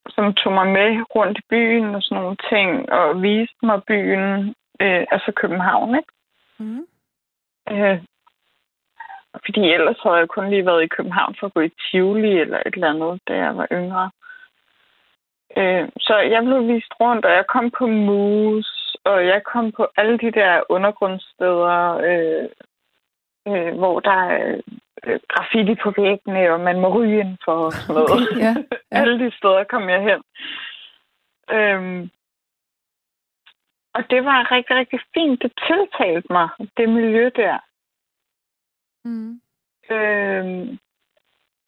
som 0.10 0.34
tog 0.34 0.54
mig 0.54 0.68
med 0.68 0.90
rundt 1.16 1.38
i 1.38 1.42
byen 1.50 1.96
og 1.96 2.02
sådan 2.02 2.22
nogle 2.22 2.38
ting, 2.50 2.92
og 2.92 3.22
viste 3.22 3.66
mig 3.66 3.84
byen, 3.84 4.56
øh, 4.82 5.06
altså 5.12 5.32
København, 5.36 5.96
ikke? 5.96 6.12
Mm. 6.58 6.86
Øh, 7.72 8.00
fordi 9.46 9.62
ellers 9.74 10.00
havde 10.04 10.16
jeg 10.16 10.28
kun 10.28 10.50
lige 10.50 10.66
været 10.66 10.84
i 10.84 10.94
København 10.98 11.36
for 11.40 11.48
at 11.48 11.54
gå 11.54 11.62
i 11.62 11.70
Tivoli 11.70 12.40
eller 12.40 12.60
et 12.66 12.74
eller 12.74 12.90
andet, 12.90 13.22
da 13.28 13.34
jeg 13.36 13.58
var 13.58 13.68
yngre. 13.72 14.12
Øh, 15.58 15.90
så 16.00 16.18
jeg 16.18 16.44
blev 16.44 16.68
vist 16.68 16.94
rundt, 17.02 17.26
og 17.26 17.32
jeg 17.32 17.46
kom 17.48 17.72
på 17.72 17.88
Moose, 17.88 18.98
og 19.04 19.28
jeg 19.28 19.44
kom 19.44 19.72
på 19.72 19.88
alle 19.98 20.18
de 20.18 20.32
der 20.32 20.64
undergrundssteder, 20.70 21.98
øh, 22.10 22.50
øh, 23.48 23.78
hvor 23.78 24.00
der 24.00 24.12
er 24.12 24.62
øh, 25.06 25.20
graffiti 25.28 25.76
på 25.84 25.94
væggene, 25.98 26.54
og 26.54 26.60
man 26.60 26.80
må 26.80 26.88
ryge 26.98 27.20
indenfor 27.20 27.52
og 27.66 27.74
sådan 27.74 27.96
noget. 27.96 28.12
Okay, 28.12 28.40
ja, 28.40 28.54
ja. 28.92 29.02
alle 29.02 29.26
de 29.26 29.32
steder 29.38 29.64
kom 29.64 29.90
jeg 29.90 30.02
hen. 30.10 30.22
Øhm, 31.58 32.10
og 33.94 34.10
det 34.10 34.26
var 34.26 34.52
rigtig, 34.52 34.76
rigtig 34.76 35.00
fint. 35.14 35.42
Det 35.42 35.52
tiltalte 35.68 36.28
mig, 36.34 36.50
det 36.78 36.90
miljø 36.90 37.30
der. 37.36 37.58
Mm. 39.06 39.42
Øhm, 39.92 40.80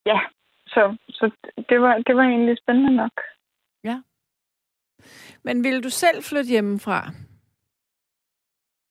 ja, 0.06 0.20
så, 0.68 0.98
så 1.10 1.32
det, 1.70 1.82
var, 1.82 1.98
det 2.08 2.16
var 2.16 2.24
egentlig 2.24 2.58
spændende 2.58 2.96
nok. 2.96 3.22
Men 5.44 5.64
ville 5.64 5.82
du 5.82 5.90
selv 5.90 6.24
flytte 6.24 6.50
hjemmefra? 6.50 7.00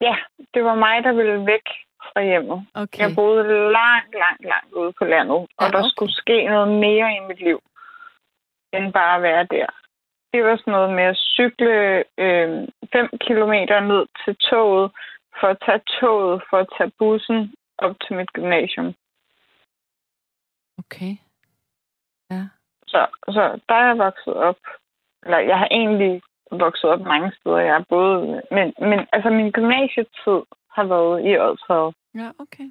Ja, 0.00 0.16
det 0.54 0.64
var 0.64 0.74
mig, 0.74 1.04
der 1.04 1.12
ville 1.12 1.46
væk 1.46 1.66
fra 2.12 2.22
hjemmet. 2.22 2.66
Okay. 2.74 3.00
Jeg 3.02 3.10
boede 3.16 3.42
langt, 3.72 4.12
langt, 4.14 4.44
langt 4.52 4.72
ude 4.72 4.92
på 4.92 5.04
landet, 5.04 5.36
og 5.36 5.48
Ja, 5.60 5.68
der 5.74 5.78
okay. 5.78 5.88
skulle 5.90 6.14
ske 6.14 6.44
noget 6.44 6.68
mere 6.68 7.08
i 7.16 7.20
mit 7.28 7.40
liv, 7.40 7.60
end 8.72 8.92
bare 8.92 9.16
at 9.16 9.22
være 9.22 9.44
der. 9.44 9.66
Det 10.32 10.44
var 10.44 10.56
sådan 10.56 10.72
noget 10.72 10.90
med 10.94 11.04
at 11.04 11.16
cykle 11.16 12.04
5 12.18 13.08
øh, 13.12 13.18
kilometer 13.20 13.80
ned 13.80 14.06
til 14.24 14.36
toget, 14.36 14.90
for 15.40 15.46
at 15.46 15.58
tage 15.66 15.82
toget, 16.00 16.42
for 16.50 16.56
at 16.56 16.68
tage 16.78 16.92
bussen 16.98 17.54
op 17.78 17.94
til 18.00 18.16
mit 18.16 18.32
gymnasium. 18.32 18.94
Okay. 20.78 21.12
Ja. 22.30 22.42
Så, 22.86 23.06
så 23.28 23.60
der 23.68 23.74
er 23.74 23.86
jeg 23.86 23.98
vokset 23.98 24.34
op. 24.34 24.60
Eller 25.24 25.38
jeg 25.38 25.58
har 25.58 25.68
egentlig 25.70 26.22
vokset 26.50 26.90
op 26.90 27.00
mange 27.00 27.32
steder. 27.40 27.58
Jeg 27.58 27.76
er 27.76 27.84
både... 27.88 28.42
Men, 28.50 28.74
men 28.78 29.06
altså, 29.12 29.30
min 29.30 29.50
gymnasietid 29.50 30.40
har 30.78 30.86
været 30.94 31.16
i 31.28 31.30
Odsherred. 31.46 31.92
Ja, 32.14 32.28
okay. 32.44 32.68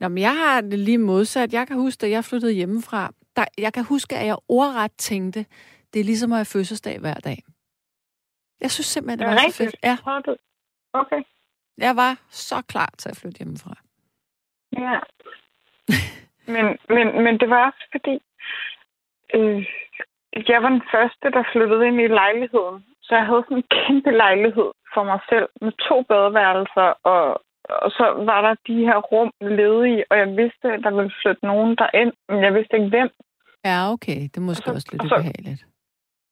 Nå, 0.00 0.08
men 0.08 0.18
jeg 0.18 0.36
har 0.36 0.60
det 0.60 0.78
lige 0.78 0.98
modsat. 0.98 1.52
Jeg 1.52 1.66
kan 1.66 1.76
huske, 1.76 2.00
da 2.00 2.10
jeg 2.10 2.24
flyttede 2.24 2.52
hjemmefra, 2.52 3.10
der, 3.36 3.44
jeg 3.58 3.72
kan 3.72 3.84
huske, 3.84 4.16
at 4.16 4.26
jeg 4.26 4.36
ordret 4.48 4.92
tænkte, 4.92 5.40
det 5.92 6.00
er 6.00 6.04
ligesom 6.04 6.32
at 6.32 6.38
have 6.38 6.52
fødselsdag 6.54 7.00
hver 7.00 7.14
dag. 7.14 7.38
Jeg 8.60 8.70
synes 8.70 8.86
simpelthen, 8.86 9.18
det 9.18 9.26
var 9.26 9.36
så 9.36 9.46
rigtigt. 9.46 9.70
fedt. 9.70 9.76
Ja? 9.84 9.96
Okay. 10.92 11.22
jeg 11.78 11.96
var 11.96 12.12
så 12.30 12.62
klar 12.68 12.90
til 12.98 13.08
at 13.08 13.16
flytte 13.16 13.38
hjemmefra. 13.38 13.74
Ja. 14.72 14.98
men, 16.54 16.64
men, 16.94 17.06
men 17.24 17.40
det 17.40 17.50
var 17.50 17.66
også 17.66 17.84
fordi, 17.94 18.14
øh, 19.34 19.66
jeg 20.48 20.62
var 20.62 20.68
den 20.68 20.82
første, 20.94 21.26
der 21.36 21.44
flyttede 21.52 21.86
ind 21.86 22.00
i 22.00 22.06
lejligheden. 22.06 22.84
Så 23.08 23.14
jeg 23.16 23.26
havde 23.26 23.44
sådan 23.44 23.56
en 23.56 23.70
kæmpe 23.78 24.10
lejlighed 24.10 24.70
for 24.94 25.02
mig 25.10 25.20
selv 25.28 25.48
med 25.60 25.72
to 25.88 26.02
badeværelser, 26.02 26.88
og, 27.12 27.42
og 27.84 27.90
så 27.90 28.04
var 28.30 28.40
der 28.46 28.54
de 28.66 28.76
her 28.88 28.98
rum 29.10 29.30
ledige, 29.40 30.04
og 30.10 30.18
jeg 30.18 30.28
vidste, 30.36 30.66
at 30.72 30.80
der 30.84 30.90
ville 30.90 31.12
flytte 31.22 31.46
nogen 31.46 31.76
derind, 31.76 32.12
men 32.28 32.38
jeg 32.44 32.54
vidste 32.54 32.76
ikke 32.76 32.88
hvem. 32.88 33.10
Ja, 33.64 33.78
okay. 33.92 34.20
Det 34.34 34.42
måske 34.42 34.62
Og 34.70 34.72
så- 34.72 34.76
også 34.76 34.88
lidt 34.92 35.02
og 35.02 35.08
så- 35.08 35.14
ubehageligt. 35.14 35.62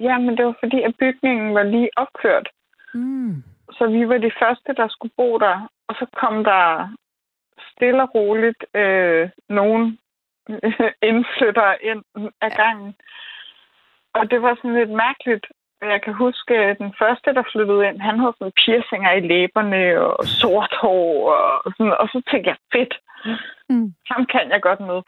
Ja, 0.00 0.18
men 0.18 0.36
det 0.36 0.44
var 0.46 0.56
fordi, 0.60 0.82
at 0.82 0.94
bygningen 0.98 1.54
var 1.54 1.62
lige 1.62 1.90
opført. 1.96 2.48
Mm. 2.94 3.42
Så 3.72 3.86
vi 3.86 4.08
var 4.08 4.18
de 4.18 4.32
første, 4.42 4.70
der 4.80 4.88
skulle 4.88 5.12
bo 5.16 5.38
der. 5.38 5.68
Og 5.88 5.94
så 5.98 6.06
kom 6.20 6.44
der 6.44 6.88
stille 7.72 8.02
og 8.02 8.14
roligt 8.14 8.64
øh, 8.74 9.30
nogen 9.48 9.98
indflyttere 11.10 11.74
ind 11.82 12.02
af 12.40 12.50
gangen. 12.52 12.94
og 14.14 14.30
det 14.30 14.42
var 14.42 14.54
sådan 14.54 14.74
lidt 14.74 14.90
mærkeligt. 14.90 15.46
Jeg 15.82 16.02
kan 16.02 16.14
huske, 16.14 16.54
at 16.54 16.78
den 16.78 16.94
første, 16.98 17.34
der 17.34 17.50
flyttede 17.52 17.88
ind, 17.88 18.00
han 18.00 18.18
havde 18.18 18.34
sådan 18.38 18.58
piercinger 18.64 19.12
i 19.12 19.20
læberne 19.20 20.00
og 20.00 20.24
sort 20.24 20.74
hår. 20.82 21.32
Og, 21.64 21.72
sådan, 21.76 21.96
og 22.00 22.08
så 22.08 22.22
tænkte 22.30 22.50
jeg, 22.50 22.56
fedt, 22.72 22.94
mm. 23.68 23.94
ham 24.10 24.26
kan 24.26 24.50
jeg 24.50 24.62
godt 24.62 24.80
med. 24.80 25.00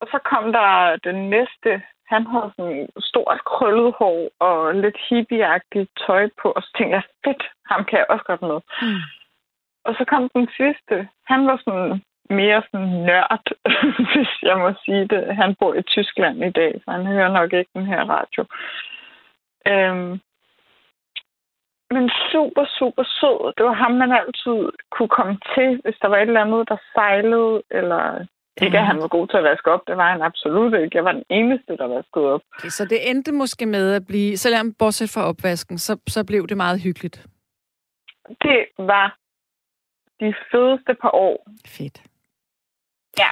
Og 0.00 0.06
så 0.12 0.18
kom 0.30 0.52
der 0.52 0.96
den 1.04 1.30
næste, 1.30 1.82
han 2.12 2.26
havde 2.26 2.52
sådan 2.56 2.88
stort 3.10 3.40
krøllet 3.44 3.94
hår 3.98 4.30
og 4.38 4.74
lidt 4.74 4.98
hippieagtigt 5.08 5.90
tøj 6.06 6.28
på. 6.42 6.48
Og 6.56 6.62
så 6.62 6.70
tænkte 6.76 6.94
jeg, 6.96 7.02
fedt, 7.24 7.42
ham 7.70 7.84
kan 7.84 7.98
jeg 7.98 8.06
også 8.08 8.24
godt 8.24 8.42
med. 8.42 8.58
Mm. 8.82 9.00
Og 9.84 9.92
så 9.98 10.04
kom 10.04 10.28
den 10.34 10.48
sidste. 10.56 11.08
Han 11.26 11.46
var 11.46 11.56
sådan 11.64 12.02
mere 12.30 12.62
sådan 12.70 12.92
nørd, 13.08 13.46
hvis 14.12 14.32
jeg 14.42 14.56
må 14.58 14.68
sige 14.84 15.06
det. 15.08 15.36
Han 15.36 15.54
bor 15.60 15.74
i 15.74 15.82
Tyskland 15.82 16.44
i 16.44 16.50
dag, 16.50 16.72
så 16.84 16.90
han 16.90 17.06
hører 17.06 17.32
nok 17.38 17.52
ikke 17.52 17.70
den 17.74 17.86
her 17.86 18.02
radio. 18.16 18.44
Øhm, 19.66 20.20
men 21.94 22.10
super, 22.32 22.64
super 22.78 23.04
sød. 23.18 23.54
Det 23.56 23.64
var 23.64 23.72
ham, 23.72 23.92
man 23.92 24.12
altid 24.12 24.60
kunne 24.90 25.12
komme 25.18 25.38
til, 25.54 25.80
hvis 25.84 25.98
der 26.02 26.08
var 26.08 26.16
et 26.16 26.22
eller 26.22 26.44
andet, 26.46 26.68
der 26.68 26.76
sejlede, 26.94 27.62
eller 27.70 28.26
ikke, 28.62 28.78
at 28.78 28.86
han 28.86 29.00
var 29.00 29.08
god 29.08 29.28
til 29.28 29.36
at 29.36 29.44
vaske 29.44 29.70
op. 29.70 29.80
Det 29.86 29.96
var 29.96 30.10
han 30.12 30.22
absolut 30.22 30.74
ikke. 30.74 30.96
Jeg 30.96 31.04
var 31.04 31.12
den 31.12 31.24
eneste, 31.30 31.76
der 31.76 31.86
vaskede 31.86 32.26
op. 32.34 32.42
Okay, 32.58 32.68
så 32.68 32.84
det 32.84 33.10
endte 33.10 33.32
måske 33.32 33.66
med 33.66 33.94
at 33.94 34.06
blive, 34.06 34.36
selvom 34.36 34.74
bortset 34.74 35.10
fra 35.10 35.28
opvasken, 35.28 35.78
så, 35.78 35.98
så 36.08 36.26
blev 36.26 36.48
det 36.48 36.56
meget 36.56 36.82
hyggeligt. 36.82 37.26
Det 38.28 38.66
var 38.78 39.16
de 40.20 40.34
fedeste 40.50 40.94
par 40.94 41.14
år. 41.14 41.46
Fedt. 41.66 42.02
Ja, 43.18 43.30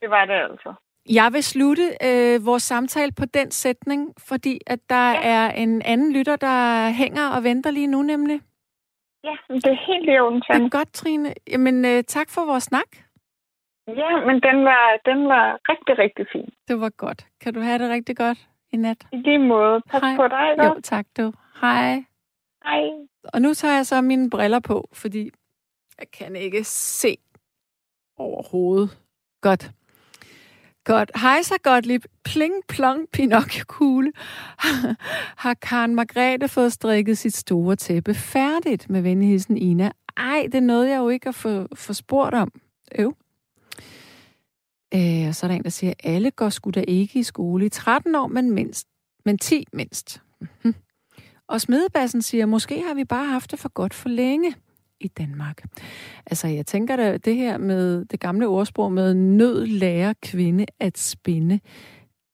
det 0.00 0.10
var 0.10 0.24
det 0.24 0.34
altså. 0.34 0.74
Jeg 1.08 1.32
vil 1.32 1.42
slutte 1.42 1.82
øh, 2.04 2.46
vores 2.46 2.62
samtale 2.62 3.12
på 3.12 3.24
den 3.24 3.50
sætning, 3.50 4.14
fordi 4.28 4.58
at 4.66 4.78
der 4.88 5.10
ja. 5.10 5.20
er 5.22 5.50
en 5.50 5.82
anden 5.82 6.12
lytter, 6.12 6.36
der 6.36 6.90
hænger 6.90 7.30
og 7.36 7.44
venter 7.44 7.70
lige 7.70 7.86
nu 7.86 8.02
nemlig. 8.02 8.40
Ja, 9.24 9.36
det 9.48 9.66
er 9.66 9.86
helt 9.86 10.08
i 10.10 10.18
orden, 10.18 10.42
er 10.48 10.68
godt, 10.68 10.92
Trine. 10.92 11.34
Jamen, 11.50 11.84
øh, 11.84 12.04
tak 12.04 12.30
for 12.30 12.46
vores 12.46 12.62
snak. 12.62 12.90
Ja, 13.88 14.26
men 14.26 14.36
den 14.42 14.64
var, 14.64 15.00
den 15.04 15.28
var 15.28 15.58
rigtig, 15.68 15.98
rigtig 15.98 16.26
fin. 16.32 16.48
Det 16.68 16.80
var 16.80 16.90
godt. 16.90 17.26
Kan 17.40 17.54
du 17.54 17.60
have 17.60 17.78
det 17.78 17.90
rigtig 17.90 18.16
godt 18.16 18.38
i 18.72 18.76
nat? 18.76 19.06
I 19.12 19.16
lige 19.16 19.38
måde. 19.38 19.80
Pas 19.90 20.00
Hej. 20.00 20.16
på 20.16 20.28
dig, 20.28 20.50
ikke? 20.52 20.64
Jo, 20.64 20.80
tak 20.82 21.06
du. 21.16 21.32
Hej. 21.60 22.04
Hej. 22.64 22.82
Og 23.34 23.42
nu 23.42 23.54
tager 23.54 23.74
jeg 23.74 23.86
så 23.86 24.00
mine 24.00 24.30
briller 24.30 24.60
på, 24.60 24.88
fordi 24.92 25.30
jeg 25.98 26.10
kan 26.10 26.36
ikke 26.36 26.64
se 26.64 27.16
overhovedet. 28.16 28.98
Godt. 29.40 29.70
Godt. 30.84 31.10
Hej 31.16 31.42
så 31.42 31.54
godt, 31.62 31.86
lige 31.86 32.00
pling 32.24 32.54
plong 32.68 33.08
pinocchio 33.12 33.64
kugle. 33.68 34.12
Har 35.42 35.54
Karen 35.54 35.94
Margrethe 35.94 36.48
fået 36.48 36.72
strikket 36.72 37.18
sit 37.18 37.36
store 37.36 37.76
tæppe 37.76 38.14
færdigt 38.14 38.90
med 38.90 39.02
venligheden 39.02 39.56
Ina? 39.56 39.90
Ej, 40.16 40.42
det 40.46 40.54
er 40.54 40.60
noget, 40.60 40.88
jeg 40.88 40.98
jo 40.98 41.08
ikke 41.08 41.26
har 41.26 41.32
få, 41.32 41.66
få 41.74 41.92
spurgt 41.92 42.34
om. 42.34 42.52
Øv. 42.98 43.16
Øh, 44.94 45.28
og 45.28 45.34
så 45.34 45.46
er 45.46 45.48
der 45.48 45.54
en, 45.56 45.64
der 45.64 45.70
siger, 45.70 45.92
alle 46.04 46.30
går 46.30 46.48
sgu 46.48 46.70
da 46.70 46.84
ikke 46.88 47.18
i 47.18 47.22
skole 47.22 47.66
i 47.66 47.68
13 47.68 48.14
år, 48.14 48.26
men 48.26 48.50
mindst. 48.50 48.86
Men 49.24 49.38
10 49.38 49.64
mindst. 49.72 50.22
Mhm. 50.40 50.74
Og 51.48 51.60
smedebassen 51.60 52.22
siger, 52.22 52.46
måske 52.46 52.82
har 52.86 52.94
vi 52.94 53.04
bare 53.04 53.26
haft 53.26 53.50
det 53.50 53.58
for 53.58 53.68
godt 53.68 53.94
for 53.94 54.08
længe 54.08 54.54
i 55.00 55.08
Danmark. 55.08 55.64
Altså, 56.26 56.48
jeg 56.48 56.66
tænker 56.66 56.96
da, 56.96 57.16
det 57.16 57.36
her 57.36 57.58
med 57.58 58.04
det 58.04 58.20
gamle 58.20 58.46
ordsprog 58.46 58.92
med 58.92 59.14
nød 59.14 59.66
lærer 59.66 60.14
kvinde 60.22 60.66
at 60.80 60.98
spinde, 60.98 61.60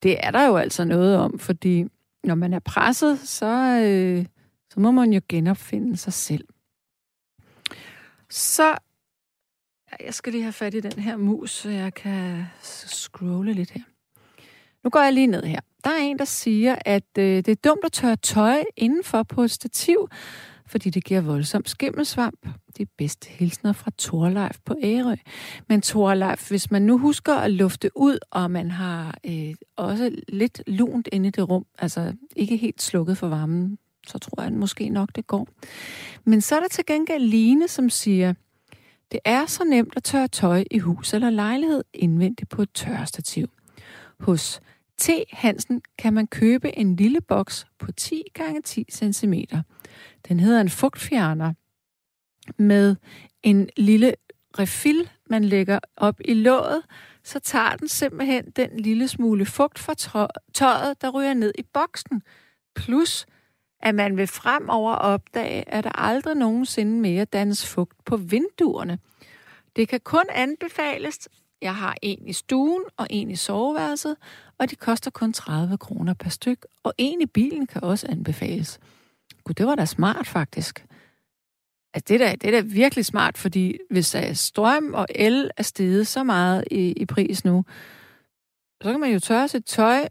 det 0.02 0.26
er 0.26 0.30
der 0.30 0.46
jo 0.46 0.56
altså 0.56 0.84
noget 0.84 1.16
om, 1.16 1.38
fordi 1.38 1.84
når 2.24 2.34
man 2.34 2.52
er 2.52 2.58
presset, 2.58 3.18
så, 3.18 3.80
øh, 3.84 4.26
så 4.72 4.80
må 4.80 4.90
man 4.90 5.12
jo 5.12 5.20
genopfinde 5.28 5.96
sig 5.96 6.12
selv. 6.12 6.44
Så 8.30 8.76
jeg 10.00 10.14
skal 10.14 10.32
lige 10.32 10.42
have 10.42 10.52
fat 10.52 10.74
i 10.74 10.80
den 10.80 10.98
her 10.98 11.16
mus, 11.16 11.50
så 11.50 11.70
jeg 11.70 11.94
kan 11.94 12.44
scrolle 12.62 13.52
lidt 13.52 13.70
her. 13.70 13.82
Nu 14.84 14.90
går 14.90 15.00
jeg 15.00 15.12
lige 15.12 15.26
ned 15.26 15.42
her. 15.42 15.60
Der 15.84 15.90
er 15.90 15.98
en, 15.98 16.18
der 16.18 16.24
siger, 16.24 16.76
at 16.84 17.18
øh, 17.18 17.36
det 17.36 17.48
er 17.48 17.54
dumt 17.64 17.84
at 17.84 17.92
tørre 17.92 18.16
tøj 18.16 18.64
indenfor 18.76 19.22
på 19.22 19.42
et 19.42 19.50
stativ, 19.50 20.08
fordi 20.66 20.90
det 20.90 21.04
giver 21.04 21.20
voldsom 21.20 21.66
skimmelsvamp. 21.66 22.48
Det 22.76 22.82
er 22.82 22.90
bedste 22.98 23.28
hilsner 23.28 23.72
fra 23.72 23.90
Torleif 23.98 24.56
på 24.64 24.76
Ærø. 24.82 25.16
Men 25.68 25.82
Torleif, 25.82 26.48
hvis 26.48 26.70
man 26.70 26.82
nu 26.82 26.98
husker 26.98 27.34
at 27.34 27.50
lufte 27.50 27.90
ud, 27.94 28.18
og 28.30 28.50
man 28.50 28.70
har 28.70 29.18
øh, 29.26 29.54
også 29.76 30.10
lidt 30.28 30.62
lunt 30.66 31.08
inde 31.12 31.28
i 31.28 31.30
det 31.30 31.48
rum, 31.48 31.66
altså 31.78 32.12
ikke 32.36 32.56
helt 32.56 32.82
slukket 32.82 33.18
for 33.18 33.28
varmen, 33.28 33.78
så 34.06 34.18
tror 34.18 34.42
jeg 34.42 34.52
måske 34.52 34.88
nok, 34.88 35.08
det 35.14 35.26
går. 35.26 35.48
Men 36.24 36.40
så 36.40 36.56
er 36.56 36.60
der 36.60 36.68
til 36.68 36.86
gengæld 36.86 37.22
Line, 37.22 37.68
som 37.68 37.90
siger, 37.90 38.34
det 39.12 39.20
er 39.24 39.46
så 39.46 39.64
nemt 39.64 39.92
at 39.96 40.04
tørre 40.04 40.28
tøj 40.28 40.64
i 40.70 40.78
hus 40.78 41.14
eller 41.14 41.30
lejlighed 41.30 41.84
indvendigt 41.94 42.50
på 42.50 42.62
et 42.62 42.70
tørrestativ. 42.74 43.48
Hos 44.20 44.60
T. 44.98 45.10
Hansen 45.32 45.82
kan 45.98 46.12
man 46.12 46.26
købe 46.26 46.78
en 46.78 46.96
lille 46.96 47.20
boks 47.20 47.66
på 47.78 47.92
10 47.92 48.22
x 48.38 48.40
10 48.64 48.84
cm. 48.92 49.34
Den 50.28 50.40
hedder 50.40 50.60
en 50.60 50.70
fugtfjerner 50.70 51.52
med 52.58 52.96
en 53.42 53.68
lille 53.76 54.14
refill, 54.58 55.10
man 55.30 55.44
lægger 55.44 55.78
op 55.96 56.20
i 56.24 56.34
låget, 56.34 56.82
så 57.24 57.38
tager 57.38 57.76
den 57.76 57.88
simpelthen 57.88 58.50
den 58.50 58.80
lille 58.80 59.08
smule 59.08 59.46
fugt 59.46 59.78
fra 59.78 59.94
tøjet, 60.54 61.02
der 61.02 61.10
ryger 61.10 61.34
ned 61.34 61.52
i 61.58 61.62
boksen. 61.62 62.22
Plus, 62.74 63.26
at 63.80 63.94
man 63.94 64.16
vil 64.16 64.26
fremover 64.26 64.92
opdage, 64.92 65.68
at 65.68 65.84
der 65.84 65.90
aldrig 65.90 66.34
nogensinde 66.36 67.00
mere 67.00 67.24
dannes 67.24 67.66
fugt 67.66 68.04
på 68.04 68.16
vinduerne. 68.16 68.98
Det 69.76 69.88
kan 69.88 70.00
kun 70.00 70.24
anbefales. 70.30 71.28
Jeg 71.62 71.74
har 71.74 71.96
en 72.02 72.28
i 72.28 72.32
stuen 72.32 72.82
og 72.96 73.06
en 73.10 73.30
i 73.30 73.36
soveværelset, 73.36 74.16
og 74.58 74.70
de 74.70 74.76
koster 74.76 75.10
kun 75.10 75.32
30 75.32 75.78
kroner 75.78 76.14
per 76.14 76.30
styk, 76.30 76.66
og 76.82 76.92
en 76.98 77.20
i 77.20 77.26
bilen 77.26 77.66
kan 77.66 77.84
også 77.84 78.06
anbefales. 78.10 78.78
Gud, 79.44 79.54
det 79.54 79.66
var 79.66 79.74
da 79.74 79.84
smart 79.84 80.26
faktisk. 80.26 80.86
Altså, 81.94 82.04
det, 82.08 82.20
der, 82.20 82.36
det 82.36 82.54
er 82.54 82.60
da 82.60 82.60
virkelig 82.60 83.04
smart, 83.04 83.38
fordi 83.38 83.78
hvis 83.90 84.10
der 84.10 84.18
er 84.18 84.32
strøm 84.32 84.94
og 84.94 85.06
el 85.14 85.50
er 85.56 85.62
steget 85.62 86.06
så 86.06 86.24
meget 86.24 86.64
i, 86.70 86.92
i 86.92 87.04
pris 87.04 87.44
nu, 87.44 87.64
så 88.82 88.90
kan 88.90 89.00
man 89.00 89.12
jo 89.12 89.18
tørre 89.18 89.48
sit 89.48 89.64
tøj 89.64 90.08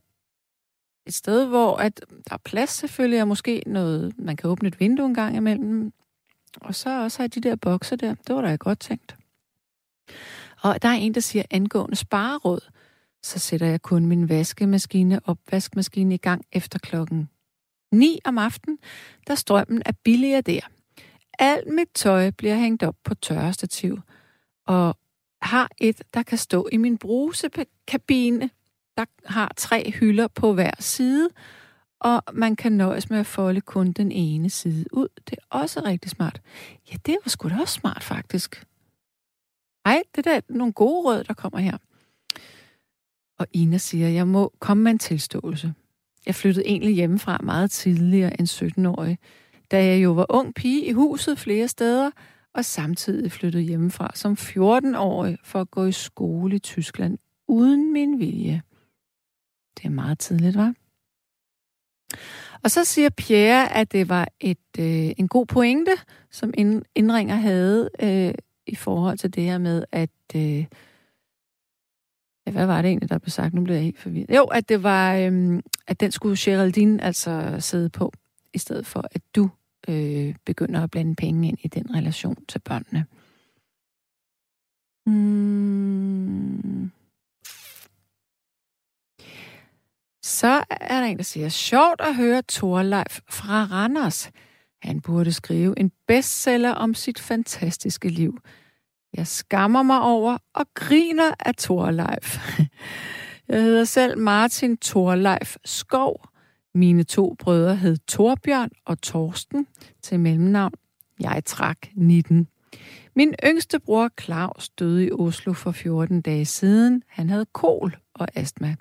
et 1.06 1.14
sted, 1.14 1.46
hvor 1.46 1.78
at 1.78 2.06
der 2.10 2.34
er 2.34 2.38
plads 2.46 2.70
selvfølgelig, 2.70 3.22
og 3.22 3.28
måske 3.28 3.64
noget, 3.66 4.14
man 4.18 4.36
kan 4.36 4.50
åbne 4.50 4.68
et 4.68 4.80
vindue 4.80 5.06
en 5.06 5.14
gang 5.14 5.36
imellem. 5.36 5.94
Og 6.62 6.76
så 6.76 7.02
også 7.04 7.20
have 7.20 7.28
de 7.28 7.42
der 7.42 7.56
bokser 7.56 7.96
der. 7.96 8.16
Det 8.28 8.36
var 8.36 8.42
da 8.42 8.56
godt 8.56 8.80
tænkt. 8.80 9.16
Og 10.62 10.82
der 10.82 10.90
er 10.90 10.94
en, 10.94 11.14
der 11.14 11.22
siger, 11.22 11.44
angående 11.52 11.96
spareråd, 11.96 12.60
så 13.26 13.40
sætter 13.40 13.68
jeg 13.68 13.82
kun 13.82 14.06
min 14.06 14.30
vaskemaskine, 14.30 15.20
opvaskemaskine 15.26 16.14
i 16.14 16.18
gang 16.18 16.46
efter 16.52 16.80
klokken 16.80 17.30
9 17.92 18.20
om 18.26 18.38
aftenen, 18.38 18.80
da 19.28 19.36
strømmen 19.36 19.82
er 19.86 19.92
billigere 20.04 20.42
der. 20.42 20.60
Alt 21.40 21.68
mit 21.74 21.88
tøj 21.94 22.32
bliver 22.32 22.56
hængt 22.56 22.84
op 22.84 22.96
på 23.04 23.16
tørrestativ, 23.16 24.00
og 24.68 24.98
har 25.42 25.70
et, 25.78 26.02
der 26.14 26.24
kan 26.24 26.38
stå 26.38 26.68
i 26.72 26.78
min 26.78 26.98
brusekabine. 26.98 28.50
Der 28.98 29.06
har 29.26 29.52
tre 29.58 29.92
hylder 29.92 30.28
på 30.28 30.54
hver 30.54 30.72
side, 30.80 31.30
og 32.00 32.24
man 32.34 32.56
kan 32.56 32.72
nøjes 32.72 33.10
med 33.10 33.20
at 33.20 33.26
folde 33.26 33.62
kun 33.62 33.92
den 33.92 34.12
ene 34.12 34.50
side 34.50 34.86
ud. 34.94 35.08
Det 35.30 35.38
er 35.38 35.58
også 35.58 35.82
rigtig 35.86 36.12
smart. 36.12 36.42
Ja, 36.92 36.98
det 37.06 37.18
var 37.24 37.30
sgu 37.30 37.50
da 37.50 37.56
også 37.62 37.74
smart, 37.74 38.04
faktisk. 38.04 38.66
Ej, 39.86 40.04
det 40.16 40.28
er 40.28 40.42
nogle 40.50 40.74
gode 40.74 41.06
råd, 41.06 41.24
der 41.24 41.34
kommer 41.34 41.60
her. 41.60 41.78
Og 43.40 43.48
Ina 43.54 43.78
siger, 43.78 44.10
jeg 44.10 44.28
må 44.28 44.54
komme 44.60 44.84
med 44.84 44.92
en 44.92 45.00
tilståelse. 45.00 45.74
Jeg 46.26 46.36
flyttede 46.36 46.68
egentlig 46.68 46.96
hjemmefra 46.96 47.38
meget 47.44 47.72
tidligere 47.72 48.40
end 48.40 48.48
17-årig, 48.48 49.18
da 49.72 49.86
jeg 49.86 50.04
jo 50.04 50.12
var 50.12 50.26
ung 50.30 50.54
pige 50.54 50.86
i 50.86 50.92
huset 50.92 51.40
flere 51.40 51.68
steder, 51.68 52.12
og 52.54 52.66
samtidig 52.66 53.32
flyttede 53.32 53.64
hjemmefra 53.64 54.12
som 54.16 54.34
14-årig 54.34 55.38
for 55.44 55.62
at 55.62 55.72
gå 55.72 55.86
i 55.86 55.92
skole 55.92 56.56
i 56.56 56.60
Tyskland 56.60 57.18
uden 57.48 57.94
min 57.94 58.20
vilje. 58.20 58.62
Det 59.78 59.86
er 59.86 59.90
meget 59.90 60.20
tidligt, 60.20 60.58
var? 60.58 60.74
Og 62.64 62.72
så 62.72 62.84
siger 62.84 63.10
Pierre, 63.10 63.74
at 63.74 63.92
det 63.92 64.10
var 64.10 64.28
et, 64.40 64.58
øh, 64.80 65.12
en 65.18 65.28
god 65.28 65.46
pointe, 65.46 65.92
som 66.32 66.54
indringer 66.96 67.36
havde 67.36 67.90
øh, 68.00 68.34
i 68.68 68.76
forhold 68.76 69.18
til 69.18 69.34
det 69.34 69.44
her 69.44 69.58
med, 69.58 69.86
at 69.92 70.10
øh, 70.36 70.66
Ja, 72.48 72.52
hvad 72.52 72.66
var 72.66 72.82
det 72.82 72.90
egentlig, 72.90 73.10
der 73.10 73.18
blev 73.18 73.30
sagt? 73.30 73.54
Nu 73.54 73.64
bliver 73.64 73.78
jeg 73.78 73.84
helt 73.84 74.00
forvirret. 74.00 74.36
Jo, 74.36 74.44
at 74.44 74.70
det 74.70 74.84
var, 74.84 75.16
øhm, 75.16 75.62
at 75.88 76.00
den 76.00 76.12
skulle 76.12 76.38
Geraldine 76.40 77.04
altså 77.04 77.56
sidde 77.60 77.90
på, 77.90 78.12
i 78.54 78.58
stedet 78.58 78.86
for 78.86 79.08
at 79.12 79.22
du 79.36 79.50
øh, 79.88 80.36
begynder 80.46 80.84
at 80.84 80.92
blande 80.92 81.16
penge 81.16 81.48
ind 81.48 81.58
i 81.62 81.68
den 81.68 81.96
relation 81.96 82.46
til 82.48 82.60
børnene. 82.60 83.06
Mm. 85.06 86.92
Så 90.24 90.64
er 90.70 91.00
der 91.00 91.08
en, 91.08 91.18
der 91.18 91.24
siger, 91.24 91.50
sjovt 91.50 92.02
at 92.02 92.16
høre 92.16 92.44
Thorleif 92.50 93.20
fra 93.30 93.64
Randers. 93.64 94.32
Han 94.82 95.02
burde 95.02 95.34
skrive 95.34 95.80
en 95.80 95.92
bestseller 96.08 96.72
om 96.72 96.94
sit 96.94 97.20
fantastiske 97.20 98.10
liv. 98.10 98.40
Jeg 99.18 99.28
skammer 99.28 99.84
mig 99.84 100.02
over 100.02 100.38
og 100.54 100.66
griner 100.74 101.32
af 101.40 101.56
Torleif. 101.56 102.38
Jeg 103.48 103.62
hedder 103.62 103.84
selv 103.84 104.18
Martin 104.18 104.78
Torleif 104.78 105.56
Skov. 105.66 106.30
Mine 106.74 107.04
to 107.04 107.36
brødre 107.40 107.76
hed 107.76 107.98
Torbjørn 108.08 108.70
og 108.86 109.02
Torsten 109.02 109.68
til 110.02 110.20
mellemnavn. 110.20 110.74
Jeg 111.20 111.42
trak 111.46 111.78
19. 111.96 112.48
Min 113.16 113.34
yngste 113.46 113.80
bror 113.80 114.10
Claus 114.22 114.70
døde 114.70 115.06
i 115.06 115.12
Oslo 115.12 115.54
for 115.54 115.72
14 115.72 116.22
dage 116.22 116.46
siden. 116.46 117.04
Han 117.08 117.30
havde 117.30 117.46
kol 117.54 117.98
og 118.14 118.28
astma. 118.36 118.76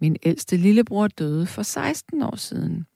Min 0.00 0.16
ældste 0.22 0.56
lillebror 0.56 1.08
døde 1.08 1.46
for 1.46 1.62
16 1.62 2.22
år 2.22 2.36
siden. 2.36 2.86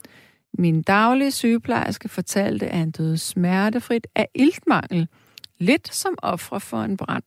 Min 0.58 0.82
daglige 0.82 1.30
sygeplejerske 1.30 2.08
fortalte, 2.08 2.68
at 2.68 2.78
han 2.78 2.90
døde 2.90 3.18
smertefrit 3.18 4.06
af 4.14 4.28
iltmangel, 4.34 5.08
lidt 5.58 5.94
som 5.94 6.14
ofre 6.22 6.60
for 6.60 6.82
en 6.82 6.96
brand. 6.96 7.24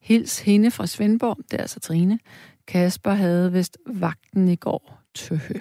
Hils 0.00 0.40
hende 0.40 0.70
fra 0.70 0.86
Svendborg, 0.86 1.36
det 1.50 1.52
er 1.52 1.58
altså 1.58 1.80
Trine. 1.80 2.18
Kasper 2.66 3.10
havde 3.10 3.52
vist 3.52 3.78
vagten 3.86 4.48
i 4.48 4.56
går. 4.56 5.02
Tøhø. 5.14 5.54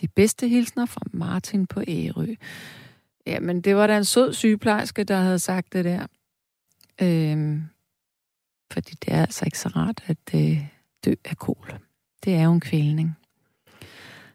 De 0.00 0.08
bedste 0.08 0.48
hilsner 0.48 0.86
fra 0.86 1.00
Martin 1.12 1.66
på 1.66 1.82
Ærø. 1.88 2.34
Jamen, 3.26 3.60
det 3.60 3.76
var 3.76 3.86
da 3.86 3.96
en 3.96 4.04
sød 4.04 4.32
sygeplejerske, 4.32 5.04
der 5.04 5.16
havde 5.16 5.38
sagt 5.38 5.72
det 5.72 5.84
der. 5.84 6.06
Øhm, 7.02 7.62
fordi 8.72 8.94
det 8.94 9.14
er 9.14 9.20
altså 9.20 9.44
ikke 9.44 9.58
så 9.58 9.68
rart 9.68 10.02
at 10.06 10.34
øh, 10.34 10.66
dø 11.04 11.14
af 11.24 11.36
kol. 11.36 11.78
Det 12.24 12.34
er 12.34 12.42
jo 12.42 12.52
en 12.52 12.60
kvælning. 12.60 13.16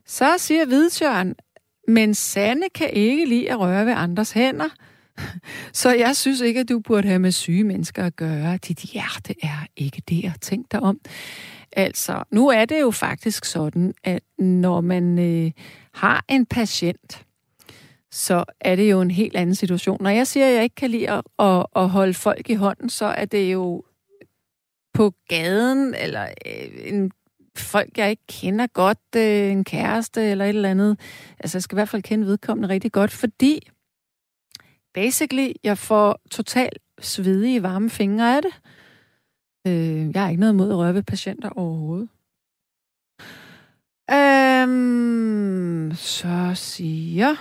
Så 0.06 0.38
siger 0.38 0.66
Hvidtjørn, 0.66 1.36
men 1.88 2.16
Sande 2.16 2.70
kan 2.76 2.90
ikke 2.90 3.26
lide 3.26 3.52
at 3.52 3.60
røre 3.60 3.86
ved 3.86 3.94
andres 3.94 4.32
hænder. 4.32 4.70
Så 5.74 5.94
jeg 5.94 6.16
synes 6.16 6.42
ikke, 6.42 6.60
at 6.60 6.70
du 6.70 6.80
burde 6.80 7.08
have 7.08 7.20
med 7.20 7.32
syge 7.32 7.64
mennesker 7.64 8.06
at 8.06 8.16
gøre. 8.16 8.58
Dit 8.58 8.80
hjerte 8.80 9.36
er 9.44 9.68
ikke 9.76 10.02
der. 10.10 10.32
Tænk 10.42 10.72
dig 10.72 10.80
om. 10.80 11.00
Altså, 11.72 12.24
nu 12.32 12.48
er 12.50 12.66
det 12.66 12.82
jo 12.82 12.92
faktisk 12.92 13.46
sådan, 13.46 13.94
at 14.04 14.24
når 14.40 14.82
man 14.82 15.20
øh, 15.20 15.52
har 15.94 16.26
en 16.30 16.46
patient, 16.46 17.26
så 18.12 18.44
er 18.62 18.76
det 18.76 18.92
jo 18.92 19.02
en 19.02 19.12
helt 19.12 19.36
anden 19.36 19.56
situation. 19.56 19.98
Når 20.04 20.10
jeg 20.10 20.28
siger, 20.28 20.48
at 20.48 20.54
jeg 20.54 20.64
ikke 20.64 20.76
kan 20.76 20.90
lide 20.90 21.10
at, 21.10 21.22
at, 21.40 21.66
at 21.76 21.90
holde 21.90 22.14
folk 22.14 22.50
i 22.50 22.54
hånden, 22.54 22.90
så 22.90 23.06
er 23.06 23.26
det 23.26 23.54
jo 23.54 23.84
på 24.94 25.14
gaden, 25.28 25.96
eller 25.96 26.28
øh, 26.46 26.94
en 26.94 27.12
folk, 27.58 27.98
jeg 27.98 28.10
ikke 28.10 28.28
kender 28.30 28.68
godt, 28.68 29.00
øh, 29.16 29.52
en 29.52 29.64
kæreste 29.64 30.22
eller 30.22 30.46
et 30.46 30.50
eller 30.50 30.70
andet. 30.70 31.00
Altså, 31.40 31.58
jeg 31.58 31.64
skal 31.64 31.76
i 31.76 31.78
hvert 31.78 31.90
fald 31.90 32.04
kende 32.04 32.28
vedkommende 32.28 32.70
rigtig 32.70 32.92
godt, 32.92 33.12
fordi 33.12 33.70
basically, 35.02 35.52
jeg 35.64 35.78
får 35.78 36.22
totalt 36.32 36.80
svedige, 37.00 37.64
varme 37.64 37.90
fingre 37.90 38.36
af 38.36 38.42
det. 38.42 38.54
Øh, 39.68 40.12
jeg 40.14 40.22
har 40.22 40.30
ikke 40.30 40.40
noget 40.40 40.56
mod 40.56 40.72
at 40.72 40.78
røre 40.78 40.94
ved 40.94 41.04
patienter 41.04 41.50
overhovedet. 41.50 42.10
Øhm, 44.12 45.92
så 45.96 46.52
siger... 46.56 47.32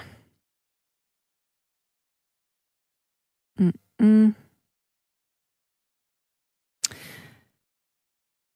Mm, 3.59 3.79
mm. 4.01 4.35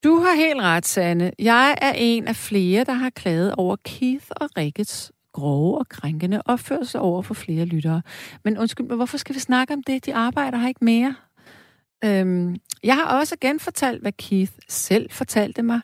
Du 0.05 0.15
har 0.25 0.35
helt 0.35 0.61
ret, 0.61 0.87
Sanne. 0.87 1.33
Jeg 1.39 1.79
er 1.83 1.93
en 1.97 2.29
af 2.29 2.37
flere, 2.37 2.85
der 2.85 2.93
har 2.93 3.11
klaget 3.11 3.55
over 3.55 3.77
Keith 3.77 4.27
og 4.31 4.49
Rickets 4.57 5.13
grove 5.33 5.79
og 5.79 5.89
krænkende 5.89 6.43
opførsel 6.45 7.01
over 7.01 7.23
for 7.23 7.35
flere 7.35 7.65
lyttere. 7.65 8.03
Men 8.45 8.59
undskyld 8.59 8.87
men 8.87 8.97
hvorfor 8.97 9.19
skal 9.19 9.35
vi 9.35 9.41
snakke 9.41 9.75
om 9.75 9.83
det? 9.83 10.07
De 10.07 10.15
arbejder 10.15 10.59
her 10.59 10.69
ikke 10.69 10.85
mere. 10.85 11.15
Øhm, 12.05 12.57
jeg 12.85 12.95
har 12.95 13.19
også 13.19 13.37
genfortalt, 13.41 14.01
hvad 14.01 14.13
Keith 14.13 14.53
selv 14.69 15.11
fortalte 15.11 15.63
mig, 15.63 15.81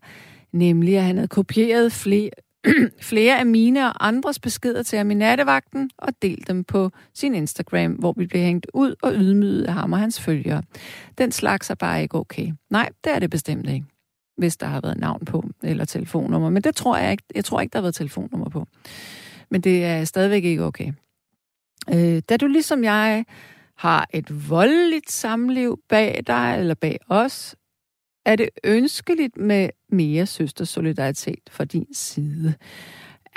nemlig 0.53 0.97
at 0.97 1.05
han 1.05 1.17
havde 1.17 1.29
kopieret 1.29 1.93
flere, 1.93 2.31
flere 3.01 3.39
af 3.39 3.47
mine 3.47 3.87
og 3.87 4.07
andres 4.07 4.39
beskeder 4.39 4.83
til 4.83 4.97
ham 4.97 5.11
i 5.11 5.15
nattevagten 5.15 5.91
og 5.99 6.13
delt 6.23 6.49
dem 6.49 6.65
på 6.65 6.91
sin 7.15 7.35
Instagram, 7.35 7.93
hvor 7.93 8.15
vi 8.17 8.27
blev 8.27 8.43
hængt 8.43 8.67
ud 8.75 8.95
og 9.03 9.13
ydmyget 9.15 9.65
af 9.65 9.73
ham 9.73 9.93
og 9.93 9.99
hans 9.99 10.21
følgere. 10.21 10.63
Den 11.19 11.33
slags 11.33 11.71
er 11.71 11.75
bare 11.75 12.03
ikke 12.03 12.15
okay. 12.15 12.53
Nej, 12.71 12.89
det 13.05 13.15
er 13.15 13.19
det 13.19 13.31
bestemt 13.31 13.69
ikke 13.69 13.87
hvis 14.37 14.57
der 14.57 14.67
har 14.67 14.81
været 14.81 14.99
navn 14.99 15.25
på, 15.25 15.45
eller 15.63 15.85
telefonnummer. 15.85 16.51
Men 16.51 16.63
det 16.63 16.77
tror 16.77 16.97
jeg 16.97 17.11
ikke. 17.11 17.25
Jeg 17.35 17.45
tror 17.45 17.61
ikke, 17.61 17.73
der 17.73 17.79
har 17.79 17.83
været 17.83 17.95
telefonnummer 17.95 18.49
på. 18.49 18.67
Men 19.51 19.61
det 19.61 19.85
er 19.85 20.05
stadigvæk 20.05 20.45
ikke 20.45 20.65
okay. 20.65 20.93
Øh, 21.95 22.23
da 22.29 22.37
du 22.37 22.47
ligesom 22.47 22.85
jeg 22.85 23.25
har 23.77 24.09
et 24.13 24.51
voldeligt 24.51 25.11
samliv 25.11 25.81
bag 25.89 26.23
dig, 26.27 26.57
eller 26.59 26.75
bag 26.75 26.99
os, 27.09 27.57
er 28.25 28.37
det 28.37 28.49
ønskeligt 28.65 29.37
med 29.37 29.71
mere 29.89 30.27
søstersolidaritet 30.27 31.51
fra 31.51 31.65
din 31.65 31.95
side. 31.95 32.55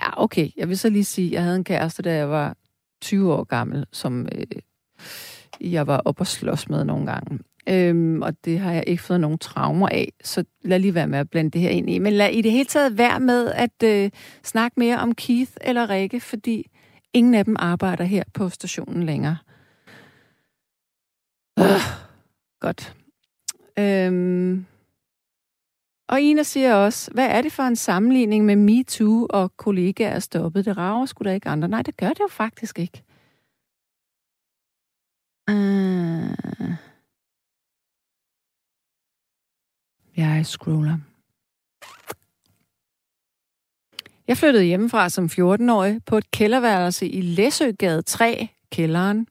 Ja, 0.02 0.24
okay. 0.24 0.50
Jeg 0.58 0.70
vil 0.70 0.78
så 0.78 0.90
lige 0.90 1.06
sige, 1.06 1.28
at 1.28 1.34
jeg 1.34 1.44
havde 1.44 1.56
en 1.56 1.64
kæreste, 1.64 2.04
da 2.04 2.16
jeg 2.16 2.30
var 2.30 2.58
20 3.02 3.34
år 3.34 3.44
gammel, 3.44 3.86
som 3.92 4.28
øh, 4.32 4.46
jeg 5.62 5.88
var 5.88 5.98
op 5.98 6.20
og 6.20 6.28
slås 6.28 6.70
med 6.70 6.84
nogle 6.84 7.06
gange. 7.06 7.40
Øhm, 7.70 8.22
og 8.22 8.46
det 8.46 8.60
har 8.60 8.72
jeg 8.72 8.84
ikke 8.88 9.04
fået 9.04 9.22
nogen 9.22 9.38
traumer 9.38 9.88
af, 9.88 10.14
så 10.24 10.44
lad 10.62 10.80
lige 10.80 10.94
være 10.94 11.08
med 11.08 11.20
at 11.20 11.30
blande 11.30 11.52
det 11.52 11.62
her 11.62 11.70
ind 11.70 11.90
i. 11.90 12.00
Men 12.00 12.14
lad 12.14 12.30
i 12.30 12.42
det 12.42 12.52
hele 12.52 12.66
taget 12.66 12.98
være 12.98 13.20
med 13.20 13.52
at 13.52 13.84
øh, 13.84 14.12
snakke 14.44 14.80
mere 14.80 15.00
om 15.00 15.16
Keith 15.16 15.52
eller 15.62 15.90
Rikke, 15.90 16.20
fordi 16.20 16.72
ingen 17.14 17.34
af 17.34 17.46
dem 17.46 17.56
arbejder 17.60 18.04
her 18.04 18.24
på 18.34 18.50
stationen 18.50 19.04
længere. 19.04 19.38
Øh, 21.60 21.82
godt. 22.60 22.96
Øhm, 23.80 24.66
og 26.10 26.22
Ina 26.22 26.44
siger 26.44 26.76
også, 26.76 27.12
hvad 27.12 27.28
er 27.28 27.42
det 27.42 27.52
for 27.52 27.64
en 27.64 27.76
sammenligning 27.76 28.46
med 28.46 28.56
MeToo 28.56 29.28
og 29.30 29.58
kollegaer 29.58 30.20
stoppet? 30.20 30.66
Det 30.66 30.78
rager 30.78 31.06
sgu 31.06 31.24
da 31.24 31.34
ikke 31.34 31.50
andre. 31.50 31.68
Nej, 31.68 31.82
det 31.82 31.98
gør 31.98 32.10
det 32.10 32.20
jo 32.20 32.28
faktisk 32.30 32.80
ikke. 32.80 33.04
Øh... 35.50 36.89
Jeg 40.20 40.46
scroller. 40.46 40.98
Jeg 44.28 44.38
flyttede 44.38 44.64
hjemmefra 44.64 45.10
som 45.10 45.26
14-årig 45.26 46.00
på 46.06 46.18
et 46.18 46.32
kælderværelse 46.32 47.08
i 47.08 47.22
Læsøgade 47.22 48.02
3, 48.02 48.48
kælderen. 48.72 49.28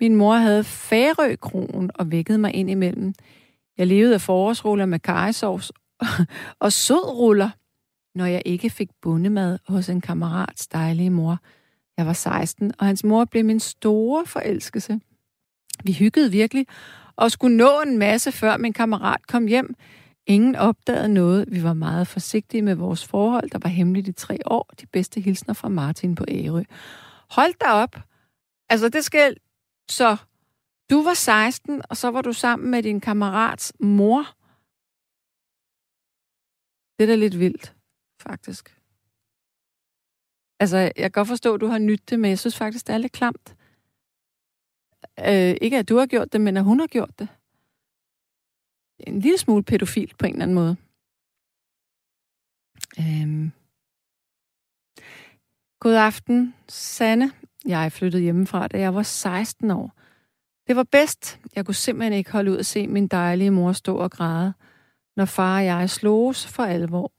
Min 0.00 0.14
mor 0.16 0.34
havde 0.34 0.64
færøkronen 0.64 1.90
og 1.94 2.10
vækkede 2.10 2.38
mig 2.38 2.54
ind 2.54 2.70
imellem. 2.70 3.14
Jeg 3.78 3.86
levede 3.86 4.14
af 4.14 4.20
forårsruller 4.20 4.86
med 4.86 4.98
karisovs 4.98 5.72
og 6.64 6.72
sødruller, 6.72 7.50
når 8.14 8.26
jeg 8.26 8.42
ikke 8.44 8.70
fik 8.70 8.88
bundemad 9.02 9.58
hos 9.68 9.88
en 9.88 10.00
kammerats 10.00 10.68
dejlige 10.68 11.10
mor. 11.10 11.38
Jeg 11.96 12.06
var 12.06 12.12
16, 12.12 12.72
og 12.78 12.86
hans 12.86 13.04
mor 13.04 13.24
blev 13.24 13.44
min 13.44 13.60
store 13.60 14.26
forelskelse. 14.26 15.00
Vi 15.84 15.92
hyggede 15.92 16.30
virkelig 16.30 16.66
og 17.16 17.30
skulle 17.30 17.56
nå 17.56 17.80
en 17.86 17.98
masse, 17.98 18.32
før 18.32 18.56
min 18.56 18.72
kammerat 18.72 19.26
kom 19.26 19.46
hjem. 19.46 19.74
Ingen 20.26 20.56
opdagede 20.56 21.08
noget. 21.08 21.52
Vi 21.52 21.62
var 21.62 21.72
meget 21.72 22.08
forsigtige 22.08 22.62
med 22.62 22.74
vores 22.74 23.06
forhold, 23.06 23.50
der 23.50 23.58
var 23.62 23.68
hemmeligt 23.68 24.08
i 24.08 24.12
tre 24.12 24.38
år. 24.46 24.70
De 24.80 24.86
bedste 24.86 25.20
hilsner 25.20 25.54
fra 25.54 25.68
Martin 25.68 26.14
på 26.14 26.24
Ærø. 26.28 26.62
Hold 27.30 27.54
da 27.60 27.66
op. 27.66 27.96
Altså, 28.68 28.88
det 28.88 29.04
skal... 29.04 29.36
Så, 29.90 30.16
du 30.90 31.02
var 31.02 31.14
16, 31.14 31.82
og 31.90 31.96
så 31.96 32.10
var 32.10 32.22
du 32.22 32.32
sammen 32.32 32.70
med 32.70 32.82
din 32.82 33.00
kammerats 33.00 33.72
mor. 33.80 34.22
Det 36.98 37.04
er 37.04 37.06
da 37.06 37.14
lidt 37.14 37.38
vildt, 37.38 37.74
faktisk. 38.20 38.78
Altså, 40.60 40.76
jeg 40.76 40.94
kan 40.96 41.10
godt 41.10 41.28
forstå, 41.28 41.54
at 41.54 41.60
du 41.60 41.66
har 41.66 41.78
nyt 41.78 42.10
det, 42.10 42.20
men 42.20 42.28
jeg 42.28 42.38
synes 42.38 42.56
faktisk, 42.56 42.86
det 42.86 42.92
er 42.94 42.98
lidt 42.98 43.12
klamt. 43.12 43.56
Øh, 45.18 45.54
ikke 45.60 45.78
at 45.78 45.88
du 45.88 45.96
har 45.96 46.06
gjort 46.06 46.32
det, 46.32 46.40
men 46.40 46.56
at 46.56 46.64
hun 46.64 46.80
har 46.80 46.86
gjort 46.86 47.18
det 47.18 47.28
en 49.06 49.20
lille 49.20 49.38
smule 49.38 49.62
pædofil 49.62 50.12
på 50.18 50.26
en 50.26 50.32
eller 50.32 50.42
anden 50.42 50.54
måde. 50.54 50.76
Øhm. 52.98 53.52
God 55.80 55.94
aften, 55.94 56.54
Sanne. 56.68 57.32
Jeg 57.66 57.92
flyttede 57.92 58.22
hjemmefra, 58.22 58.68
da 58.68 58.78
jeg 58.78 58.94
var 58.94 59.02
16 59.02 59.70
år. 59.70 59.92
Det 60.66 60.76
var 60.76 60.82
bedst. 60.82 61.40
Jeg 61.56 61.66
kunne 61.66 61.74
simpelthen 61.74 62.12
ikke 62.12 62.32
holde 62.32 62.50
ud 62.50 62.56
at 62.56 62.66
se 62.66 62.86
min 62.86 63.06
dejlige 63.06 63.50
mor 63.50 63.72
stå 63.72 63.96
og 63.96 64.10
græde, 64.10 64.52
når 65.16 65.24
far 65.24 65.58
og 65.58 65.64
jeg 65.64 65.90
slås 65.90 66.46
for 66.46 66.62
alvor. 66.62 67.12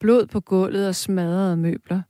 Blod 0.00 0.26
på 0.26 0.40
gulvet 0.40 0.88
og 0.88 0.94
smadrede 0.94 1.56
møbler. 1.56 2.02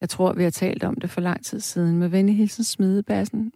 Jeg 0.00 0.08
tror, 0.08 0.32
vi 0.32 0.42
har 0.42 0.50
talt 0.50 0.84
om 0.84 0.94
det 0.94 1.10
for 1.10 1.20
lang 1.20 1.44
tid 1.44 1.60
siden 1.60 1.98
med 1.98 2.08
venlig 2.08 2.36
hilsen 2.36 2.64
Smidebassen. 2.64 3.52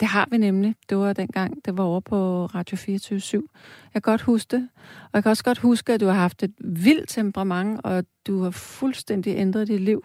Det 0.00 0.08
har 0.08 0.28
vi 0.30 0.38
nemlig. 0.38 0.74
Det 0.88 0.98
var 0.98 1.12
dengang, 1.12 1.64
det 1.64 1.78
var 1.78 1.84
over 1.84 2.00
på 2.00 2.46
Radio 2.46 2.76
24 2.76 3.18
/7. 3.18 3.46
Jeg 3.94 4.02
kan 4.02 4.12
godt 4.12 4.20
huske 4.20 4.56
det. 4.56 4.68
Og 5.04 5.10
jeg 5.12 5.22
kan 5.22 5.30
også 5.30 5.44
godt 5.44 5.58
huske, 5.58 5.92
at 5.92 6.00
du 6.00 6.06
har 6.06 6.12
haft 6.12 6.42
et 6.42 6.54
vildt 6.58 7.08
temperament, 7.08 7.80
og 7.84 8.04
du 8.26 8.42
har 8.42 8.50
fuldstændig 8.50 9.36
ændret 9.36 9.68
dit 9.68 9.80
liv. 9.80 10.04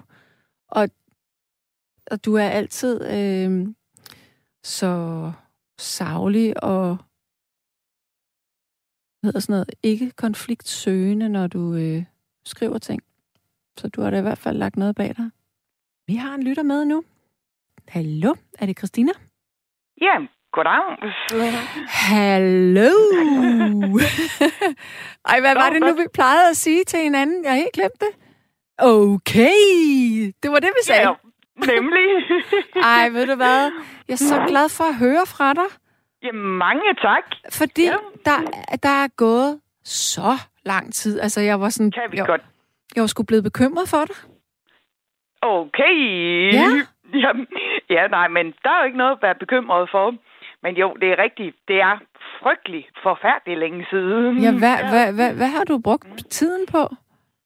Og, 0.67 0.89
og 2.11 2.25
du 2.25 2.33
er 2.33 2.49
altid 2.49 3.05
øh, 3.05 3.67
så 4.63 5.31
savlig 5.79 6.63
og 6.63 6.97
hvad 9.19 9.27
hedder 9.27 9.39
sådan 9.39 9.53
noget, 9.53 9.69
ikke 9.83 10.11
konfliktsøgende, 10.11 11.29
når 11.29 11.47
du 11.47 11.73
øh, 11.73 12.03
skriver 12.45 12.77
ting. 12.77 13.01
Så 13.77 13.87
du 13.87 14.01
har 14.01 14.09
da 14.09 14.17
i 14.17 14.21
hvert 14.21 14.37
fald 14.37 14.57
lagt 14.57 14.77
noget 14.77 14.95
bag 14.95 15.15
dig. 15.17 15.29
Vi 16.07 16.15
har 16.15 16.35
en 16.35 16.43
lytter 16.43 16.63
med 16.63 16.85
nu. 16.85 17.03
Hallo, 17.87 18.35
er 18.59 18.65
det 18.65 18.77
Christina? 18.77 19.11
Ja, 20.01 20.15
goddag. 20.51 20.81
Hallo! 21.87 22.89
Ej, 25.31 25.39
hvad 25.39 25.53
var 25.55 25.69
det 25.69 25.81
nu, 25.81 25.93
vi 25.93 26.05
plejede 26.13 26.49
at 26.49 26.57
sige 26.57 26.83
til 26.83 26.99
hinanden? 26.99 27.43
Jeg 27.43 27.51
har 27.51 27.57
helt 27.57 27.73
glemt 27.73 27.99
det. 27.99 28.07
Okay, 28.77 29.53
det 30.43 30.51
var 30.51 30.59
det, 30.59 30.69
vi 30.77 30.83
sagde. 30.83 31.01
Ja, 31.01 31.13
nemlig. 31.73 32.05
Ej, 32.95 33.09
ved 33.09 33.27
du 33.27 33.35
hvad? 33.35 33.71
Jeg 34.07 34.13
er 34.13 34.17
så 34.17 34.45
glad 34.47 34.69
for 34.69 34.83
at 34.83 34.95
høre 34.95 35.25
fra 35.25 35.53
dig. 35.53 35.63
Jamen, 36.23 36.57
mange 36.57 36.81
tak. 37.01 37.23
Fordi 37.51 37.85
ja. 37.85 37.95
der, 38.25 38.37
der 38.83 38.89
er 39.03 39.07
gået 39.17 39.59
så 39.83 40.37
lang 40.65 40.93
tid. 40.93 41.19
Altså, 41.19 41.41
jeg 41.41 41.61
var 41.61 41.69
sådan... 41.69 41.91
Kan 41.91 42.03
vi 42.11 42.17
jeg, 42.17 42.25
godt. 42.25 42.41
Jeg 42.95 43.01
var 43.01 43.07
sgu 43.07 43.23
blevet 43.23 43.43
bekymret 43.43 43.89
for 43.89 44.05
dig. 44.05 44.15
Okay. 45.41 45.95
Ja. 46.53 46.67
Jamen, 47.13 47.47
ja, 47.89 48.07
nej, 48.07 48.27
men 48.27 48.45
der 48.63 48.69
er 48.69 48.79
jo 48.79 48.85
ikke 48.85 48.97
noget 48.97 49.11
at 49.11 49.21
være 49.21 49.35
bekymret 49.35 49.89
for. 49.91 50.15
Men 50.63 50.75
jo, 50.75 50.93
det 51.01 51.11
er 51.11 51.23
rigtigt. 51.23 51.55
Det 51.67 51.81
er 51.81 51.97
frygtelig 52.41 52.87
forfærdeligt 53.03 53.59
længe 53.59 53.85
siden. 53.89 54.37
Ja, 54.37 54.51
hvad, 54.51 54.77
ja. 54.79 54.89
Hvad, 54.89 55.13
hvad, 55.13 55.31
hvad 55.35 55.47
har 55.47 55.63
du 55.63 55.79
brugt 55.79 56.29
tiden 56.29 56.65
på? 56.71 56.83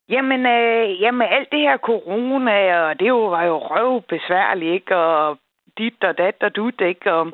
Jamen, 0.10 0.46
øh, 0.46 1.02
jamen, 1.02 1.28
alt 1.32 1.52
det 1.52 1.60
her 1.60 1.78
corona, 1.78 2.82
og 2.82 3.00
det 3.00 3.08
jo, 3.08 3.26
var 3.26 3.44
jo 3.44 3.58
røvbesværligt, 3.58 4.74
ikke? 4.74 4.96
Og 4.96 5.38
dit 5.78 6.04
og 6.04 6.18
dat 6.18 6.36
og 6.41 6.56
dut, 6.56 6.82
ikke? 6.82 7.14
Og, 7.14 7.32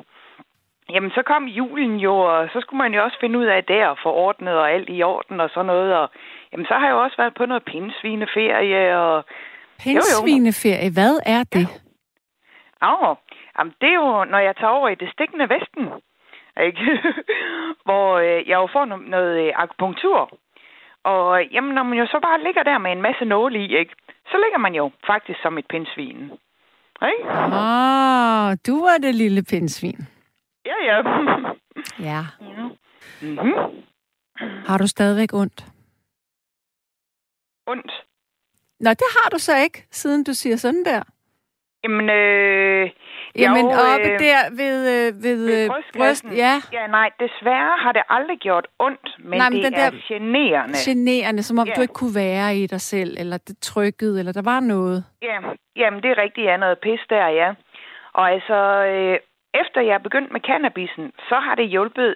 jamen, 0.90 1.10
så 1.10 1.22
kom 1.22 1.44
julen 1.44 1.96
jo, 1.96 2.14
og 2.18 2.48
så 2.52 2.60
skulle 2.60 2.78
man 2.78 2.94
jo 2.94 3.04
også 3.04 3.16
finde 3.20 3.38
ud 3.38 3.44
af 3.44 3.64
det 3.64 3.86
og 3.86 3.98
få 4.02 4.08
ordnet 4.12 4.54
og 4.54 4.72
alt 4.72 4.88
i 4.90 5.02
orden 5.02 5.40
og 5.40 5.50
sådan 5.54 5.66
noget. 5.66 5.94
Og 5.94 6.10
jamen, 6.52 6.66
så 6.66 6.74
har 6.74 6.86
jeg 6.86 6.92
jo 6.92 7.02
også 7.02 7.16
været 7.16 7.34
på 7.34 7.46
noget 7.46 7.64
pindsvineferie 7.64 8.98
og... 8.98 9.24
Pindsvineferie, 9.82 10.90
hvad 10.90 11.20
er 11.26 11.44
det? 11.52 11.60
Ja. 11.60 11.89
Åh, 12.82 13.16
jamen 13.58 13.74
det 13.80 13.88
er 13.88 13.94
jo, 13.94 14.24
når 14.24 14.38
jeg 14.38 14.56
tager 14.56 14.70
over 14.78 14.88
i 14.88 14.94
det 14.94 15.12
stikkende 15.12 15.48
vesten, 15.54 15.84
ikke? 16.66 16.82
hvor 17.86 18.18
øh, 18.18 18.48
jeg 18.48 18.56
jo 18.62 18.68
får 18.72 18.84
no- 18.86 19.08
noget 19.10 19.46
øh, 19.46 19.52
akupunktur. 19.56 20.38
Og 21.04 21.44
jamen, 21.52 21.74
når 21.74 21.82
man 21.82 21.98
jo 21.98 22.06
så 22.06 22.18
bare 22.22 22.42
ligger 22.42 22.62
der 22.62 22.78
med 22.78 22.92
en 22.92 23.02
masse 23.02 23.24
nåle 23.24 23.58
i, 23.64 23.76
ikke? 23.76 23.94
så 24.30 24.36
ligger 24.44 24.58
man 24.58 24.74
jo 24.74 24.90
faktisk 25.06 25.38
som 25.42 25.58
et 25.58 25.66
pindsvin. 25.66 26.30
Ikke? 27.12 27.30
Ah, 27.30 28.56
du 28.66 28.84
var 28.84 28.98
det 29.02 29.14
lille 29.14 29.42
pindsvin. 29.50 29.98
Ja, 30.66 30.74
ja. 30.84 30.96
Ja. 32.00 32.20
mm-hmm. 33.22 33.82
Har 34.66 34.78
du 34.78 34.86
stadigvæk 34.86 35.32
ondt? 35.32 35.64
Ondt? 37.66 37.92
Nå, 38.80 38.90
det 38.90 39.08
har 39.16 39.30
du 39.30 39.38
så 39.38 39.56
ikke, 39.56 39.86
siden 39.90 40.24
du 40.24 40.34
siger 40.34 40.56
sådan 40.56 40.84
der. 40.84 41.02
Jamen, 41.84 42.10
øh, 42.10 42.90
Jamen, 43.38 43.64
jo, 43.64 43.70
oppe 43.92 44.08
øh, 44.12 44.18
der 44.18 44.38
ved, 44.56 44.76
øh, 44.94 45.22
ved, 45.24 45.46
ved 45.46 45.64
øh, 45.64 45.70
bryst, 45.96 46.24
ja. 46.36 46.54
Ja, 46.72 46.86
nej, 46.86 47.10
desværre 47.20 47.76
har 47.78 47.92
det 47.92 48.02
aldrig 48.08 48.38
gjort 48.38 48.66
ondt, 48.78 49.16
men 49.18 49.38
Nej, 49.38 49.48
men 49.50 49.56
det 49.58 49.64
den 49.64 49.74
er 49.74 49.90
der- 49.90 49.98
generende. 50.08 50.74
Generende, 50.86 51.42
som 51.42 51.58
om 51.58 51.66
Ja. 51.68 51.72
du 51.74 51.80
ikke 51.80 51.94
kunne 51.94 52.14
være 52.14 52.56
i 52.56 52.66
dig 52.66 52.80
selv, 52.80 53.16
eller 53.18 53.36
det 53.38 53.58
trykkede, 53.58 54.18
eller 54.18 54.32
der 54.32 54.42
var 54.42 54.60
noget. 54.60 55.04
Ja, 55.22 55.38
jamen 55.76 56.02
det 56.02 56.10
er 56.10 56.18
rigtigt, 56.18 56.44
ja, 56.46 56.56
noget 56.56 56.78
pis 56.78 57.00
der, 57.10 57.26
ja. 57.28 57.54
Og 58.12 58.30
altså, 58.32 58.58
øh, 58.84 59.18
efter 59.60 59.80
jeg 59.80 59.94
er 59.94 59.98
begyndt 60.08 60.32
med 60.32 60.40
cannabisen, 60.40 61.12
så 61.28 61.34
har 61.34 61.54
det 61.54 61.68
hjulpet 61.68 62.14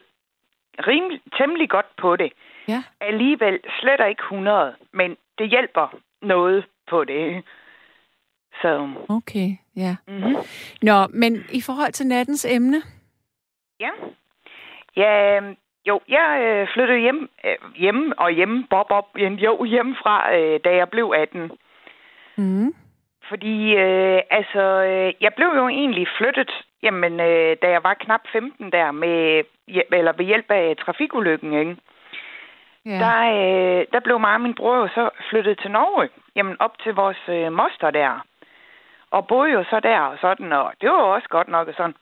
rimelig, 0.86 1.20
temmelig 1.38 1.70
godt 1.70 1.86
på 1.96 2.16
det. 2.16 2.32
Ja. 2.68 2.82
Alligevel 3.00 3.58
slet 3.80 4.00
ikke 4.08 4.22
100, 4.22 4.74
men 4.92 5.16
det 5.38 5.48
hjælper 5.50 5.94
noget 6.22 6.64
på 6.90 7.04
det. 7.04 7.44
Så, 8.62 8.88
Okay, 9.08 9.48
ja. 9.76 9.96
mm-hmm. 10.08 10.36
Nå, 10.82 11.06
men 11.10 11.44
i 11.52 11.60
forhold 11.60 11.92
til 11.92 12.06
nattens 12.06 12.44
emne, 12.44 12.82
ja. 13.80 13.90
Ja, 14.96 15.36
øhm, 15.36 15.56
jo, 15.88 16.00
jeg 16.08 16.40
øh, 16.42 16.68
flyttede 16.74 16.98
hjem, 16.98 17.30
øh, 17.44 17.56
hjemme 17.76 18.18
og 18.18 18.30
hjemme, 18.30 18.66
bob, 18.70 18.88
bob, 18.88 19.06
jo, 19.18 19.64
hjemmefra, 19.64 20.36
øh, 20.36 20.60
da 20.64 20.76
jeg 20.76 20.88
blev 20.88 21.12
18. 21.16 21.50
mm, 22.36 22.74
Fordi, 23.28 23.74
øh, 23.74 24.20
altså, 24.30 24.62
øh, 24.62 25.12
jeg 25.20 25.32
blev 25.36 25.48
jo 25.56 25.68
egentlig 25.68 26.06
flyttet, 26.18 26.50
jamen, 26.82 27.20
øh, 27.20 27.56
da 27.62 27.68
jeg 27.70 27.84
var 27.84 27.94
knap 27.94 28.20
15 28.32 28.72
der, 28.72 28.90
med, 28.92 29.44
eller 29.92 30.12
ved 30.12 30.24
hjælp 30.24 30.50
af 30.50 30.76
trafikulykken, 30.76 31.52
ikke? 31.52 31.76
ja. 32.86 32.90
Ja. 32.90 32.98
Der, 32.98 33.18
øh, 33.80 33.86
der 33.92 34.00
blev 34.00 34.20
mig 34.20 34.34
og 34.34 34.40
min 34.40 34.54
bror 34.54 34.76
jo 34.76 34.88
så 34.88 35.10
flyttet 35.30 35.58
til 35.58 35.70
Norge, 35.70 36.08
jamen 36.36 36.56
op 36.60 36.78
til 36.78 36.94
vores 36.94 37.22
øh, 37.28 37.52
moster 37.52 37.90
der. 37.90 38.24
Og 39.16 39.26
boede 39.26 39.52
jo 39.52 39.64
så 39.70 39.80
der 39.80 40.00
og 40.00 40.18
sådan, 40.20 40.52
og 40.52 40.72
det 40.80 40.88
var 40.90 41.02
også 41.16 41.28
godt 41.28 41.48
nok 41.48 41.68
og 41.68 41.74
sådan. 41.76 41.94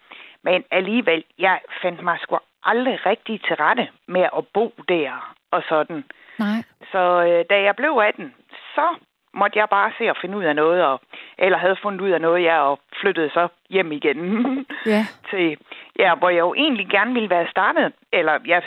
Men 0.45 0.65
alligevel, 0.71 1.25
jeg 1.39 1.59
fandt 1.83 2.03
mig 2.03 2.19
sgu 2.21 2.39
aldrig 2.65 3.07
rigtig 3.07 3.41
til 3.47 3.57
rette 3.57 3.89
med 4.09 4.27
at 4.39 4.45
bo 4.55 4.75
der 4.89 5.35
og 5.51 5.63
sådan. 5.69 6.05
nej. 6.39 6.59
Så 6.93 7.03
øh, 7.27 7.45
da 7.51 7.63
jeg 7.63 7.77
blev 7.77 7.93
18, 8.09 8.35
så 8.75 8.87
måtte 9.35 9.59
jeg 9.59 9.69
bare 9.71 9.93
se 9.99 10.05
at 10.11 10.19
finde 10.21 10.39
ud 10.39 10.45
af 10.45 10.57
noget, 10.57 10.83
og, 10.85 11.01
eller 11.39 11.59
havde 11.59 11.77
fundet 11.83 12.01
ud 12.01 12.11
af 12.11 12.21
noget, 12.21 12.43
jeg 12.43 12.59
og 12.59 12.79
flyttede 13.01 13.31
så 13.31 13.49
hjem 13.71 13.93
igen 13.93 14.19
Ja, 14.95 15.07
til, 15.31 15.57
ja, 15.99 16.15
hvor 16.15 16.31
jeg 16.31 16.39
jo 16.41 16.55
egentlig 16.55 16.89
gerne 16.89 17.13
ville 17.13 17.31
være 17.31 17.51
startet, 17.51 17.93
eller 18.13 18.39
jeg 18.47 18.63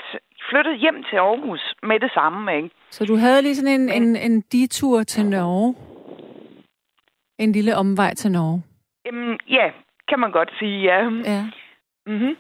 flyttede 0.50 0.76
hjem 0.76 1.04
til 1.10 1.16
Aarhus 1.16 1.74
med 1.84 2.00
det 2.00 2.12
samme, 2.14 2.56
ikke? 2.56 2.70
så 2.90 3.06
du 3.06 3.16
havde 3.16 3.42
lige 3.42 3.56
sådan 3.56 3.82
en, 3.82 3.90
en, 3.90 4.16
en 4.16 4.42
detur 4.42 5.04
til 5.04 5.26
Norge. 5.26 5.76
En 7.40 7.52
lille 7.52 7.76
omvej 7.76 8.14
til 8.14 8.32
Norge. 8.32 8.64
Jamen, 9.06 9.40
ja, 9.50 9.72
kan 10.08 10.20
man 10.20 10.32
godt 10.32 10.52
sige, 10.60 10.82
ja. 10.84 11.00
Ja. 11.04 11.44
Mm-hmm. 12.08 12.38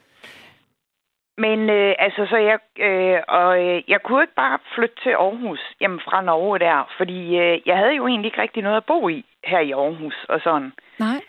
Men 1.37 1.69
øh, 1.69 1.95
altså, 1.99 2.25
så 2.29 2.37
jeg, 2.37 2.59
øh, 2.79 3.19
og, 3.27 3.63
øh, 3.65 3.81
jeg 3.87 4.01
kunne 4.03 4.23
ikke 4.23 4.33
bare 4.35 4.59
flytte 4.75 4.95
til 5.03 5.09
Aarhus, 5.09 5.59
jamen 5.81 5.99
fra 5.99 6.21
Norge 6.21 6.59
der, 6.59 6.93
fordi 6.97 7.37
øh, 7.37 7.59
jeg 7.65 7.77
havde 7.77 7.93
jo 7.95 8.07
egentlig 8.07 8.27
ikke 8.29 8.41
rigtig 8.41 8.63
noget 8.63 8.77
at 8.77 8.85
bo 8.85 9.09
i 9.09 9.25
her 9.43 9.59
i 9.59 9.71
Aarhus 9.71 10.25
og 10.29 10.41
sådan. 10.43 10.71
Nej. 10.99 11.21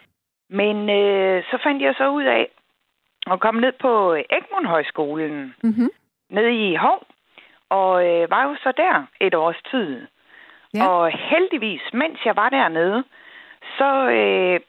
Men 0.51 0.91
øh, 0.91 1.43
så 1.51 1.59
fandt 1.63 1.83
jeg 1.83 1.95
så 1.99 2.09
ud 2.11 2.23
af 2.25 2.49
at 3.31 3.41
komme 3.41 3.61
ned 3.61 3.73
på 3.81 4.13
øh, 4.15 4.23
Egmont 4.31 4.67
Højskolen, 4.67 5.55
Mm-hmm. 5.63 5.91
nede 6.31 6.71
i 6.71 6.75
Hov, 6.77 7.07
og 7.71 8.07
øh, 8.09 8.31
var 8.31 8.43
jo 8.49 8.57
så 8.63 8.73
der 8.77 9.07
et 9.21 9.35
års 9.35 9.63
tid. 9.71 10.07
Ja. 10.75 10.87
Og 10.89 11.11
heldigvis, 11.11 11.81
mens 11.93 12.19
jeg 12.25 12.37
var 12.37 12.49
dernede, 12.49 13.05
så 13.79 14.09
øh, 14.11 14.61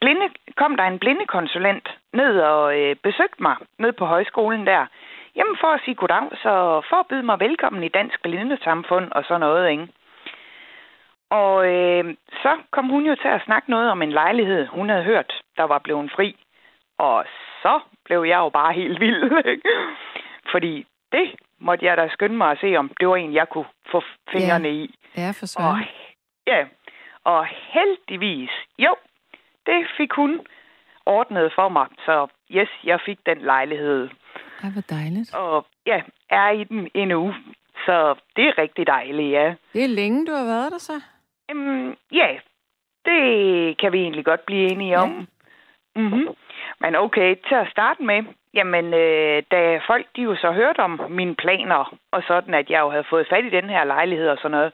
blinde, 0.00 0.28
kom 0.56 0.76
der 0.76 0.84
en 0.84 0.98
blindekonsulent 0.98 1.88
ned 2.12 2.40
og 2.40 2.78
øh, 2.80 2.96
besøgte 3.02 3.42
mig 3.42 3.56
ned 3.78 3.92
på 3.92 4.04
højskolen 4.06 4.66
der. 4.66 4.86
Jamen 5.36 5.56
for 5.60 5.66
at 5.68 5.80
sige 5.84 5.94
goddag, 5.94 6.28
så 6.42 6.82
for 6.88 6.96
at 6.96 7.06
byde 7.06 7.22
mig 7.22 7.40
velkommen 7.40 7.84
i 7.84 7.88
Dansk 7.88 8.22
Blindesamfund 8.22 9.12
og 9.12 9.24
sådan 9.24 9.40
noget, 9.40 9.70
ikke? 9.70 9.88
Og 11.30 11.66
øh, 11.74 12.14
så 12.42 12.58
kom 12.70 12.88
hun 12.88 13.06
jo 13.06 13.14
til 13.14 13.28
at 13.28 13.42
snakke 13.44 13.70
noget 13.70 13.90
om 13.90 14.02
en 14.02 14.12
lejlighed, 14.12 14.66
hun 14.66 14.88
havde 14.88 15.04
hørt, 15.04 15.32
der 15.56 15.62
var 15.64 15.78
blevet 15.78 16.12
fri. 16.16 16.36
Og 16.98 17.24
så 17.62 17.80
blev 18.04 18.22
jeg 18.24 18.38
jo 18.38 18.48
bare 18.48 18.72
helt 18.72 19.00
vild. 19.00 19.32
ikke? 19.52 19.68
Fordi 20.50 20.86
det 21.12 21.34
måtte 21.60 21.84
jeg 21.86 21.96
da 21.96 22.08
skynde 22.08 22.36
mig 22.36 22.50
at 22.50 22.58
se, 22.60 22.76
om 22.76 22.90
det 23.00 23.08
var 23.08 23.16
en, 23.16 23.34
jeg 23.34 23.48
kunne 23.48 23.64
få 23.90 24.02
fingrene 24.32 24.68
Ja. 24.68 24.74
i. 24.74 24.94
Ja, 25.16 25.28
for 25.28 25.42
Og, 25.42 25.48
søren. 25.48 25.84
ja, 26.46 26.66
og 27.24 27.46
heldigvis, 27.46 28.50
jo, 28.78 28.94
det 29.66 29.86
fik 29.96 30.12
hun 30.12 30.40
ordnet 31.06 31.52
for 31.54 31.68
mig. 31.68 31.86
Så 32.04 32.26
yes, 32.50 32.68
jeg 32.84 33.00
fik 33.06 33.18
den 33.26 33.38
lejlighed. 33.38 34.08
Ej, 34.62 34.70
hvor 34.70 34.82
dejligt. 34.90 35.34
Og 35.34 35.66
ja, 35.86 36.02
er 36.30 36.50
i 36.50 36.64
den 36.64 36.88
endnu. 36.94 37.34
Så 37.86 38.14
det 38.36 38.44
er 38.48 38.58
rigtig 38.58 38.86
dejligt, 38.86 39.30
ja. 39.32 39.54
Det 39.72 39.84
er 39.84 39.88
længe, 39.88 40.26
du 40.26 40.32
har 40.32 40.44
været 40.44 40.72
der 40.72 40.78
så. 40.78 40.92
Øhm, 41.50 41.96
ja, 42.12 42.28
det 43.04 43.20
kan 43.78 43.92
vi 43.92 43.98
egentlig 43.98 44.24
godt 44.24 44.46
blive 44.46 44.72
enige 44.72 44.90
Ja. 44.90 45.02
om. 45.02 45.28
Mm-hmm. 45.96 46.26
Men 46.80 46.96
okay, 46.96 47.36
til 47.48 47.54
at 47.54 47.70
starte 47.70 48.02
med, 48.02 48.22
jamen, 48.54 48.94
øh, 48.94 49.42
da 49.50 49.80
folk 49.86 50.06
de 50.16 50.22
jo 50.22 50.36
så 50.36 50.52
hørte 50.52 50.80
om 50.80 51.00
mine 51.10 51.34
planer, 51.34 51.94
og 52.12 52.22
sådan, 52.26 52.54
at 52.54 52.70
jeg 52.70 52.80
jo 52.80 52.90
havde 52.90 53.04
fået 53.10 53.26
fat 53.30 53.44
i 53.44 53.50
den 53.50 53.68
her 53.70 53.84
lejlighed 53.84 54.28
og 54.28 54.36
sådan 54.38 54.50
noget, 54.50 54.72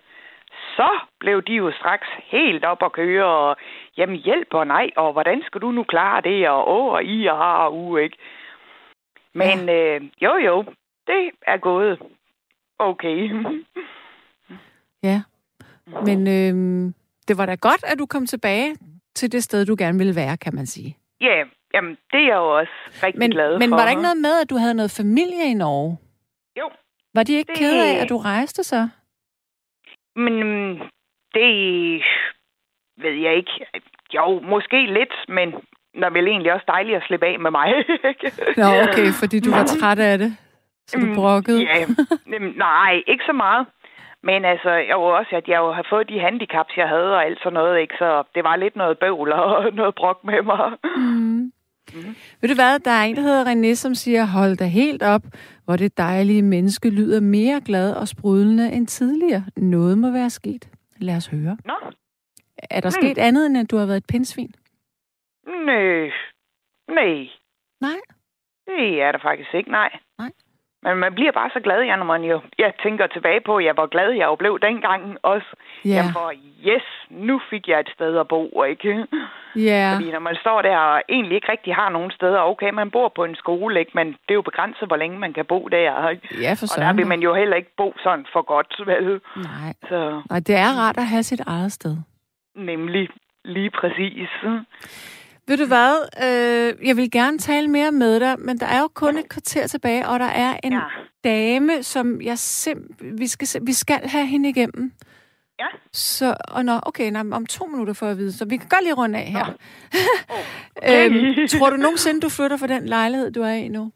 så 0.76 0.88
blev 1.20 1.42
de 1.42 1.52
jo 1.52 1.72
straks 1.80 2.08
helt 2.24 2.64
op 2.64 2.82
at 2.82 2.92
køre, 2.92 3.24
og 3.26 3.56
jamen 3.96 4.16
hjælp 4.16 4.54
og 4.54 4.66
nej, 4.66 4.90
og 4.96 5.12
hvordan 5.12 5.42
skal 5.46 5.60
du 5.60 5.70
nu 5.70 5.82
klare 5.82 6.20
det, 6.22 6.48
og 6.48 6.68
åh, 6.68 6.92
og 6.92 7.04
i 7.04 7.26
og 7.26 7.36
har 7.36 7.56
og 7.56 7.76
u, 7.78 7.96
ikke? 7.96 8.16
Men 9.34 9.68
øh, 9.68 10.00
jo, 10.22 10.36
jo, 10.36 10.64
det 11.06 11.30
er 11.46 11.56
gået 11.56 11.98
okay. 12.78 13.30
Ja. 15.02 15.22
Men 16.04 16.18
øh, 16.28 16.92
det 17.28 17.38
var 17.38 17.46
da 17.46 17.54
godt, 17.54 17.84
at 17.84 17.98
du 17.98 18.06
kom 18.06 18.26
tilbage 18.26 18.76
til 19.14 19.32
det 19.32 19.42
sted, 19.44 19.66
du 19.66 19.76
gerne 19.78 19.98
ville 19.98 20.16
være, 20.16 20.36
kan 20.36 20.54
man 20.54 20.66
sige. 20.66 20.96
Ja, 21.20 21.44
jamen, 21.74 21.90
det 22.12 22.20
er 22.20 22.26
jeg 22.26 22.36
jo 22.36 22.56
også 22.58 22.72
rigtig 23.02 23.18
Men, 23.18 23.30
glad 23.30 23.54
for. 23.54 23.58
men 23.58 23.70
var 23.70 23.82
der 23.82 23.90
ikke 23.90 24.02
noget 24.02 24.16
med, 24.16 24.40
at 24.42 24.50
du 24.50 24.56
havde 24.56 24.74
noget 24.74 24.90
familie 24.90 25.50
i 25.50 25.54
Norge? 25.54 25.98
Jo. 26.58 26.70
Var 27.14 27.22
de 27.22 27.32
ikke 27.34 27.48
Det- 27.52 27.58
kede 27.58 27.88
af, 27.90 28.02
at 28.02 28.08
du 28.08 28.16
rejste 28.18 28.64
så? 28.64 28.88
Men 30.16 30.34
mm, 30.42 30.78
det 31.34 32.02
ved 33.02 33.14
jeg 33.24 33.36
ikke. 33.36 33.66
Jo, 34.14 34.40
måske 34.40 34.86
lidt, 34.86 35.14
men 35.28 35.54
er 36.02 36.10
vel 36.10 36.28
egentlig 36.28 36.52
også 36.52 36.64
dejligt 36.68 36.96
at 36.96 37.02
slippe 37.06 37.26
af 37.26 37.38
med 37.38 37.50
mig. 37.50 37.68
Nå, 38.62 38.66
okay, 38.84 39.08
fordi 39.20 39.40
du 39.40 39.50
var 39.50 39.64
træt 39.64 39.98
af 39.98 40.18
det. 40.18 40.36
Så 40.86 40.98
du 41.00 41.06
Mm, 41.06 41.14
brokkede. 41.14 41.60
Ja, 41.62 41.86
nej, 42.56 43.02
ikke 43.06 43.24
så 43.26 43.32
meget. 43.32 43.66
Men 44.22 44.44
altså, 44.44 44.70
jeg 44.70 44.96
var 44.96 45.04
også, 45.20 45.36
at 45.36 45.48
jeg 45.48 45.58
jo 45.58 45.72
har 45.72 45.86
fået 45.90 46.08
de 46.08 46.20
handicaps, 46.20 46.76
jeg 46.76 46.88
havde 46.88 47.14
og 47.16 47.24
alt 47.24 47.38
sådan 47.38 47.52
noget, 47.52 47.80
ikke? 47.80 47.94
Så 47.98 48.22
det 48.34 48.44
var 48.44 48.56
lidt 48.56 48.76
noget 48.76 48.98
bøvl 48.98 49.32
og 49.32 49.64
noget 49.80 49.94
brok 49.94 50.24
med 50.24 50.42
mig. 50.42 50.72
Mm. 50.96 51.52
Ved 52.40 52.48
du 52.48 52.54
hvad, 52.54 52.78
der 52.78 52.90
er 52.90 53.02
en, 53.04 53.16
der 53.16 53.22
hedder 53.22 53.44
René, 53.44 53.74
som 53.74 53.94
siger, 53.94 54.24
hold 54.26 54.56
da 54.56 54.64
helt 54.64 55.02
op, 55.02 55.22
hvor 55.66 55.76
det 55.76 55.98
dejlige 55.98 56.42
menneske 56.42 56.90
lyder 56.90 57.20
mere 57.20 57.60
glad 57.64 57.94
og 57.94 58.08
sprudlende 58.08 58.72
end 58.72 58.86
tidligere. 58.86 59.44
Noget 59.56 59.98
må 59.98 60.10
være 60.10 60.30
sket. 60.30 60.70
Lad 60.96 61.16
os 61.16 61.26
høre. 61.26 61.56
Nå, 61.64 61.74
Er 62.70 62.80
der 62.80 62.88
Hmm. 62.88 63.02
sket 63.02 63.18
andet, 63.18 63.46
end 63.46 63.58
at 63.58 63.70
du 63.70 63.76
har 63.76 63.86
været 63.86 63.96
et 63.96 64.06
pindsvin? 64.08 64.54
nej. 65.66 66.10
Nej, 66.88 67.28
Nej. 67.80 67.96
det 68.66 69.02
er 69.02 69.12
der 69.12 69.18
faktisk 69.22 69.54
ikke, 69.54 69.70
nej. 69.70 69.98
Men 70.86 70.96
man 71.04 71.14
bliver 71.14 71.32
bare 71.32 71.50
så 71.52 71.60
glad, 71.60 71.80
ja, 71.82 71.96
når 71.96 72.04
man 72.04 72.22
jo 72.22 72.40
jeg 72.58 72.72
tænker 72.82 73.06
tilbage 73.06 73.40
på, 73.40 73.58
ja, 73.58 73.72
hvor 73.72 73.86
glad 73.86 74.10
jeg 74.10 74.26
jo 74.26 74.34
blev 74.34 74.58
dengang 74.62 75.16
også. 75.22 75.46
Ja, 75.84 75.90
Jamen, 75.90 76.12
for 76.12 76.32
yes, 76.68 76.86
nu 77.10 77.40
fik 77.50 77.68
jeg 77.68 77.80
et 77.80 77.90
sted 77.94 78.18
at 78.18 78.28
bo, 78.28 78.62
ikke? 78.62 79.06
ja. 79.70 79.92
Fordi 79.94 80.12
når 80.12 80.18
man 80.18 80.36
står 80.40 80.62
der 80.62 80.76
og 80.78 81.02
egentlig 81.08 81.34
ikke 81.36 81.52
rigtig 81.52 81.74
har 81.74 81.88
nogen 81.88 82.10
steder, 82.10 82.40
okay, 82.40 82.70
man 82.70 82.90
bor 82.90 83.08
på 83.16 83.24
en 83.24 83.34
skole, 83.36 83.80
ikke? 83.80 83.92
men 83.94 84.06
det 84.06 84.30
er 84.30 84.34
jo 84.34 84.42
begrænset, 84.42 84.88
hvor 84.88 84.96
længe 84.96 85.18
man 85.18 85.32
kan 85.32 85.44
bo 85.44 85.68
der. 85.68 86.08
Ikke? 86.08 86.28
ja 86.42 86.52
for 86.60 86.66
Og 86.76 86.82
der 86.82 86.92
vil 86.92 87.06
man 87.06 87.20
jo 87.20 87.34
heller 87.34 87.56
ikke 87.56 87.74
bo 87.76 87.94
sådan 88.02 88.26
for 88.32 88.42
godt, 88.42 88.74
vel? 88.86 89.20
Nej. 89.36 89.72
Så 89.88 90.22
Nej, 90.30 90.40
det 90.46 90.54
er 90.56 90.70
rart 90.82 90.96
at 90.98 91.06
have 91.06 91.22
sit 91.22 91.40
eget 91.46 91.72
sted. 91.72 91.96
nemlig 92.54 93.08
lige 93.44 93.70
præcis. 93.70 94.28
Ved 95.48 95.56
du 95.56 95.66
hvad? 95.66 95.94
Øh, 96.26 96.86
jeg 96.88 96.96
vil 96.96 97.10
gerne 97.10 97.38
tale 97.38 97.68
mere 97.68 97.92
med 97.92 98.20
dig, 98.20 98.34
men 98.38 98.58
der 98.58 98.66
er 98.66 98.80
jo 98.80 98.88
kun 98.94 99.18
et 99.18 99.28
kvarter 99.28 99.66
tilbage, 99.66 100.08
og 100.08 100.18
der 100.20 100.26
er 100.26 100.56
en 100.64 100.72
Ja. 100.72 100.80
dame, 101.24 101.82
som 101.82 102.20
jeg 102.20 102.38
simpelthen... 102.38 103.18
Vi 103.18 103.26
skal, 103.26 103.46
vi 103.66 103.72
skal 103.72 104.00
have 104.08 104.26
hende 104.26 104.48
igennem. 104.48 104.92
Ja. 105.58 105.66
Så, 105.92 106.34
og 106.48 106.64
nå, 106.64 106.72
okay, 106.82 107.10
nej, 107.10 107.22
om 107.32 107.46
to 107.46 107.66
minutter 107.66 107.94
får 107.94 108.06
jeg 108.06 108.12
at 108.12 108.18
vide, 108.18 108.32
så 108.32 108.44
vi 108.48 108.56
kan 108.56 108.68
godt 108.68 108.82
lige 108.84 108.94
runde 108.94 109.18
af 109.18 109.26
her. 109.26 109.46
Okay. 110.82 111.10
øhm, 111.10 111.46
tror 111.58 111.70
du 111.70 111.76
nogensinde, 111.76 112.20
du 112.20 112.28
flytter 112.28 112.56
fra 112.56 112.66
den 112.66 112.86
lejlighed, 112.86 113.30
du 113.32 113.42
er 113.42 113.52
i 113.64 113.68
nu? 113.68 113.92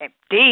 Ja, 0.00 0.06
Det 0.30 0.46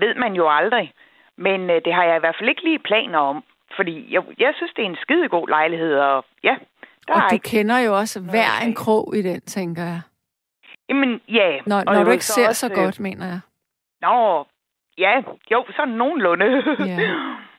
ved 0.00 0.14
man 0.14 0.32
jo 0.34 0.50
aldrig. 0.50 0.92
Men 1.38 1.60
øh, 1.70 1.80
det 1.84 1.94
har 1.94 2.04
jeg 2.04 2.16
i 2.16 2.20
hvert 2.20 2.36
fald 2.38 2.48
ikke 2.48 2.64
lige 2.64 2.78
planer 2.78 3.18
om. 3.18 3.44
Fordi 3.76 4.14
jeg, 4.14 4.22
jeg 4.38 4.52
synes, 4.56 4.72
det 4.76 4.82
er 4.84 4.88
en 4.88 5.02
skidegod 5.02 5.48
lejlighed, 5.48 5.94
og 5.94 6.24
ja, 6.44 6.54
der 7.08 7.14
Og 7.14 7.20
er 7.20 7.28
du 7.28 7.34
ikke... 7.34 7.48
kender 7.48 7.78
jo 7.78 7.96
også 7.98 8.20
hver 8.20 8.50
en 8.66 8.74
krog 8.74 9.16
i 9.16 9.22
den, 9.22 9.40
tænker 9.40 9.82
jeg. 9.82 10.00
Jamen, 10.88 11.20
ja. 11.28 11.58
Når, 11.66 11.76
og 11.86 11.94
når 11.94 12.04
du 12.04 12.10
ikke 12.10 12.24
så 12.24 12.32
ser 12.32 12.48
også, 12.48 12.68
så 12.68 12.72
øh, 12.72 12.84
godt, 12.84 13.00
mener 13.00 13.26
jeg. 13.26 13.40
Nå, 14.00 14.46
ja, 14.98 15.22
jo, 15.52 15.64
sådan 15.76 15.94
nogenlunde. 15.94 16.46
Ja. 16.86 16.98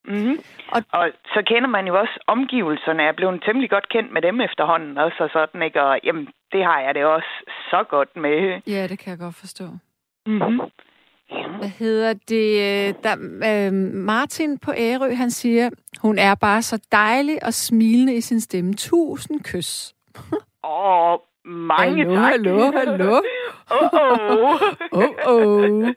mm-hmm. 0.06 0.38
Og- 0.76 0.84
og, 0.92 1.00
og 1.00 1.12
så 1.34 1.44
kender 1.48 1.70
man 1.70 1.88
jo 1.88 2.00
også 2.00 2.20
omgivelserne. 2.28 3.04
Jeg 3.04 3.10
er 3.10 3.14
blevet 3.14 3.44
temmelig 3.46 3.70
godt 3.70 3.90
kendt 3.90 4.14
med 4.14 4.22
dem 4.22 4.42
efterhånden 4.42 4.98
også, 4.98 5.18
og 5.24 5.30
sådan, 5.34 5.62
ikke? 5.62 5.82
Og 5.84 6.00
jamen, 6.04 6.28
det 6.52 6.64
har 6.66 6.80
jeg 6.80 6.96
det 6.96 7.06
også 7.06 7.34
så 7.70 7.84
godt 7.90 8.16
med. 8.16 8.62
Ja, 8.68 8.88
det 8.88 9.00
kan 9.00 9.10
jeg 9.12 9.20
godt 9.20 9.36
forstå. 9.36 9.64
Mm-hmm. 10.26 10.60
Hvad 11.60 11.70
hedder 11.70 12.14
det? 12.14 12.88
øh, 12.90 12.94
Der, 13.04 13.16
øh, 13.68 13.74
Martin 13.94 14.58
på 14.58 14.72
Ærø, 14.78 15.14
han 15.14 15.32
siger, 15.32 15.70
hun 16.02 16.18
er 16.20 16.36
bare 16.36 16.62
så 16.62 16.80
dejlig 16.92 17.44
og 17.44 17.54
smilende 17.54 18.16
i 18.16 18.22
sin 18.22 18.42
stemme. 18.42 18.74
Tusind 18.74 19.42
kys. 19.44 19.94
Og 20.64 21.22
mange 21.46 21.98
Hallo, 21.98 22.16
tak. 22.16 22.32
hallo, 22.32 22.72
hallo. 22.72 23.22
oh, 23.70 23.90
oh. 23.94 24.62
Oh, 24.92 25.10
oh. 25.26 25.88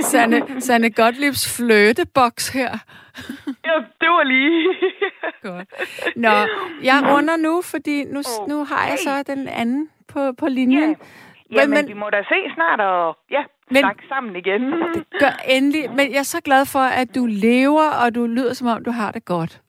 Sanne, 0.00 0.60
Sanne 0.60 0.90
Gottliebs 0.90 1.56
fløteboks 1.56 2.48
her. 2.48 2.78
ja, 3.66 3.72
det 4.00 4.08
var 4.08 4.22
lige... 4.24 4.74
Godt. 5.42 5.68
Nå, 6.16 6.28
jeg 6.82 7.02
runder 7.12 7.36
nu, 7.36 7.62
fordi 7.62 8.04
nu, 8.04 8.22
nu 8.48 8.64
har 8.64 8.86
jeg 8.88 8.98
så 9.04 9.22
den 9.22 9.48
anden 9.48 9.88
på, 10.08 10.32
på 10.32 10.46
linjen. 10.48 10.90
Ja, 10.90 10.94
men, 11.56 11.70
men- 11.70 11.88
vi 11.88 11.92
må 12.02 12.10
da 12.10 12.22
se 12.32 12.38
snart 12.54 12.80
og 12.80 13.16
ja, 13.30 13.42
Men- 13.70 13.76
snakke 13.82 14.02
sammen 14.08 14.36
igen. 14.36 14.62
Gør 15.22 15.34
endelig. 15.48 15.90
Men 15.90 16.10
jeg 16.12 16.18
er 16.18 16.30
så 16.36 16.40
glad 16.42 16.66
for, 16.66 16.84
at 17.02 17.08
du 17.14 17.26
lever, 17.26 17.88
og 18.04 18.14
du 18.14 18.26
lyder, 18.26 18.52
som 18.54 18.68
om 18.68 18.84
du 18.84 18.90
har 18.90 19.10
det 19.12 19.24
godt. 19.24 19.60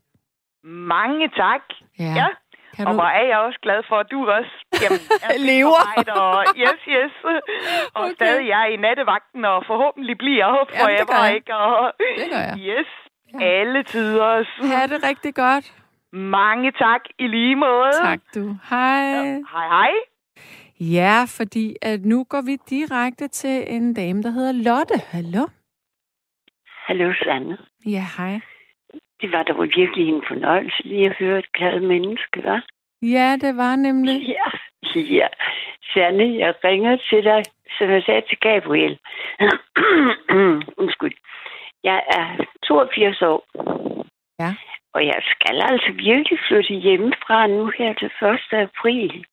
Mange 0.63 1.29
tak. 1.29 1.61
Ja. 1.99 2.13
Ja. 2.21 2.27
Kan 2.75 2.87
Og 2.87 2.93
du... 2.93 2.97
hvor 2.99 3.09
er 3.21 3.25
jeg 3.27 3.37
også 3.37 3.59
glad 3.61 3.81
for, 3.89 3.95
at 3.95 4.07
du 4.11 4.19
også 4.29 4.55
jamen, 4.83 4.99
er 5.29 5.37
Lever. 5.49 5.83
Og 6.21 6.45
yes, 6.57 6.81
yes. 6.87 7.13
Og 7.95 8.03
Okay. 8.03 8.13
stadig 8.13 8.49
er 8.49 8.65
i 8.65 8.75
nattevagten, 8.75 9.45
og 9.45 9.63
forhåbentlig 9.67 10.17
bliver 10.17 10.45
Jamen, 10.47 10.67
det 10.67 10.79
forever, 10.81 11.25
jeg. 11.25 11.35
ikke? 11.35 11.55
Og 11.55 11.93
Det 12.17 12.27
gør 12.31 12.37
jeg. 12.49 12.57
yes, 12.59 12.87
Ja. 13.39 13.45
alle 13.45 13.83
tider. 13.83 14.43
Ha' 14.73 14.87
det 14.87 15.03
rigtig 15.09 15.35
godt. 15.35 15.73
Mange 16.13 16.71
tak 16.71 17.01
i 17.19 17.27
lige 17.27 17.55
måde. 17.55 17.91
Tak 18.03 18.19
du. 18.35 18.55
Hej. 18.69 19.05
Hej, 19.53 19.67
hej. 19.77 19.91
Ja, 20.79 21.25
fordi 21.37 21.75
at 21.81 21.99
nu 22.05 22.23
går 22.23 22.41
vi 22.41 22.55
direkte 22.69 23.27
til 23.27 23.73
en 23.75 23.93
dame, 23.93 24.23
der 24.23 24.29
hedder 24.29 24.51
Lotte. 24.51 24.97
Hallo? 25.11 25.47
Hallo, 26.87 27.13
Sanne. 27.23 27.57
Ja, 27.85 28.05
hej. 28.17 28.39
Det 29.21 29.31
var 29.31 29.43
dog 29.43 29.63
virkelig 29.63 30.07
en 30.07 30.23
fornøjelse 30.27 30.83
lige 30.83 31.05
at 31.05 31.15
høre 31.15 31.39
et 31.39 31.51
glad 31.53 31.79
menneske, 31.79 32.39
hva'? 32.39 32.61
Ja, 33.01 33.37
det 33.41 33.57
var 33.57 33.75
nemlig. 33.75 34.21
Ja. 34.27 34.49
Ja. 34.95 35.27
Sanne, 35.93 36.37
jeg 36.37 36.53
ringer 36.63 36.97
til 37.09 37.23
dig, 37.23 37.43
som 37.77 37.89
jeg 37.89 38.03
sagde 38.03 38.21
til 38.29 38.37
Gabriel. 38.37 38.99
Undskyld. 40.81 41.17
Jeg 41.83 42.03
er 42.17 42.45
82 42.67 43.21
år. 43.21 43.41
Ja. 44.39 44.55
Og 44.93 45.05
jeg 45.05 45.21
skal 45.31 45.61
altså 45.61 45.91
virkelig 45.91 46.39
flytte 46.47 46.73
hjemmefra 46.73 47.47
nu 47.47 47.71
her 47.77 47.93
til 47.93 48.11
1. 48.53 48.59
april. 48.67 49.25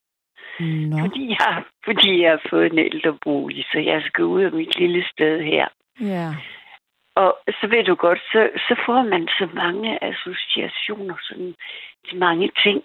Nå. 0.60 0.96
Fordi 1.00 1.28
jeg, 1.28 1.62
fordi 1.84 2.22
jeg 2.22 2.30
har 2.30 2.42
fået 2.50 2.72
en 2.72 2.78
ældrebolig, 2.78 3.64
så 3.72 3.78
jeg 3.78 4.02
skal 4.02 4.24
ud 4.24 4.42
af 4.42 4.52
mit 4.52 4.78
lille 4.78 5.04
sted 5.12 5.42
her. 5.42 5.68
Ja. 6.00 6.28
Og 7.14 7.38
så 7.48 7.66
ved 7.66 7.84
du 7.84 7.94
godt, 7.94 8.18
så, 8.32 8.50
så 8.68 8.74
får 8.86 9.02
man 9.02 9.28
så 9.38 9.48
mange 9.54 10.04
associationer 10.04 11.16
sådan, 11.22 11.54
til 12.08 12.18
mange 12.18 12.50
ting. 12.62 12.82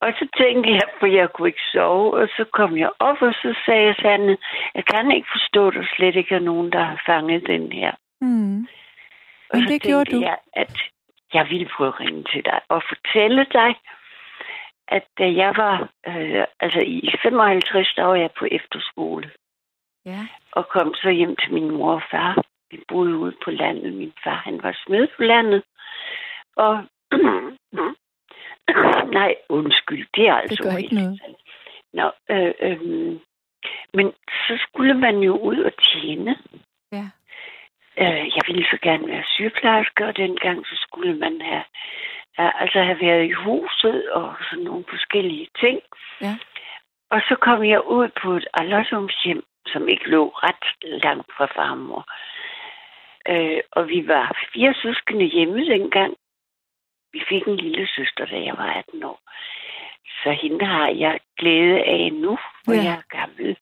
Og 0.00 0.12
så 0.18 0.28
tænkte 0.36 0.70
jeg, 0.70 0.82
for 1.00 1.06
jeg 1.06 1.28
kunne 1.32 1.48
ikke 1.48 1.70
sove, 1.72 2.14
og 2.14 2.28
så 2.36 2.44
kom 2.52 2.76
jeg 2.76 2.90
op, 2.98 3.22
og 3.22 3.34
så 3.42 3.54
sagde 3.66 3.86
jeg, 3.86 3.94
Sanne, 4.02 4.36
jeg 4.74 4.84
kan 4.84 5.10
ikke 5.10 5.28
forstå, 5.32 5.68
at 5.68 5.74
der 5.74 5.86
slet 5.96 6.16
ikke 6.16 6.34
er 6.34 6.48
nogen, 6.50 6.72
der 6.72 6.82
har 6.84 7.02
fanget 7.06 7.46
den 7.46 7.72
her. 7.72 7.92
Mm. 8.20 8.58
Og 9.50 9.54
Men 9.54 9.62
så 9.62 9.72
det 9.72 9.82
gjorde 9.82 10.10
du. 10.16 10.20
jeg, 10.20 10.38
at 10.52 10.76
jeg 11.34 11.46
ville 11.50 11.68
prøve 11.76 11.88
at 11.88 12.00
ringe 12.00 12.24
til 12.32 12.44
dig 12.44 12.60
og 12.68 12.82
fortælle 12.88 13.46
dig, 13.52 13.70
at 14.88 15.04
da 15.18 15.24
jeg 15.42 15.52
var, 15.56 15.88
øh, 16.08 16.44
altså 16.60 16.80
i 16.80 17.10
55, 17.22 17.92
der 17.96 18.04
var 18.04 18.14
jeg 18.14 18.30
på 18.38 18.44
efterskole, 18.50 19.30
Ja. 20.06 20.26
og 20.52 20.68
kom 20.68 20.94
så 20.94 21.10
hjem 21.10 21.36
til 21.36 21.52
min 21.54 21.70
mor 21.70 21.92
og 21.94 22.02
far. 22.10 22.42
Vi 22.70 22.80
boede 22.88 23.16
ude 23.16 23.34
på 23.44 23.50
landet. 23.50 23.94
Min 23.94 24.12
far, 24.24 24.34
han 24.44 24.62
var 24.62 24.78
smed 24.86 25.08
på 25.16 25.22
landet. 25.22 25.62
Og 26.56 26.84
nej, 29.18 29.34
undskyld, 29.48 30.06
det 30.14 30.28
er 30.28 30.34
altså 30.34 30.62
gør 30.62 30.76
ikke 30.76 30.94
noget. 30.94 31.20
Nå, 31.92 32.10
øh, 32.30 32.54
øh, 32.60 33.16
men 33.94 34.12
så 34.28 34.58
skulle 34.68 34.94
man 34.94 35.18
jo 35.18 35.36
ud 35.36 35.58
og 35.58 35.72
tjene. 35.82 36.36
Øh, 38.02 38.24
jeg 38.36 38.42
ville 38.46 38.64
så 38.64 38.78
gerne 38.82 39.06
være 39.08 39.24
sygeplejerske, 39.34 40.06
og 40.06 40.16
dengang 40.16 40.66
så 40.66 40.74
skulle 40.84 41.14
man 41.14 41.40
have, 41.40 41.64
have, 42.38 42.52
altså 42.60 42.78
have 42.82 43.00
været 43.00 43.24
i 43.24 43.32
huset 43.32 44.10
og 44.10 44.34
sådan 44.50 44.64
nogle 44.64 44.84
forskellige 44.88 45.48
ting. 45.60 45.80
Ja. 46.20 46.34
Og 47.10 47.20
så 47.28 47.36
kom 47.40 47.64
jeg 47.64 47.86
ud 47.86 48.08
på 48.22 48.32
et 48.36 48.46
alderdomshjem, 48.54 49.42
som 49.66 49.88
ikke 49.88 50.08
lå 50.10 50.28
ret 50.28 50.66
langt 51.02 51.30
fra 51.36 51.46
farmor. 51.56 52.04
Øh, 53.28 53.60
og 53.72 53.88
vi 53.88 54.08
var 54.08 54.36
fire 54.52 54.74
søskende 54.82 55.24
hjemme 55.24 55.66
dengang. 55.66 56.14
Vi 57.12 57.22
fik 57.28 57.42
en 57.46 57.56
lille 57.56 57.88
søster, 57.96 58.24
da 58.26 58.36
jeg 58.36 58.54
var 58.56 58.72
18 58.72 59.04
år. 59.04 59.20
Så 60.22 60.30
hende 60.42 60.64
har 60.66 60.88
jeg 60.88 61.20
glæde 61.38 61.78
af 61.82 62.12
nu, 62.12 62.38
hvor 62.64 62.74
ja. 62.74 62.82
jeg 62.82 62.92
er 62.92 63.18
gammel. 63.18 63.56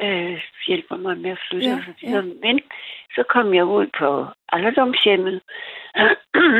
Øh, 0.00 0.42
hjælper 0.66 0.96
mig 0.96 1.18
med 1.18 1.30
at 1.30 1.38
flytte 1.50 1.68
Ja, 1.68 1.74
og 1.74 1.94
så. 2.00 2.34
Men 2.42 2.60
så 3.14 3.22
kom 3.28 3.54
jeg 3.54 3.64
ud 3.64 3.86
på 3.98 4.26
alderdomshjemmet, 4.48 5.42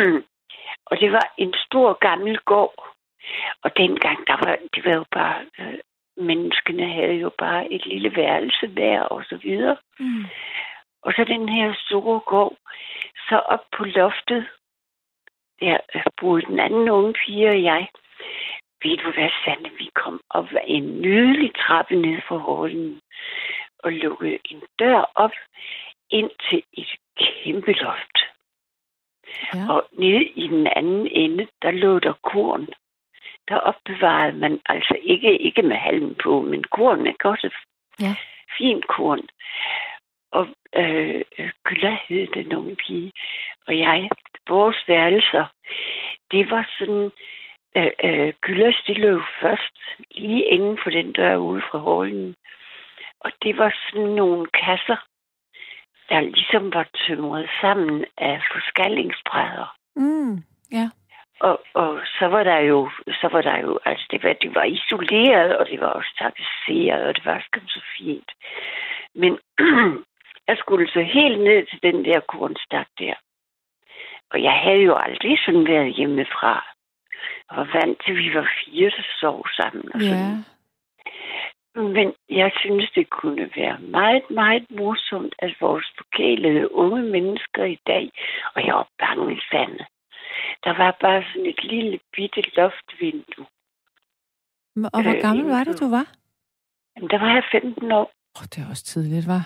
og 0.90 1.00
det 1.00 1.12
var 1.12 1.34
en 1.38 1.54
stor 1.66 1.92
gammel 1.92 2.38
gård. 2.38 2.96
Og 3.62 3.76
dengang, 3.76 4.26
der 4.26 4.36
var, 4.44 4.58
det 4.74 4.84
var 4.84 4.94
jo 4.94 5.04
bare, 5.12 5.44
øh, 5.58 5.78
menneskene 6.16 6.92
havde 6.92 7.14
jo 7.14 7.30
bare 7.38 7.72
et 7.72 7.86
lille 7.86 8.16
værelse 8.16 8.66
der, 8.76 9.00
og 9.00 9.24
så 9.24 9.36
videre. 9.42 9.76
Mm. 9.98 10.24
Og 11.02 11.12
så 11.12 11.24
den 11.24 11.48
her 11.48 11.74
store 11.86 12.20
gård, 12.20 12.56
så 13.28 13.36
op 13.38 13.64
på 13.76 13.84
loftet, 13.84 14.46
der 15.60 15.78
boede 16.20 16.42
den 16.42 16.60
anden 16.60 16.88
unge 16.88 17.12
pige 17.12 17.48
og 17.48 17.62
jeg. 17.62 17.88
Ved 18.86 18.96
du 18.96 19.10
hvad, 19.10 19.30
Sande, 19.44 19.70
vi 19.78 19.90
kom 19.94 20.20
op 20.30 20.48
ad 20.52 20.64
en 20.66 21.00
nydelig 21.00 21.50
trappe 21.54 21.94
ned 21.94 22.20
fra 22.28 22.36
hålen 22.36 23.00
og 23.78 23.92
lukkede 23.92 24.38
en 24.50 24.62
dør 24.78 25.10
op 25.14 25.30
ind 26.10 26.30
til 26.50 26.62
et 26.72 26.92
kæmpe 27.18 27.72
loft. 27.72 28.16
Ja. 29.54 29.72
Og 29.72 29.88
nede 29.92 30.24
i 30.24 30.48
den 30.48 30.66
anden 30.76 31.06
ende, 31.06 31.46
der 31.62 31.70
lå 31.70 31.98
der 31.98 32.12
korn. 32.22 32.66
Der 33.48 33.56
opbevarede 33.56 34.36
man 34.36 34.60
altså 34.66 34.96
ikke, 35.02 35.38
ikke 35.38 35.62
med 35.62 35.76
halmen 35.76 36.14
på, 36.22 36.40
men 36.40 36.64
korn 36.64 37.06
er 37.06 37.14
godt 37.18 37.54
Ja. 38.00 38.14
fint 38.58 38.86
korn. 38.86 39.20
Og 40.32 40.46
øh, 40.76 41.24
Gylla 41.64 41.98
hed 42.08 42.26
den 42.26 42.54
unge 42.54 42.76
pige. 42.76 43.12
Og 43.66 43.78
jeg, 43.78 44.10
vores 44.48 44.76
værelser, 44.88 45.46
det 46.30 46.50
var 46.50 46.70
sådan, 46.78 47.10
øh, 47.76 47.92
øh, 48.04 48.32
Gyllas, 48.40 48.82
det 48.86 48.98
lå 48.98 49.22
først 49.40 49.76
lige 50.10 50.44
inden 50.44 50.78
for 50.82 50.90
den 50.90 51.12
dør 51.12 51.36
ude 51.36 51.62
fra 51.70 51.78
hålen. 51.78 52.36
Og 53.20 53.32
det 53.42 53.58
var 53.58 53.74
sådan 53.90 54.08
nogle 54.08 54.46
kasser, 54.46 54.96
der 56.08 56.20
ligesom 56.20 56.74
var 56.74 56.86
tømret 56.94 57.48
sammen 57.60 58.04
af 58.18 58.42
forskallingsbrædder. 58.52 59.76
Mm. 59.96 60.42
Ja. 60.72 60.90
Og, 61.40 61.60
og 61.74 62.00
så 62.18 62.26
var 62.26 62.42
der 62.42 62.58
jo, 62.58 62.90
så 63.20 63.28
var 63.32 63.42
der 63.42 63.58
jo, 63.58 63.78
altså 63.84 64.06
det 64.10 64.22
var, 64.22 64.32
det 64.32 64.54
var 64.54 64.64
isoleret, 64.64 65.56
og 65.56 65.66
det 65.66 65.80
var 65.80 65.86
også 65.86 66.12
tapetseret, 66.18 67.06
og 67.06 67.14
det 67.14 67.24
var 67.24 67.44
skam 67.46 67.68
så 67.68 67.80
fint. 67.98 68.30
Men 69.14 69.38
jeg 70.48 70.56
skulle 70.58 70.88
så 70.88 71.02
helt 71.02 71.40
ned 71.40 71.66
til 71.66 71.82
den 71.82 72.04
der 72.04 72.20
kornstak 72.20 72.86
der. 72.98 73.14
Og 74.30 74.42
jeg 74.42 74.52
havde 74.52 74.82
jo 74.82 74.94
aldrig 74.96 75.38
sådan 75.44 75.66
været 75.66 75.94
hjemmefra. 75.94 76.75
Var 77.50 77.68
vant 77.78 77.98
til, 78.06 78.14
vi 78.16 78.34
var 78.34 78.48
fire, 78.64 78.90
der 78.90 79.02
sov 79.20 79.46
sammen. 79.56 79.94
Og 79.94 80.00
Ja. 80.00 80.08
sådan. 80.08 80.44
Men 81.96 82.12
jeg 82.28 82.50
synes, 82.60 82.90
det 82.94 83.10
kunne 83.10 83.50
være 83.56 83.78
meget, 83.80 84.22
meget 84.30 84.66
morsomt, 84.70 85.34
at 85.38 85.54
vores 85.60 85.86
forkælede 85.98 86.72
unge 86.74 87.02
mennesker 87.02 87.64
i 87.64 87.78
dag, 87.86 88.10
og 88.54 88.66
jeg 88.66 88.74
var 88.74 88.88
bange 88.98 89.40
fanden. 89.52 89.86
Der 90.64 90.72
var 90.82 90.96
bare 91.00 91.24
sådan 91.32 91.46
et 91.46 91.64
lille 91.64 91.98
bitte 92.12 92.42
loftvindue. 92.56 93.46
Og 94.94 95.02
hvor 95.02 95.14
Øh, 95.16 95.20
gammel 95.22 95.44
var 95.46 95.64
det, 95.64 95.80
du 95.80 95.88
var? 95.90 96.06
Jamen, 96.96 97.10
der 97.10 97.18
var 97.18 97.30
jeg 97.34 97.42
15 97.52 97.92
år. 97.92 98.12
Åh, 98.38 98.44
det 98.44 98.58
er 98.58 98.68
også 98.70 98.84
tidligt, 98.84 99.26
var. 99.26 99.44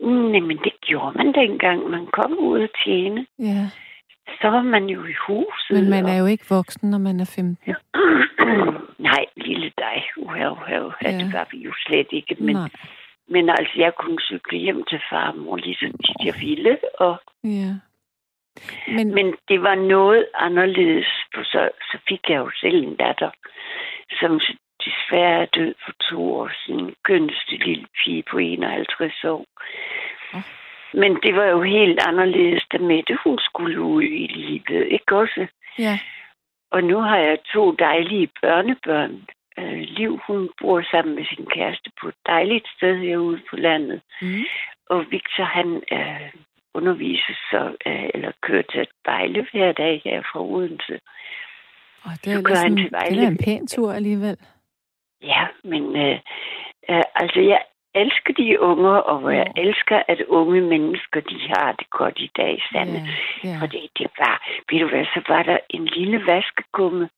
Nej, 0.00 0.40
men 0.40 0.58
det 0.58 0.72
gjorde 0.80 1.16
man 1.18 1.32
dengang. 1.34 1.90
Man 1.90 2.06
kom 2.06 2.38
ud 2.38 2.60
og 2.62 2.68
tjene. 2.84 3.26
Ja. 3.38 3.70
Så 4.40 4.48
var 4.48 4.62
man 4.62 4.84
jo 4.86 5.04
i 5.04 5.14
huset. 5.28 5.70
Men 5.70 5.90
man 5.90 6.06
er 6.06 6.18
jo 6.18 6.26
ikke 6.26 6.44
voksen, 6.50 6.90
når 6.90 6.98
man 6.98 7.20
er 7.20 7.24
15. 7.36 7.74
Nej, 9.08 9.24
lille 9.36 9.72
dig. 9.78 10.02
Uha, 10.16 10.50
uha, 10.50 10.80
uha. 10.80 10.96
Ja. 11.02 11.18
Det 11.18 11.32
var 11.32 11.48
vi 11.50 11.58
jo 11.58 11.72
slet 11.86 12.06
ikke. 12.12 12.36
Men, 12.38 12.56
Nej. 12.56 12.68
men 13.28 13.48
altså, 13.48 13.72
jeg 13.76 13.92
kunne 13.98 14.20
cykle 14.20 14.58
hjem 14.58 14.84
til 14.84 15.00
far 15.10 15.28
og 15.28 15.38
mor 15.38 15.56
lige 15.56 15.74
så 15.74 15.86
tit 15.86 16.26
jeg 16.26 16.34
ville. 16.40 16.78
Og, 16.98 17.16
Ja. 17.44 17.70
Men, 18.88 19.14
men 19.14 19.34
det 19.48 19.62
var 19.62 19.74
noget 19.74 20.26
anderledes. 20.34 21.06
For 21.34 21.42
så, 21.42 21.70
så 21.82 21.98
fik 22.08 22.20
jeg 22.28 22.36
jo 22.38 22.50
selv 22.60 22.82
en 22.84 22.96
datter, 22.96 23.30
som 24.20 24.40
desværre 24.84 25.42
er 25.42 25.46
død 25.46 25.74
for 25.84 25.92
to 26.10 26.34
år 26.34 26.50
siden. 26.66 26.94
Kønste 27.04 27.56
lille 27.66 27.86
pige 28.04 28.24
på 28.30 28.38
51 28.38 29.24
år. 29.24 29.46
Åh. 30.34 30.40
Men 30.94 31.18
det 31.22 31.34
var 31.34 31.44
jo 31.44 31.62
helt 31.62 32.00
anderledes, 32.08 32.64
da 32.72 32.78
Mette 32.78 33.18
hun 33.24 33.38
skulle 33.38 33.80
ud 33.80 34.02
i 34.02 34.26
livet, 34.26 34.86
ikke 34.90 35.16
også? 35.16 35.46
ja. 35.78 35.98
Og 36.70 36.84
nu 36.84 36.98
har 37.00 37.16
jeg 37.18 37.38
to 37.54 37.72
dejlige 37.72 38.28
børnebørn. 38.42 39.26
Øh, 39.58 39.78
Liv, 39.80 40.20
hun 40.26 40.50
bor 40.60 40.82
sammen 40.90 41.14
med 41.14 41.24
sin 41.24 41.46
kæreste 41.46 41.90
på 42.00 42.08
et 42.08 42.14
dejligt 42.26 42.68
sted 42.76 42.96
herude 42.98 43.40
på 43.50 43.56
landet. 43.56 44.00
Mm. 44.22 44.44
Og 44.90 45.04
Victor, 45.10 45.44
han 45.44 45.82
øh, 45.92 46.30
undervises 46.74 47.36
så, 47.50 47.76
øh, 47.86 48.08
eller 48.14 48.32
kører 48.42 48.62
til 48.62 48.80
et 48.80 48.88
bejle 49.04 49.46
hver 49.52 49.72
dag 49.72 50.00
her 50.04 50.22
fra 50.32 50.40
Odense. 50.40 51.00
Og 52.04 52.10
det 52.24 52.32
er, 52.32 52.42
kører 52.42 52.58
han 52.58 52.76
til 52.76 52.84
det 52.84 52.92
Vejle. 52.92 53.22
er 53.24 53.28
en 53.28 53.38
pæn 53.44 53.66
tur 53.66 53.92
alligevel. 53.92 54.36
Ja, 55.22 55.46
men 55.64 55.96
øh, 55.96 56.18
øh, 56.90 57.02
altså, 57.14 57.40
jeg 57.40 57.62
elsker 57.94 58.32
de 58.32 58.60
unger, 58.60 58.96
og 59.10 59.18
hvor 59.20 59.30
jeg 59.30 59.52
elsker, 59.56 60.02
at 60.08 60.20
unge 60.28 60.60
mennesker, 60.60 61.20
de 61.20 61.38
har 61.48 61.72
det 61.72 61.90
godt 61.90 62.18
i 62.18 62.30
dag, 62.36 62.62
Sande. 62.72 63.00
Ja, 63.44 63.48
ja. 63.48 63.56
Fordi 63.60 63.90
det 63.98 64.06
var, 64.18 64.36
ved 64.70 64.80
du 64.80 64.88
hvad, 64.88 65.04
så 65.04 65.20
var 65.28 65.42
der 65.42 65.58
en 65.70 65.84
lille 65.84 66.26
vaskekumme 66.26 67.08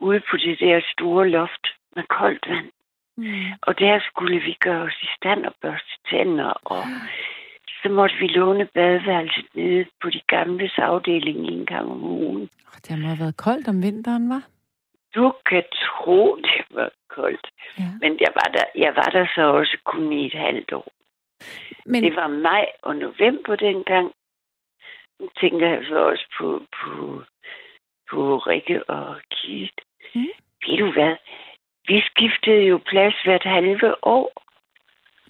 ude 0.00 0.20
på 0.30 0.36
det 0.36 0.60
der 0.60 0.80
store 0.92 1.28
loft 1.28 1.66
med 1.96 2.04
koldt 2.18 2.48
vand. 2.48 2.70
Mm. 3.16 3.52
Og 3.62 3.78
der 3.78 4.00
skulle 4.08 4.38
vi 4.40 4.56
gøre 4.60 4.82
os 4.82 4.98
i 5.02 5.08
stand 5.16 5.46
og 5.46 5.54
børste 5.62 5.94
tænder, 6.10 6.52
og 6.64 6.84
så 7.82 7.88
måtte 7.88 8.16
vi 8.20 8.26
låne 8.26 8.66
badeværelset 8.74 9.46
nede 9.54 9.84
på 10.02 10.10
de 10.10 10.20
gamle 10.26 10.70
afdeling 10.76 11.38
en 11.38 11.66
gang 11.66 11.90
om 11.90 12.04
ugen. 12.04 12.50
Det 12.88 12.98
må 12.98 13.06
have 13.06 13.18
været 13.18 13.36
koldt 13.36 13.68
om 13.68 13.82
vinteren, 13.82 14.28
var? 14.28 14.42
Du 15.14 15.32
kan 15.46 15.64
tro, 15.72 16.36
det 16.36 16.64
var 16.70 16.90
koldt. 17.08 17.46
Ja. 17.78 17.84
Men 18.00 18.18
jeg 18.20 18.32
var 18.34 18.48
der, 18.56 18.64
jeg 18.74 18.96
var 18.96 19.08
der 19.16 19.26
så 19.34 19.42
også 19.42 19.76
kun 19.84 20.12
i 20.12 20.26
et 20.26 20.34
halvt 20.34 20.72
år. 20.72 20.88
Men, 21.86 22.02
Det 22.04 22.16
var 22.16 22.28
maj 22.28 22.66
og 22.82 22.96
november 22.96 23.56
dengang. 23.56 24.12
Nu 25.20 25.28
tænker 25.40 25.68
jeg 25.68 25.84
så 25.88 25.98
også 26.10 26.26
på, 26.38 26.62
på, 26.76 27.22
på 28.10 28.38
Rikke 28.38 28.90
og 28.90 29.16
Keith. 29.30 29.78
Mm. 30.14 30.26
Ved 30.66 30.78
du 30.78 30.92
hvad? 30.92 31.16
Vi 31.88 32.00
skiftede 32.00 32.62
jo 32.62 32.80
plads 32.86 33.14
hvert 33.24 33.44
halve 33.44 34.06
år 34.06 34.32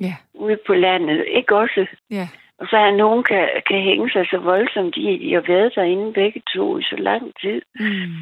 ja, 0.01 0.15
ude 0.35 0.59
på 0.67 0.75
landet. 0.75 1.25
Ikke 1.29 1.57
også? 1.57 1.87
ja. 2.11 2.29
Og 2.59 2.67
så 2.71 2.77
er 2.77 2.91
nogen, 2.91 3.25
kan, 3.25 3.49
kan 3.67 3.81
hænge 3.83 4.11
sig 4.11 4.27
så 4.31 4.39
voldsomt 4.39 4.97
i, 4.97 5.15
at 5.15 5.21
de 5.21 5.35
har 5.35 5.41
været 5.41 5.75
derinde 5.75 6.13
begge 6.13 6.43
to 6.55 6.79
i 6.79 6.83
så 6.83 6.97
lang 6.97 7.33
tid. 7.41 7.63
Mm. 7.81 8.15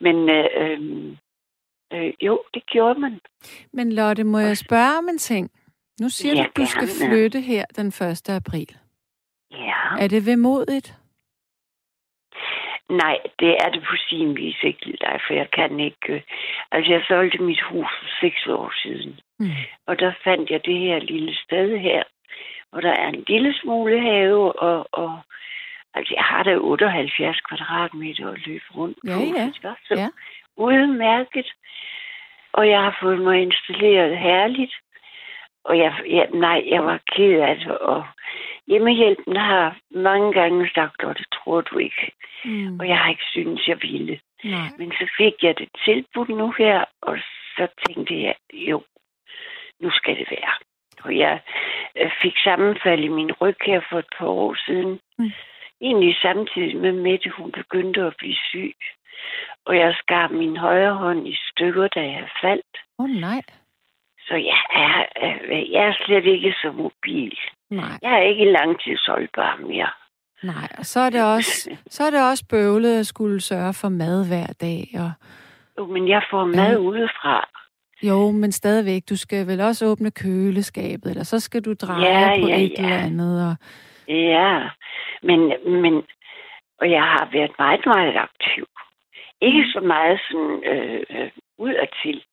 Men 0.00 0.28
øh, 0.28 0.46
øh, 0.60 1.16
øh, 1.92 2.12
jo, 2.22 2.42
det 2.54 2.66
gjorde 2.66 3.00
man. 3.00 3.20
Men 3.72 3.92
Lotte, 3.92 4.24
må 4.24 4.38
jeg 4.38 4.56
spørge 4.56 4.98
om 4.98 5.08
en 5.08 5.18
ting? 5.18 5.50
Nu 6.00 6.08
siger 6.08 6.34
Ja, 6.34 6.42
du, 6.42 6.48
at 6.48 6.56
du 6.56 6.66
skal 6.66 6.88
gerne. 6.88 7.10
flytte 7.10 7.40
her 7.40 7.64
den 7.76 7.86
1. 7.86 8.28
april. 8.30 8.76
Ja. 9.50 9.82
Er 10.00 10.08
det 10.08 10.26
vemodigt? 10.26 10.94
Nej, 12.90 13.18
det 13.38 13.48
er 13.64 13.68
det 13.70 13.82
på 13.82 13.96
sin 14.08 14.36
vis 14.36 14.56
ikke, 14.62 14.96
dig, 15.00 15.20
for 15.26 15.34
jeg 15.34 15.48
kan 15.50 15.80
ikke... 15.80 16.12
øh, 16.12 16.22
Altså, 16.72 16.92
jeg 16.92 17.02
solgte 17.08 17.38
mit 17.42 17.62
hus 17.62 17.86
for 18.00 18.08
seks 18.26 18.46
år 18.46 18.72
siden, 18.82 19.20
Mm. 19.38 19.46
og 19.86 19.98
der 19.98 20.12
fandt 20.24 20.50
jeg 20.50 20.60
det 20.64 20.78
her 20.78 20.98
lille 20.98 21.34
sted 21.44 21.78
her, 21.78 22.02
hvor 22.70 22.80
der 22.80 22.90
er 22.90 23.08
en 23.08 23.24
lille 23.28 23.54
smule 23.62 24.00
have, 24.00 24.60
og, 24.62 24.86
og 24.92 25.18
altså, 25.96 26.14
jeg 26.16 26.24
har 26.24 26.42
da 26.42 26.54
78 26.56 27.40
kvadratmeter 27.40 28.30
at 28.30 28.46
løbe 28.46 28.64
rundt 28.76 28.98
Ja, 29.04 29.14
på. 29.14 29.20
ja. 29.36 29.52
var 29.62 29.78
Så 29.88 29.94
Ja. 29.94 30.08
udmærket. 30.56 31.46
Og 32.52 32.68
jeg 32.68 32.82
har 32.82 32.96
fået 33.02 33.18
mig 33.20 33.42
installeret 33.42 34.18
herligt. 34.18 34.74
Og 35.64 35.78
jeg, 35.78 35.94
jeg, 36.08 36.28
nej, 36.32 36.62
jeg 36.66 36.84
var 36.84 37.00
ked 37.12 37.40
af 37.40 37.56
det, 37.56 37.78
og 37.78 38.04
hjemmehjælpen 38.66 39.36
har 39.36 39.76
mange 39.90 40.32
gange 40.32 40.70
sagt, 40.74 41.02
og 41.04 41.18
det 41.18 41.26
tror 41.34 41.60
du 41.60 41.78
ikke. 41.78 42.12
Mm. 42.44 42.80
Og 42.80 42.88
jeg 42.88 42.98
har 42.98 43.10
ikke 43.10 43.24
syntes, 43.32 43.68
jeg 43.68 43.78
ville. 43.82 44.20
Nej. 44.44 44.68
Men 44.78 44.92
så 44.92 45.08
fik 45.16 45.34
jeg 45.42 45.58
det 45.58 45.68
tilbudt 45.84 46.28
nu 46.28 46.50
her, 46.58 46.84
og 47.02 47.18
så 47.56 47.66
tænkte 47.88 48.22
jeg, 48.22 48.34
jo, 48.52 48.82
nu 49.80 49.90
skal 49.90 50.16
det 50.16 50.26
være. 50.30 50.52
Og 51.04 51.16
jeg 51.18 51.40
øh, 51.96 52.10
fik 52.22 52.36
sammenfald 52.44 53.04
i 53.04 53.08
min 53.08 53.32
ryg 53.32 53.56
her 53.66 53.80
for 53.90 53.98
et 53.98 54.10
par 54.18 54.26
år 54.26 54.56
siden. 54.66 55.00
Mm. 55.18 55.30
Egentlig 55.80 56.14
samtidig 56.22 56.76
med 56.76 56.92
Mette, 56.92 57.30
hun 57.38 57.52
begyndte 57.52 58.00
at 58.00 58.14
blive 58.18 58.36
syg. 58.50 58.76
Og 59.66 59.76
jeg 59.76 59.94
skar 60.02 60.28
min 60.28 60.56
højre 60.56 60.94
hånd 60.94 61.28
i 61.28 61.36
stykker, 61.50 61.88
da 61.88 62.00
jeg 62.00 62.28
faldt. 62.42 62.74
Åh, 62.98 63.04
oh, 63.04 63.10
nej. 63.10 63.42
Så 64.28 64.34
jeg 64.34 64.62
er, 64.86 64.98
øh, 65.24 65.72
jeg 65.72 65.86
er 65.86 65.94
slet 66.06 66.24
ikke 66.24 66.52
så 66.62 66.72
mobil. 66.72 67.38
Nej, 67.70 67.98
Jeg 68.02 68.12
er 68.12 68.22
ikke 68.22 68.44
langtidsholdbar 68.52 69.56
mere. 69.66 69.90
nej. 70.42 70.68
Og 70.78 70.86
så 70.86 71.00
er 71.00 71.10
det 71.10 71.24
også, 71.34 71.70
så 71.94 72.04
er 72.04 72.10
det 72.10 72.30
også 72.30 72.44
bøvlet 72.50 72.98
at 73.00 73.06
skulle 73.06 73.40
sørge 73.40 73.74
for 73.74 73.88
mad 73.88 74.28
hver 74.28 74.46
dag. 74.60 74.88
Og, 74.94 75.10
Jo, 75.78 75.86
men 75.86 76.08
jeg 76.08 76.22
får 76.30 76.44
mad 76.44 76.72
Ja. 76.72 76.76
udefra. 76.78 77.48
Jo, 78.02 78.30
men 78.30 78.52
stadigvæk, 78.52 79.02
du 79.10 79.16
skal 79.16 79.46
vel 79.46 79.60
også 79.60 79.86
åbne 79.86 80.10
køleskabet, 80.10 81.10
eller 81.10 81.24
så 81.24 81.40
skal 81.40 81.62
du 81.64 81.74
dreje 81.74 82.18
Ja, 82.20 82.40
på 82.40 82.46
ja, 82.48 82.60
et 82.60 82.72
ja. 82.78 82.82
eller 82.82 82.96
andet. 82.96 83.46
Og... 83.48 83.54
Ja, 84.08 84.70
men, 85.22 85.40
men 85.82 86.06
og 86.78 86.90
jeg 86.90 87.02
har 87.02 87.28
været 87.32 87.52
meget, 87.58 87.86
meget 87.86 88.16
aktiv. 88.16 88.66
Ikke 89.40 89.64
så 89.72 89.80
meget 89.80 90.20
sådan 90.30 90.64
øh, 90.64 91.02
øh, 91.10 91.30
udadtil, 91.58 92.24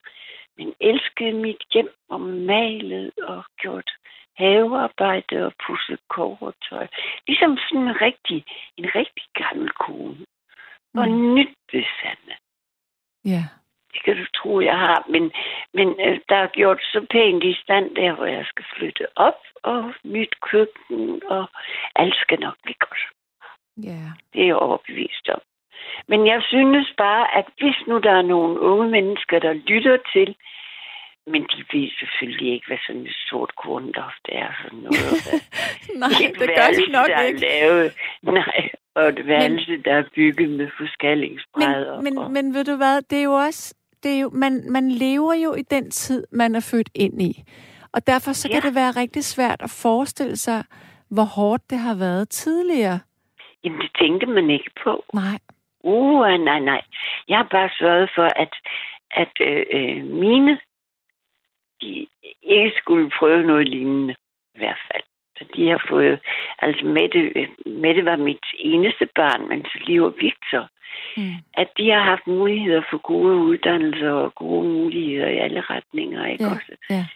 men 0.58 0.74
elskede 0.80 1.32
mit 1.32 1.64
hjem 1.72 1.90
og 2.08 2.20
malet 2.20 3.12
og 3.22 3.44
gjort 3.60 3.90
havearbejde 4.36 5.46
og 5.46 5.52
pudset 5.66 6.00
kovertøj. 6.08 6.86
Ligesom 7.26 7.58
sådan 7.68 7.88
en 7.88 8.00
rigtig, 8.00 8.44
en 8.76 8.86
rigtig 8.94 9.24
gammel 9.34 9.70
kone. 9.70 10.26
Og 10.94 11.08
Mm. 11.08 11.34
nyt 11.34 11.54
besande. 11.72 12.34
Ja. 13.24 13.44
Tro, 14.44 14.60
jeg 14.60 14.78
har. 14.78 15.04
Men, 15.08 15.32
men 15.74 15.88
øh, 16.06 16.18
der 16.28 16.36
er 16.36 16.46
gjort 16.46 16.80
så 16.92 17.06
pænt 17.10 17.44
i 17.44 17.54
stand 17.62 17.96
der, 17.96 18.12
hvor 18.14 18.26
jeg 18.26 18.44
skal 18.46 18.64
flytte 18.76 19.06
op, 19.16 19.40
og 19.62 19.94
nyt 20.04 20.34
køkken, 20.50 21.22
og 21.26 21.44
alt 21.96 22.16
skal 22.16 22.40
nok 22.40 22.56
blive 22.62 22.80
godt. 22.80 23.02
Ja. 23.88 24.02
Det 24.32 24.42
er 24.42 24.46
jeg 24.46 24.56
overbevist 24.56 25.28
om. 25.34 25.40
Men 26.08 26.26
jeg 26.26 26.42
synes 26.48 26.88
bare, 26.98 27.38
at 27.38 27.46
hvis 27.58 27.78
nu 27.86 27.98
der 27.98 28.10
er 28.10 28.22
nogle 28.22 28.60
unge 28.60 28.88
mennesker, 28.90 29.38
der 29.38 29.52
lytter 29.52 29.98
til, 30.12 30.36
men 31.26 31.42
de 31.42 31.58
ved 31.72 31.88
selvfølgelig 32.00 32.52
ikke, 32.54 32.66
hvad 32.66 32.78
sådan 32.86 33.06
et 33.06 33.16
sort 33.28 33.52
kornloft 33.62 34.24
er. 34.28 34.48
Sådan 34.62 34.78
noget. 34.78 35.22
Nej, 36.02 36.20
Et 36.24 36.34
det 36.40 36.48
gør 36.58 36.70
de 36.80 36.92
nok 36.92 37.06
der 37.06 37.16
er 37.16 37.22
ikke. 37.22 37.40
Lavet, 37.40 37.92
nej, 38.22 38.70
og 38.94 39.08
et 39.08 39.26
værelse, 39.26 39.76
der 39.84 39.94
er 39.94 40.04
bygget 40.14 40.50
med 40.50 40.68
forskællingsbrædder. 40.78 42.00
Men, 42.00 42.18
og, 42.18 42.30
men, 42.30 42.32
men 42.32 42.54
ved 42.54 42.64
du 42.64 42.76
hvad, 42.76 43.02
det 43.02 43.18
er 43.18 43.22
jo 43.22 43.32
også, 43.32 43.74
det 44.04 44.16
er 44.16 44.20
jo, 44.20 44.30
man, 44.32 44.70
man 44.70 44.90
lever 44.90 45.34
jo 45.34 45.54
i 45.54 45.62
den 45.62 45.90
tid, 45.90 46.26
man 46.32 46.54
er 46.54 46.68
født 46.70 46.90
ind 46.94 47.22
i. 47.22 47.32
Og 47.94 48.06
derfor 48.06 48.32
så 48.32 48.48
kan 48.48 48.60
Ja. 48.62 48.68
det 48.68 48.74
være 48.74 48.90
rigtig 49.02 49.24
svært 49.24 49.60
at 49.62 49.70
forestille 49.82 50.36
sig, 50.36 50.64
hvor 51.10 51.24
hårdt 51.36 51.70
det 51.70 51.78
har 51.78 51.94
været 51.98 52.28
tidligere. 52.28 52.98
Jamen, 53.64 53.80
det 53.80 53.90
tænkte 54.00 54.26
man 54.26 54.50
ikke 54.50 54.70
på. 54.84 55.04
Nej. 55.14 55.38
Uh, 55.84 56.26
nej, 56.50 56.60
nej. 56.60 56.82
Jeg 57.28 57.36
har 57.38 57.48
bare 57.50 57.70
sørget 57.78 58.10
for, 58.14 58.28
at, 58.36 58.52
at 59.10 59.32
øh, 59.40 59.64
øh, 59.72 60.04
mine 60.04 60.58
de 61.80 62.06
ikke 62.42 62.72
skulle 62.78 63.10
prøve 63.18 63.46
noget 63.46 63.68
lignende, 63.68 64.14
i 64.54 64.58
hvert 64.58 64.78
fald. 64.92 65.02
Så 65.38 65.44
de 65.56 65.68
har 65.68 65.82
fået, 65.88 66.20
altså 66.58 66.86
Mette, 66.86 67.18
øh, 67.18 67.48
Mette 67.66 68.04
var 68.04 68.16
mit 68.16 68.46
eneste 68.58 69.08
barn, 69.14 69.48
men 69.48 69.64
så 69.64 69.78
lige 69.86 70.02
var 70.02 70.08
Victor, 70.20 70.68
Mm. 71.16 71.34
at 71.54 71.68
de 71.78 71.90
har 71.90 72.02
haft 72.02 72.26
muligheder 72.26 72.82
for 72.90 72.98
gode 72.98 73.36
uddannelser 73.36 74.10
og 74.10 74.34
gode 74.34 74.68
muligheder 74.68 75.28
i 75.28 75.38
alle 75.38 75.60
retninger, 75.60 76.26
ikke 76.26 76.44
Ja, 76.44 76.50
også? 76.50 76.72
ja. 76.90 77.06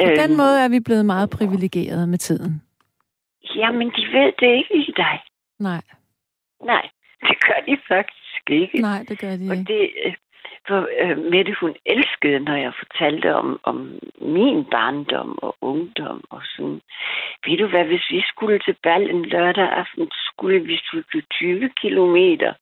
På 0.00 0.10
Øhm, 0.10 0.16
den 0.28 0.36
måde 0.36 0.56
er 0.64 0.68
vi 0.68 0.80
blevet 0.80 1.06
meget 1.06 1.30
privilegerede 1.30 2.06
med 2.06 2.18
tiden. 2.18 2.62
Jamen, 3.56 3.88
de 3.96 4.02
ved 4.16 4.32
det 4.40 4.50
ikke 4.60 4.74
i 4.88 4.92
dig. 4.96 5.20
Nej, 5.58 5.82
Nej, 6.64 6.88
det 7.28 7.36
gør 7.46 7.60
de 7.66 7.76
faktisk 7.88 8.50
ikke. 8.50 8.80
nej, 8.80 9.04
det 9.08 9.18
gør 9.18 9.36
de 9.36 9.46
Og 9.50 9.56
ikke. 9.56 9.72
det, 9.72 9.90
for 10.68 10.88
øh, 11.02 11.18
Mette, 11.18 11.52
hun 11.60 11.74
elskede, 11.86 12.40
når 12.40 12.56
jeg 12.56 12.72
fortalte 12.78 13.34
om, 13.34 13.60
om 13.62 13.98
min 14.20 14.64
barndom 14.64 15.38
og 15.42 15.56
ungdom 15.60 16.24
og 16.30 16.42
sådan. 16.56 16.80
Ved 17.46 17.58
du 17.58 17.66
hvad, 17.66 17.84
hvis 17.84 18.10
vi 18.10 18.22
skulle 18.28 18.58
til 18.58 18.76
bal 18.82 19.10
en 19.10 19.24
lørdag 19.24 19.68
aften, 19.72 20.06
så 20.10 20.20
skulle 20.32 20.60
vi 20.60 20.76
cykle 20.76 21.22
20 21.30 21.70
kilometer 21.80 22.52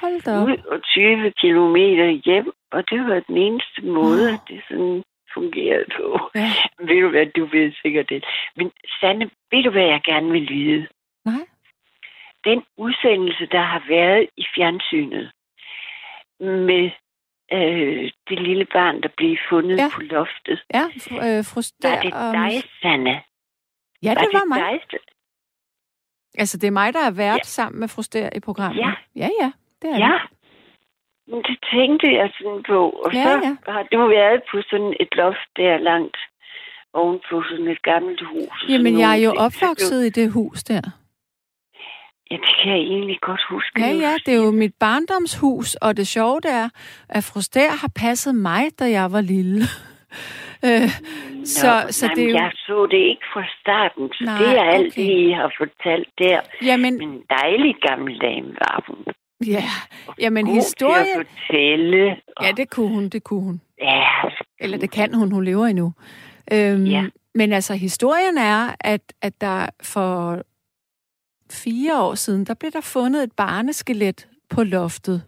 Hold 0.00 0.20
da 0.22 0.32
ud 0.44 0.58
og 0.72 0.82
20 0.82 1.32
kilometer 1.40 2.08
hjem. 2.24 2.52
Og 2.70 2.90
det 2.90 3.00
var 3.08 3.20
den 3.20 3.36
eneste 3.36 3.82
måde, 3.82 4.28
Åh. 4.32 4.38
det 4.48 4.62
sådan 4.68 5.02
fungerede 5.34 5.84
på. 5.96 6.30
Ja. 6.34 6.50
Ved 6.88 7.00
du 7.02 7.08
hvad, 7.08 7.26
du 7.26 7.44
ved 7.44 7.72
sikkert 7.82 8.08
det. 8.08 8.24
Men 8.56 8.70
Sanne, 9.00 9.30
ved 9.50 9.62
du 9.62 9.70
hvad 9.70 9.86
jeg 9.94 10.00
gerne 10.04 10.30
vil 10.32 10.48
vide? 10.48 10.86
Nej. 11.24 11.46
den 12.44 12.62
udsendelse, 12.76 13.46
der 13.46 13.60
har 13.60 13.82
været 13.88 14.28
i 14.36 14.44
fjernsynet 14.54 15.30
med 16.40 16.90
øh, 17.52 18.10
det 18.28 18.38
lille 18.48 18.64
barn, 18.64 19.02
der 19.02 19.08
blev 19.16 19.36
fundet 19.50 19.76
Ja. 19.78 19.88
på 19.94 20.00
loftet. 20.00 20.58
Ja, 20.74 20.84
fru, 21.04 21.14
øh, 21.16 21.44
fru 21.50 21.58
Var 21.58 21.62
Stær 21.62 22.00
det 22.02 22.14
og- 22.14 22.32
dig, 22.34 22.52
Sanne? 22.82 23.14
Ja, 24.02 24.10
det 24.22 24.28
var 24.32 24.44
mig. 24.44 24.58
dig? 24.90 24.98
Altså, 26.38 26.58
det 26.58 26.66
er 26.66 26.70
mig, 26.70 26.92
der 26.92 27.04
er 27.06 27.10
vært 27.10 27.36
Ja. 27.46 27.54
sammen 27.56 27.80
med 27.80 27.88
fru 27.88 28.02
Stær 28.02 28.28
i 28.36 28.40
programmet. 28.40 28.80
Ja. 28.80 28.92
ja, 29.16 29.28
ja 29.40 29.50
det 29.82 29.90
er 29.90 29.98
Ja. 29.98 30.12
det. 30.12 30.30
Men 31.28 31.42
det 31.42 31.58
tænkte 31.72 32.06
jeg 32.20 32.30
sådan 32.38 32.62
på. 32.68 32.90
Og 32.90 33.14
Ja, 33.14 33.22
så 33.24 33.30
ja. 33.30 33.72
har 33.72 33.82
du 33.92 34.08
været 34.08 34.42
på 34.50 34.62
sådan 34.70 34.96
et 35.00 35.14
loft 35.14 35.48
der 35.56 35.78
langt 35.78 36.16
oven 36.92 37.20
på 37.30 37.42
sådan 37.50 37.68
et 37.68 37.82
gammelt 37.82 38.22
hus. 38.26 38.64
Jamen, 38.68 38.98
jeg 38.98 39.10
er 39.18 39.22
jo 39.24 39.32
opvokset 39.46 40.06
i 40.06 40.10
det 40.20 40.32
hus 40.32 40.64
der. 40.64 40.82
Ja, 42.30 42.36
det 42.36 42.54
kan 42.62 42.72
jeg 42.72 42.80
egentlig 42.80 43.18
godt 43.20 43.40
huske. 43.50 43.80
Ja, 43.80 43.86
ja, 43.86 44.14
det 44.26 44.34
er 44.34 44.38
jo 44.44 44.50
mit 44.50 44.74
barndomshus, 44.80 45.74
og 45.74 45.96
det 45.96 46.06
sjove 46.06 46.40
det 46.40 46.50
er, 46.50 46.68
at 47.08 47.24
fru 47.24 47.40
Stær 47.40 47.70
har 47.80 47.90
passet 47.96 48.34
mig, 48.34 48.62
da 48.78 48.90
jeg 48.90 49.12
var 49.12 49.20
lille. 49.20 49.60
øh, 50.66 50.90
så, 51.44 51.82
Nå, 51.86 51.92
så 51.92 52.06
nej, 52.06 52.14
det 52.14 52.24
er 52.24 52.28
jo... 52.28 52.34
Jeg 52.36 52.50
så 52.54 52.86
det 52.90 52.96
ikke 53.12 53.26
fra 53.34 53.44
starten, 53.60 54.08
så 54.12 54.24
Nej, 54.24 54.38
det 54.38 54.58
er 54.58 54.62
alt 54.62 54.92
okay. 54.92 55.02
I 55.02 55.30
har 55.32 55.52
fortalt 55.60 56.08
der. 56.18 56.40
Jamen, 56.62 56.98
Men 56.98 57.08
en 57.08 57.22
dejlig 57.30 57.74
gammel 57.88 58.18
dame 58.20 58.48
var 58.48 58.84
hun. 58.88 58.98
ja, 59.46 59.64
jamen 60.20 60.46
God 60.46 60.54
historien... 60.54 61.04
til 61.04 61.20
at 61.20 61.26
fortælle. 61.26 62.16
Og, 62.36 62.44
Ja, 62.46 62.52
det 62.52 62.70
kunne 62.70 62.88
hun, 62.88 63.08
det 63.08 63.24
kunne 63.24 63.42
hun. 63.42 63.60
ja, 63.82 64.02
Eller 64.60 64.78
det 64.78 64.90
kan 64.90 65.14
hun, 65.14 65.32
hun 65.32 65.44
lever 65.44 65.66
endnu. 65.66 65.92
Øhm, 66.52 66.84
Ja. 66.84 67.04
Men 67.34 67.52
altså, 67.52 67.74
historien 67.74 68.38
er, 68.38 68.70
at, 68.80 69.00
at 69.22 69.40
der 69.40 69.66
for 69.82 70.42
fire 71.50 72.02
år 72.02 72.14
siden, 72.14 72.44
der 72.46 72.54
blev 72.54 72.70
der 72.72 72.80
fundet 72.80 73.22
et 73.22 73.32
barneskelet 73.36 74.28
på 74.50 74.62
loftet, 74.62 75.22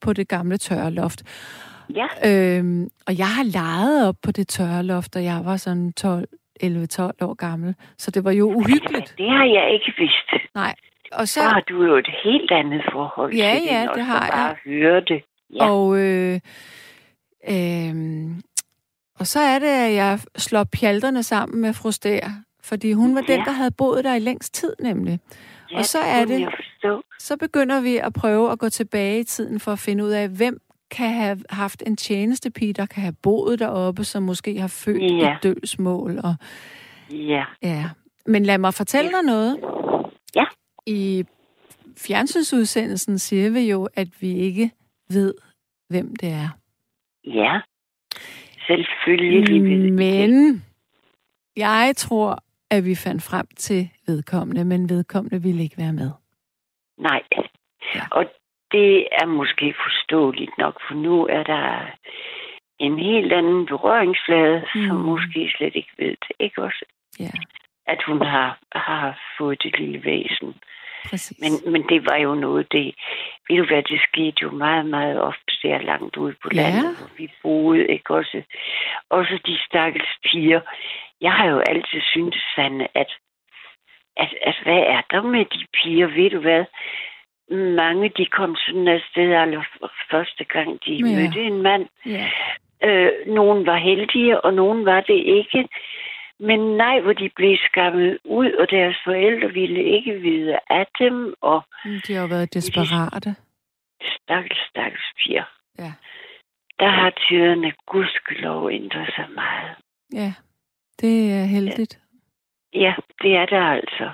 på, 0.00 0.12
det 0.12 0.28
gamle 0.28 0.56
tørreloft. 0.58 1.22
ja. 1.94 2.06
Øhm, 2.58 2.88
og 3.06 3.18
jeg 3.18 3.26
har 3.28 3.42
leget 3.44 4.08
op 4.08 4.16
på 4.22 4.32
det 4.32 4.48
tørreloft, 4.48 5.16
og 5.16 5.24
jeg 5.24 5.40
var 5.44 5.56
sådan 5.56 5.92
12, 5.92 6.28
11-12 6.62 6.66
år 7.20 7.34
gammel. 7.34 7.74
Så 7.98 8.10
det 8.10 8.24
var 8.24 8.30
jo 8.30 8.44
uhyggeligt. 8.54 9.14
Det 9.18 9.30
har 9.30 9.44
jeg 9.44 9.72
ikke 9.74 9.92
vidst. 9.98 10.44
Nej. 10.54 10.74
Og 11.12 11.28
så, 11.28 11.40
har 11.42 11.60
du 11.68 11.84
jo 11.84 11.96
et 11.96 12.08
helt 12.24 12.50
andet 12.50 12.82
forhold 12.92 13.34
Ja, 13.34 13.52
til 13.54 13.62
det, 13.62 13.66
ja, 13.74 13.80
det 13.82 13.90
os, 14.02 14.06
har 14.06 14.20
jeg. 14.24 14.30
bare 14.32 14.54
høre 14.64 15.00
det. 15.00 15.22
Ja. 15.54 15.70
Og, 15.70 15.98
øh, 15.98 16.40
øh, 17.50 17.94
og 19.20 19.26
så 19.26 19.40
er 19.40 19.58
det, 19.58 19.66
at 19.66 19.94
jeg 19.94 20.18
slår 20.36 20.64
pjalterne 20.64 21.22
sammen 21.22 21.60
med 21.60 21.72
fru 21.72 21.90
Stær, 21.90 22.28
fordi 22.62 22.92
hun 22.92 23.14
var 23.14 23.20
den, 23.20 23.38
Ja. 23.38 23.44
der 23.44 23.50
havde 23.50 23.70
boet 23.70 24.04
der 24.04 24.14
i 24.14 24.18
længst 24.18 24.54
tid 24.54 24.72
nemlig. 24.80 25.18
Ja, 25.70 25.78
og 25.78 25.84
så 25.84 25.98
er 25.98 26.24
det-. 26.24 26.48
Så 27.18 27.36
begynder 27.36 27.80
vi 27.80 27.96
at 27.96 28.12
prøve 28.12 28.52
at 28.52 28.58
gå 28.58 28.68
tilbage 28.68 29.20
i 29.20 29.24
tiden 29.24 29.60
for 29.60 29.72
at 29.72 29.78
finde 29.78 30.04
ud 30.04 30.10
af, 30.10 30.28
hvem 30.28 30.60
kan 30.90 31.10
have 31.14 31.38
haft 31.50 31.82
en 31.86 31.96
tjenestepige, 31.96 32.72
der 32.72 32.86
kan 32.86 33.02
have 33.02 33.14
boet 33.22 33.58
deroppe, 33.58 34.04
som 34.04 34.22
måske 34.22 34.60
har 34.60 34.68
født 34.68 35.02
Ja. 35.22 35.34
i 35.34 35.36
dødsmål. 35.42 36.18
Og, 36.24 36.34
Ja. 37.10 37.44
ja. 37.62 37.90
Men 38.26 38.42
lad 38.46 38.58
mig 38.58 38.74
fortælle 38.74 39.10
dig 39.10 39.22
noget. 39.22 39.60
Ja. 40.36 40.44
I 40.86 41.24
fjernsynsudsendelsen 41.98 43.18
siger 43.18 43.50
vi 43.50 43.60
jo, 43.70 43.88
at 43.94 44.08
vi 44.20 44.32
ikke 44.38 44.70
ved, 45.10 45.34
hvem 45.88 46.16
det 46.16 46.28
er. 46.28 46.48
Ja. 47.26 47.60
Selvfølgelig. 48.66 49.92
Men 49.92 50.62
jeg 51.56 51.92
tror, 51.96 52.38
at 52.70 52.84
vi 52.84 52.94
fandt 52.94 53.22
frem 53.22 53.46
til 53.56 53.90
vedkommende, 54.06 54.64
men 54.64 54.88
vedkommende 54.88 55.42
ville 55.42 55.62
ikke 55.62 55.78
være 55.78 55.92
med. 55.92 56.10
Nej. 56.98 57.22
Ja. 57.94 58.00
Og 58.10 58.24
det 58.72 59.08
er 59.20 59.26
måske 59.26 59.74
forståeligt 59.84 60.58
nok, 60.58 60.80
for 60.88 60.94
nu 60.94 61.26
er 61.26 61.42
der 61.42 61.86
en 62.78 62.98
helt 62.98 63.32
anden 63.32 63.66
berøringsflade, 63.66 64.64
mm. 64.74 64.86
som 64.86 64.96
måske 64.96 65.52
slet 65.56 65.76
ikke 65.76 65.92
ved 65.98 66.10
det. 66.10 66.32
Ikke 66.40 66.62
også? 66.62 66.84
Ja, 67.20 67.30
At 67.86 68.02
hun 68.06 68.22
har, 68.22 68.58
har 68.72 69.20
fået 69.38 69.62
det 69.62 69.78
lille 69.78 70.04
væsen. 70.04 70.54
præcis. 71.10 71.40
Men, 71.40 71.72
men 71.72 71.82
det 71.88 72.06
var 72.10 72.16
jo 72.16 72.34
noget, 72.34 72.72
det... 72.72 72.94
Ved 73.48 73.56
du 73.56 73.66
hvad, 73.66 73.82
det 73.82 74.00
skete 74.08 74.36
jo 74.42 74.50
meget, 74.50 74.86
meget 74.86 75.20
ofte 75.20 75.52
der 75.62 75.78
langt 75.78 76.16
ude 76.16 76.34
på 76.42 76.48
Ja. 76.54 76.56
landet, 76.60 76.96
hvor 76.98 77.10
vi 77.16 77.32
boede, 77.42 77.86
ikke 77.86 78.14
også? 78.14 78.42
Også 79.10 79.38
de 79.46 79.58
stakkels 79.66 80.08
piger. 80.24 80.60
Jeg 81.20 81.32
har 81.32 81.46
jo 81.46 81.58
altid 81.58 82.00
syntes, 82.12 82.42
Sanne, 82.54 82.88
at, 82.98 83.10
at, 84.16 84.34
at 84.42 84.56
hvad 84.62 84.82
er 84.96 85.02
der 85.10 85.22
med 85.22 85.44
de 85.44 85.66
piger? 85.74 86.06
Ved 86.06 86.30
du 86.30 86.40
hvad? 86.40 86.64
Mange, 87.76 88.08
de 88.08 88.26
kom 88.26 88.56
sådan 88.66 88.88
afsted 88.88 89.32
aller 89.34 89.64
første 90.10 90.44
gang, 90.44 90.84
de 90.86 90.92
Ja. 90.94 91.02
mødte 91.16 91.40
en 91.42 91.62
mand. 91.62 91.86
ja. 92.06 92.30
Øh, 92.84 93.12
nogen 93.26 93.66
var 93.66 93.76
heldige, 93.76 94.40
og 94.40 94.54
nogen 94.54 94.84
var 94.84 95.00
det 95.00 95.14
ikke. 95.38 95.68
Men 96.38 96.60
nej, 96.76 97.00
hvor 97.00 97.12
de 97.12 97.30
blev 97.36 97.56
skammet 97.70 98.18
ud, 98.24 98.52
og 98.52 98.70
deres 98.70 98.96
forældre 99.04 99.52
ville 99.52 99.82
ikke 99.84 100.14
vide 100.14 100.58
af 100.70 100.86
dem, 100.98 101.34
og 101.40 101.62
De 102.06 102.14
har 102.14 102.20
jo 102.22 102.26
været 102.28 102.54
desperate. 102.54 103.34
stakkels, 104.02 104.58
stakkels 104.70 105.04
piger. 105.18 105.44
Ja. 105.78 105.92
der 106.78 106.88
har 106.88 107.10
tiderne 107.10 107.72
gudskelov 107.86 108.70
ændret 108.70 109.12
sig 109.16 109.26
meget. 109.34 109.76
Ja, 110.12 110.32
det 111.00 111.32
er 111.32 111.44
heldigt. 111.44 111.98
Ja, 112.74 112.94
det 113.22 113.36
er 113.36 113.46
der 113.46 113.60
altså. 113.62 114.10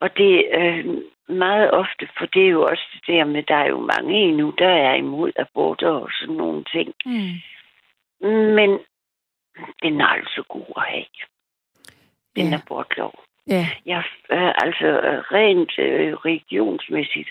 Og 0.00 0.16
det 0.16 0.54
er 0.54 0.78
øh, 0.78 0.86
meget 1.28 1.70
ofte, 1.70 2.08
for 2.18 2.26
det 2.26 2.44
er 2.44 2.48
jo 2.50 2.62
også 2.62 2.84
det 2.92 3.06
der 3.06 3.24
med, 3.24 3.42
der 3.42 3.54
er 3.54 3.68
jo 3.68 3.80
mange 3.96 4.14
endnu, 4.14 4.54
der 4.58 4.68
er 4.68 4.94
imod 4.94 5.32
aborter 5.36 5.88
og 5.88 6.10
sådan 6.12 6.34
nogle 6.36 6.64
ting. 6.64 6.94
Mm. 7.06 7.34
Men 8.30 8.78
den 9.82 10.00
er 10.00 10.06
altså 10.06 10.42
god 10.48 10.72
at 10.76 10.82
have. 10.82 11.04
Den 12.36 12.48
Ja. 12.50 12.54
abortlov. 12.56 13.24
Ja, 13.46 13.66
Ja, 13.86 14.02
øh, 14.30 14.52
altså 14.64 14.86
øh, 14.86 15.18
rent 15.18 15.78
øh, 15.78 16.14
regionsmæssigt, 16.14 17.30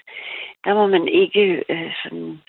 der 0.66 0.74
må 0.74 0.88
man 0.88 1.08
ikke 1.08 1.64
øh, 1.70 1.92
sådan... 2.04 2.42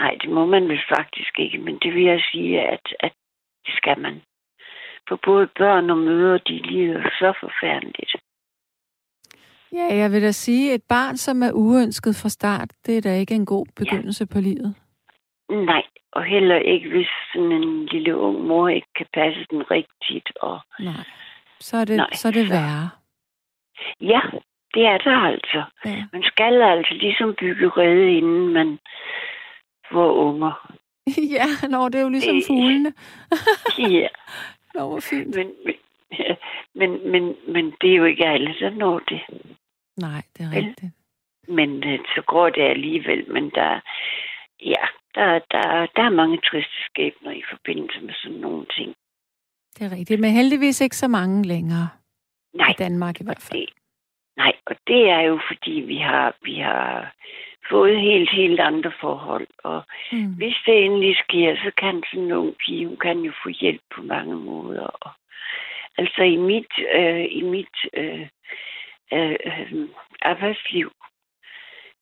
Nej, 0.00 0.16
det 0.22 0.30
må 0.30 0.46
man 0.46 0.68
vel 0.68 0.80
faktisk 0.88 1.38
ikke, 1.38 1.58
men 1.58 1.78
det 1.78 1.94
vil 1.94 2.02
jeg 2.02 2.20
sige, 2.32 2.60
at, 2.60 2.94
at 3.00 3.12
det 3.66 3.74
skal 3.76 3.98
man. 3.98 4.22
For 5.08 5.18
både 5.24 5.46
børn 5.58 5.90
og 5.90 5.98
mødre, 5.98 6.38
de 6.38 6.56
lider 6.70 7.02
så 7.02 7.32
forfærdeligt. 7.40 8.12
ja, 9.72 9.94
jeg 9.96 10.12
vil 10.12 10.22
da 10.22 10.30
sige, 10.32 10.74
et 10.74 10.82
barn, 10.88 11.16
som 11.16 11.42
er 11.42 11.52
uønsket 11.52 12.16
fra 12.22 12.28
start, 12.28 12.68
det 12.86 12.96
er 12.96 13.00
da 13.02 13.14
ikke 13.14 13.34
en 13.34 13.46
god 13.46 13.66
begyndelse 13.76 14.26
på 14.26 14.40
livet. 14.40 14.74
Nej, 15.50 15.82
og 16.12 16.24
heller 16.24 16.56
ikke, 16.56 16.88
hvis 16.88 17.08
sådan 17.32 17.52
en 17.52 17.86
lille 17.86 18.16
ung 18.16 18.46
mor 18.46 18.68
ikke 18.68 18.88
kan 18.96 19.06
passe 19.14 19.46
den 19.50 19.70
rigtigt. 19.70 20.32
Og 20.40 20.60
Nej. 20.80 21.04
Så 21.60 21.76
er 21.76 21.84
det, 21.84 21.96
Nej, 21.96 22.12
så 22.12 22.28
er 22.28 22.32
det 22.32 22.46
så- 22.46 22.52
værre. 22.54 22.90
ja, 24.00 24.20
det 24.74 24.86
er 24.86 24.98
der 24.98 25.16
altså. 25.32 25.62
Ja. 25.84 26.04
Man 26.12 26.22
skal 26.22 26.62
altså 26.62 26.94
ligesom 26.94 27.34
bygge 27.40 27.68
rede, 27.68 28.12
inden 28.16 28.48
man 28.52 28.78
får 29.92 30.12
unger. 30.12 30.72
ja, 31.36 31.68
nå, 31.68 31.88
det 31.88 31.94
er 31.94 32.02
jo 32.02 32.08
ligesom 32.08 32.34
Det- 32.36 32.44
fuglene. 32.46 32.92
Ja, 33.78 34.08
Nå, 34.78 34.88
hvor 34.88 35.00
fint. 35.00 35.36
men, 35.36 35.48
men, 35.64 35.76
men, 36.74 37.10
men, 37.12 37.24
men 37.54 37.64
det 37.80 37.90
er 37.90 37.96
jo 37.96 38.04
ikke 38.04 38.26
alle, 38.26 38.54
der 38.60 38.70
når 38.70 38.98
det. 38.98 39.20
Nej, 39.96 40.22
det 40.34 40.40
er 40.46 40.50
rigtigt. 40.56 40.92
Men 41.48 41.84
øh, 41.84 41.98
så 42.14 42.22
går 42.26 42.50
det 42.50 42.62
alligevel. 42.62 43.32
Men 43.32 43.50
der, 43.50 43.80
ja, 44.60 44.84
der, 45.14 45.28
der, 45.52 45.86
der 45.96 46.02
er 46.02 46.18
mange 46.22 46.38
triste 46.50 46.78
skæbner 46.88 47.30
i 47.30 47.42
forbindelse 47.50 48.00
med 48.00 48.14
sådan 48.22 48.38
nogle 48.38 48.66
ting. 48.76 48.94
Det 49.74 49.86
er 49.86 49.96
rigtigt, 49.96 50.20
men 50.20 50.30
heldigvis 50.30 50.80
ikke 50.80 50.96
så 50.96 51.08
mange 51.08 51.42
længere. 51.42 51.88
Nej, 52.54 52.70
I 52.70 52.74
Danmark 52.78 53.20
i 53.20 53.24
hvert 53.24 53.42
fald. 53.42 53.60
det, 53.60 53.68
nej, 54.38 54.52
og 54.66 54.76
det 54.86 55.02
er 55.10 55.20
jo 55.20 55.40
fordi, 55.48 55.70
vi 55.92 55.96
har, 55.96 56.34
vi 56.42 56.54
har 56.54 57.14
fået 57.70 58.00
helt, 58.00 58.30
helt 58.30 58.60
andre 58.60 58.92
forhold. 59.00 59.46
Og 59.64 59.82
Mm. 60.12 60.34
hvis 60.38 60.56
det 60.66 60.84
endelig 60.84 61.16
sker, 61.24 61.56
så 61.64 61.70
kan 61.76 62.02
sådan 62.10 62.24
en 62.24 62.32
ung 62.32 62.54
pige, 62.66 62.86
hun 62.86 62.96
kan 62.96 63.18
jo 63.20 63.32
få 63.42 63.48
hjælp 63.60 63.82
på 63.94 64.02
mange 64.02 64.36
måder. 64.36 64.86
Og, 64.86 65.10
altså 65.98 66.22
i 66.22 66.36
mit, 66.36 66.72
øh, 66.94 67.24
i 67.30 67.42
mit 67.42 67.76
øh, 67.94 68.26
øh, 69.12 69.36
øh, 69.46 69.88
arbejdsliv, 70.22 70.92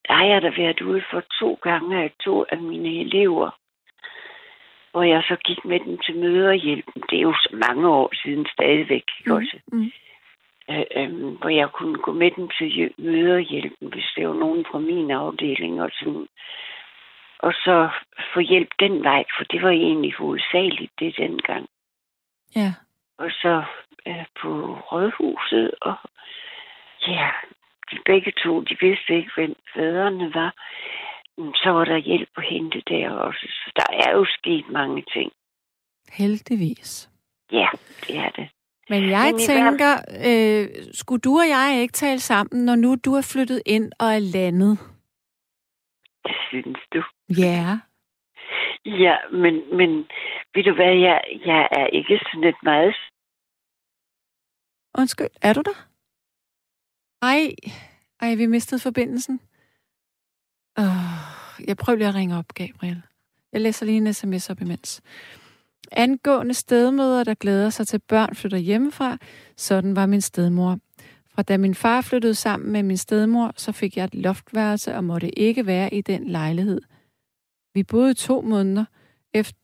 der 0.09 0.15
har 0.15 0.25
jeg 0.27 0.43
da 0.43 0.51
været 0.57 0.81
ude 0.81 1.03
for 1.11 1.23
to 1.41 1.59
gange 1.63 2.03
af 2.03 2.11
to 2.25 2.45
af 2.49 2.59
mine 2.59 3.01
elever, 3.01 3.51
hvor 4.91 5.03
jeg 5.03 5.23
så 5.29 5.37
gik 5.37 5.65
med 5.65 5.81
dem 5.81 5.99
til 5.99 6.17
møderhjælpen. 6.17 7.03
Det 7.11 7.17
er 7.19 7.23
jo 7.23 7.35
så 7.35 7.49
mange 7.69 7.89
år 7.89 8.11
siden 8.23 8.47
stadigvæk, 8.53 9.05
ikke 9.19 9.31
Mm. 9.31 9.37
også? 9.37 9.57
Mm. 9.73 9.91
Øh, 10.71 10.85
øh, 10.97 11.11
hvor 11.41 11.49
jeg 11.49 11.69
kunne 11.73 11.99
gå 11.99 12.13
med 12.13 12.31
dem 12.31 12.49
til 12.59 12.95
møderhjælpen, 12.99 13.89
hvis 13.89 14.13
det 14.17 14.29
var 14.29 14.35
nogen 14.35 14.65
fra 14.71 14.79
min 14.79 15.11
afdeling 15.11 15.83
og 15.83 15.91
sådan. 15.93 16.29
Og 17.39 17.53
så 17.53 17.89
få 18.35 18.41
hjælp 18.41 18.69
den 18.79 19.05
vej, 19.05 19.25
for 19.39 19.45
det 19.45 19.63
var 19.63 19.71
egentlig 19.71 20.15
hovedsageligt 20.15 20.93
det 20.99 21.15
dengang. 21.19 21.67
Ja. 22.57 22.75
Og 23.19 23.31
så 23.31 23.65
øh, 24.07 24.25
på 24.41 24.79
rådhuset, 24.93 25.71
og 25.81 25.97
ja, 27.09 27.31
de 27.91 27.99
begge 28.07 28.33
to, 28.43 28.61
de 28.61 28.77
vidste 28.81 29.17
ikke, 29.17 29.31
hvem 29.37 29.55
fædrene 29.75 30.35
var. 30.35 30.55
Så 31.37 31.71
var 31.71 31.85
der 31.85 31.97
hjælp 31.97 32.29
at 32.37 32.45
hente 32.45 32.83
der 32.89 33.11
også. 33.11 33.47
Så 33.51 33.71
der 33.77 33.87
er 34.07 34.11
jo 34.17 34.25
sket 34.25 34.69
mange 34.69 35.05
ting. 35.13 35.33
Heldigvis. 36.13 37.11
Ja, 37.53 37.69
det 38.07 38.17
er 38.17 38.31
det. 38.31 38.49
Men 38.89 39.11
jeg 39.11 39.33
Men 39.33 39.39
tænker, 39.41 39.93
øh, 40.29 40.69
skulle 40.93 41.21
du 41.21 41.39
og 41.39 41.49
jeg 41.49 41.79
ikke 41.81 41.93
tale 41.93 42.21
sammen, 42.21 42.65
når 42.65 42.75
nu 42.77 42.97
du 43.05 43.15
er 43.15 43.29
flyttet 43.33 43.63
ind 43.67 43.93
og 43.99 44.07
er 44.07 44.19
landet? 44.19 44.79
Det 46.25 46.37
synes 46.49 46.79
du. 46.95 47.03
Ja. 47.39 47.79
Ja, 48.85 49.17
men, 49.33 49.77
men 49.77 49.91
ved 50.55 50.65
du 50.65 50.75
hvad, 50.75 50.95
jeg, 51.07 51.21
jeg 51.47 51.69
er 51.71 51.87
ikke 51.87 52.21
sådan 52.33 52.49
et 52.49 52.61
meget... 52.63 52.95
Undskyld, 54.99 55.29
er 55.43 55.53
du 55.53 55.63
der? 55.63 55.89
Ej, 57.23 57.55
ej, 58.21 58.35
vi 58.35 58.47
mistede 58.47 58.81
forbindelsen. 58.83 59.41
Oh, 60.79 61.67
jeg 61.69 61.77
prøver 61.77 61.97
lige 61.99 62.09
at 62.09 62.15
ringe 62.15 62.39
op, 62.39 62.49
Gabriel. 62.55 63.03
Jeg 63.53 63.61
læser 63.61 63.87
lige 63.87 63.99
en 63.99 64.15
sms 64.15 64.51
op 64.51 64.61
imens. 64.61 65.03
Angående 65.93 66.55
stedmøder, 66.55 67.25
der 67.25 67.35
glæder 67.35 67.71
sig 67.71 67.87
til 67.87 68.01
børn 68.09 68.35
flytter 68.35 68.59
hjemmefra, 68.59 69.19
sådan 69.57 69.97
var 69.97 70.07
min 70.07 70.21
stedmor. 70.21 70.79
Fra 71.35 71.43
da 71.43 71.57
min 71.57 71.75
far 71.75 72.01
flyttede 72.01 72.35
sammen 72.35 72.73
med 72.73 72.83
min 72.83 72.97
stedmor, 72.97 73.53
så 73.57 73.73
fik 73.73 73.97
jeg 73.97 74.05
et 74.05 74.15
loftværelse 74.15 74.95
og 74.95 75.05
måtte 75.05 75.39
ikke 75.39 75.67
være 75.67 75.95
i 75.95 76.01
den 76.01 76.29
lejlighed. 76.29 76.81
Vi 77.75 77.83
boede 77.83 78.15
to 78.15 78.41
måneder 78.41 78.85
efter, 79.35 79.59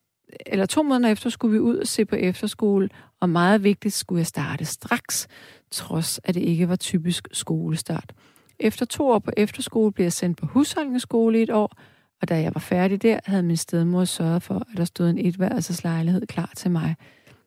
eller 0.46 0.66
to 0.66 0.82
måneder 0.82 1.12
efter 1.12 1.30
skulle 1.30 1.52
vi 1.52 1.58
ud 1.58 1.76
og 1.76 1.86
se 1.86 2.04
på 2.04 2.16
efterskole, 2.16 2.88
og 3.20 3.28
meget 3.28 3.64
vigtigt 3.64 3.94
skulle 3.94 4.18
jeg 4.18 4.26
starte 4.26 4.64
straks, 4.64 5.28
trods 5.70 6.20
at 6.24 6.34
det 6.34 6.40
ikke 6.40 6.68
var 6.68 6.76
typisk 6.76 7.28
skolestart. 7.32 8.12
Efter 8.58 8.86
to 8.86 9.08
år 9.08 9.18
på 9.18 9.30
efterskole 9.36 9.92
blev 9.92 10.04
jeg 10.04 10.12
sendt 10.12 10.38
på 10.38 10.46
husholdningsskole 10.46 11.38
i 11.38 11.42
et 11.42 11.50
år, 11.50 11.76
og 12.22 12.28
da 12.28 12.40
jeg 12.40 12.54
var 12.54 12.60
færdig 12.60 13.02
der, 13.02 13.20
havde 13.24 13.42
min 13.42 13.56
stedmor 13.56 14.04
sørget 14.04 14.42
for, 14.42 14.54
at 14.54 14.76
der 14.76 14.84
stod 14.84 15.10
en 15.10 15.26
etværelseslejlighed 15.26 16.26
klar 16.26 16.50
til 16.56 16.70
mig. 16.70 16.96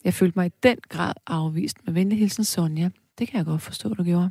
Jeg 0.04 0.14
følte 0.14 0.40
mig 0.40 0.46
i 0.46 0.52
den 0.64 0.78
grad 0.90 1.14
afvist 1.28 1.78
med 1.86 1.94
venlig 1.94 2.20
hilsen 2.20 2.44
Sonja. 2.44 2.90
Det 3.20 3.28
kan 3.28 3.38
jeg 3.38 3.46
godt 3.46 3.62
forstå, 3.62 3.94
du 3.94 4.04
gjorde. 4.04 4.30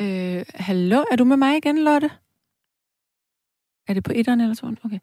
Øh, 0.00 0.44
hallo, 0.54 1.04
er 1.10 1.16
du 1.16 1.24
med 1.24 1.36
mig 1.36 1.56
igen, 1.56 1.84
Lotte? 1.84 2.10
Er 3.88 3.94
det 3.94 4.04
på 4.04 4.12
etteren 4.14 4.40
eller 4.40 4.54
toeren? 4.54 4.78
Okay. 4.84 4.98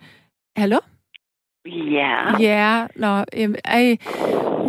Hallo? 0.58 0.78
Ja, 1.66 2.38
Ja, 2.40 2.88
nå, 2.96 3.26
øhm, 3.38 3.56
ej, 3.66 3.98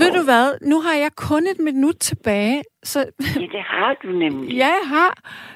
ved 0.01 0.11
du 0.19 0.23
hvad, 0.25 0.47
nu 0.71 0.81
har 0.81 0.95
jeg 0.95 1.11
kun 1.17 1.47
et 1.47 1.59
minut 1.59 1.97
tilbage, 2.01 2.63
så 2.83 2.99
ja, 3.01 3.41
det 3.57 3.63
har 3.75 3.97
du 4.03 4.09
nemlig. 4.09 4.57
ja, 4.57 4.67
jeg 4.67 4.87
har, 4.95 5.13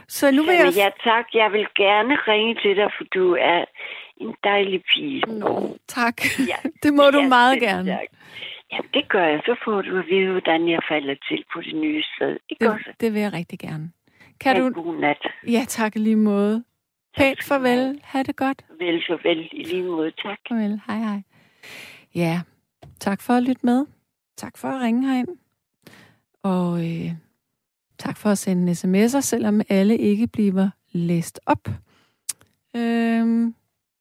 så 0.08 0.30
nu 0.30 0.42
vil 0.42 0.52
jeg... 0.54 0.58
Jamen, 0.60 0.74
ja, 0.74 0.88
tak. 1.10 1.24
Jeg 1.34 1.52
vil 1.52 1.66
gerne 1.74 2.14
ringe 2.28 2.54
til 2.62 2.76
dig, 2.76 2.88
for 2.98 3.04
du 3.04 3.24
er 3.40 3.64
en 4.16 4.34
dejlig 4.44 4.82
pige. 4.94 5.20
Nå, 5.26 5.76
tak. 5.88 6.16
Ja. 6.52 6.58
Det 6.82 6.94
må 6.94 7.02
du 7.10 7.20
Ja, 7.20 7.28
meget 7.28 7.52
selv 7.54 7.68
gerne. 7.70 7.90
tak. 7.90 8.08
Ja, 8.72 8.78
det 8.94 9.08
gør 9.08 9.24
jeg. 9.24 9.40
Så 9.44 9.56
får 9.64 9.82
du 9.82 9.98
at 9.98 10.04
vide, 10.10 10.30
hvordan 10.30 10.68
jeg 10.68 10.80
falder 10.90 11.14
til 11.28 11.44
på 11.52 11.60
det 11.60 11.74
nye 11.76 12.02
sted. 12.16 12.36
Ikke 12.48 12.70
også? 12.70 12.84
Det, 12.86 13.00
det 13.00 13.14
vil 13.14 13.20
jeg 13.22 13.32
rigtig 13.32 13.58
gerne. 13.58 13.90
Kan 14.40 14.56
Ha' 14.56 14.62
du... 14.62 14.82
god 14.82 14.96
nat. 15.00 15.22
Ja, 15.48 15.64
tak 15.68 15.92
lige 15.94 16.16
måde. 16.16 16.64
Pænt 17.16 17.38
du 17.40 17.46
farvel. 17.46 18.00
Ha' 18.04 18.22
det 18.22 18.36
godt. 18.36 18.62
Vel, 18.78 19.02
farvel. 19.08 19.48
I 19.52 19.62
lige 19.62 19.82
måde. 19.82 20.10
Tak. 20.10 20.38
Farvel. 20.48 20.80
Hej, 20.86 20.96
hej. 20.98 21.22
Ja, 22.14 22.40
tak 23.00 23.22
for 23.22 23.32
at 23.34 23.42
lytte 23.42 23.66
med. 23.66 23.86
Tak 24.38 24.58
for 24.58 24.68
at 24.68 24.80
ringe 24.80 25.08
herind. 25.08 25.28
Og 26.42 26.86
øh, 26.86 27.12
tak 27.98 28.16
for 28.16 28.30
at 28.30 28.38
sende 28.38 28.72
sms'er, 28.72 29.20
selvom 29.20 29.60
alle 29.68 29.98
ikke 29.98 30.26
bliver 30.26 30.70
læst 30.92 31.40
op. 31.46 31.68
Øh, 32.76 33.52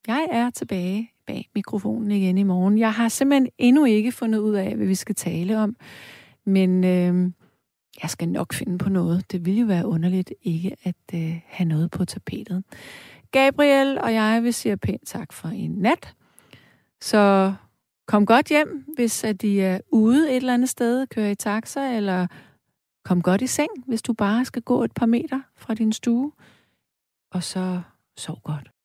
jeg 0.07 0.27
er 0.31 0.49
tilbage 0.49 1.11
bag 1.27 1.49
mikrofonen 1.55 2.11
igen 2.11 2.37
i 2.37 2.43
morgen. 2.43 2.77
Jeg 2.77 2.93
har 2.93 3.09
simpelthen 3.09 3.49
endnu 3.57 3.85
ikke 3.85 4.11
fundet 4.11 4.39
ud 4.39 4.55
af, 4.55 4.75
hvad 4.75 4.87
vi 4.87 4.95
skal 4.95 5.15
tale 5.15 5.59
om. 5.59 5.75
Men 6.45 6.83
øh, 6.83 7.31
jeg 8.01 8.09
skal 8.09 8.29
nok 8.29 8.53
finde 8.53 8.77
på 8.77 8.89
noget. 8.89 9.31
Det 9.31 9.45
ville 9.45 9.59
jo 9.59 9.67
være 9.67 9.87
underligt 9.87 10.33
ikke 10.41 10.75
at 10.83 10.95
øh, 11.13 11.41
have 11.45 11.67
noget 11.67 11.91
på 11.91 12.05
tapetet. 12.05 12.63
Gabriel 13.31 13.99
og 14.01 14.13
jeg 14.13 14.43
vil 14.43 14.53
sige 14.53 14.77
pænt 14.77 15.07
tak 15.07 15.33
for 15.33 15.47
en 15.47 15.71
nat. 15.71 16.13
Så 17.01 17.53
kom 18.07 18.25
godt 18.25 18.47
hjem, 18.47 18.85
hvis 18.95 19.23
at 19.23 19.41
de 19.41 19.61
er 19.61 19.79
ude 19.91 20.29
et 20.29 20.35
eller 20.35 20.53
andet 20.53 20.69
sted, 20.69 21.07
kører 21.07 21.29
i 21.29 21.35
taxa, 21.35 21.95
eller 21.95 22.27
kom 23.05 23.21
godt 23.21 23.41
i 23.41 23.47
seng, 23.47 23.69
hvis 23.87 24.01
du 24.01 24.13
bare 24.13 24.45
skal 24.45 24.61
gå 24.61 24.83
et 24.83 24.91
par 24.93 25.05
meter 25.05 25.41
fra 25.55 25.73
din 25.73 25.93
stue. 25.93 26.31
Og 27.31 27.43
så 27.43 27.81
sov 28.17 28.41
godt. 28.43 28.71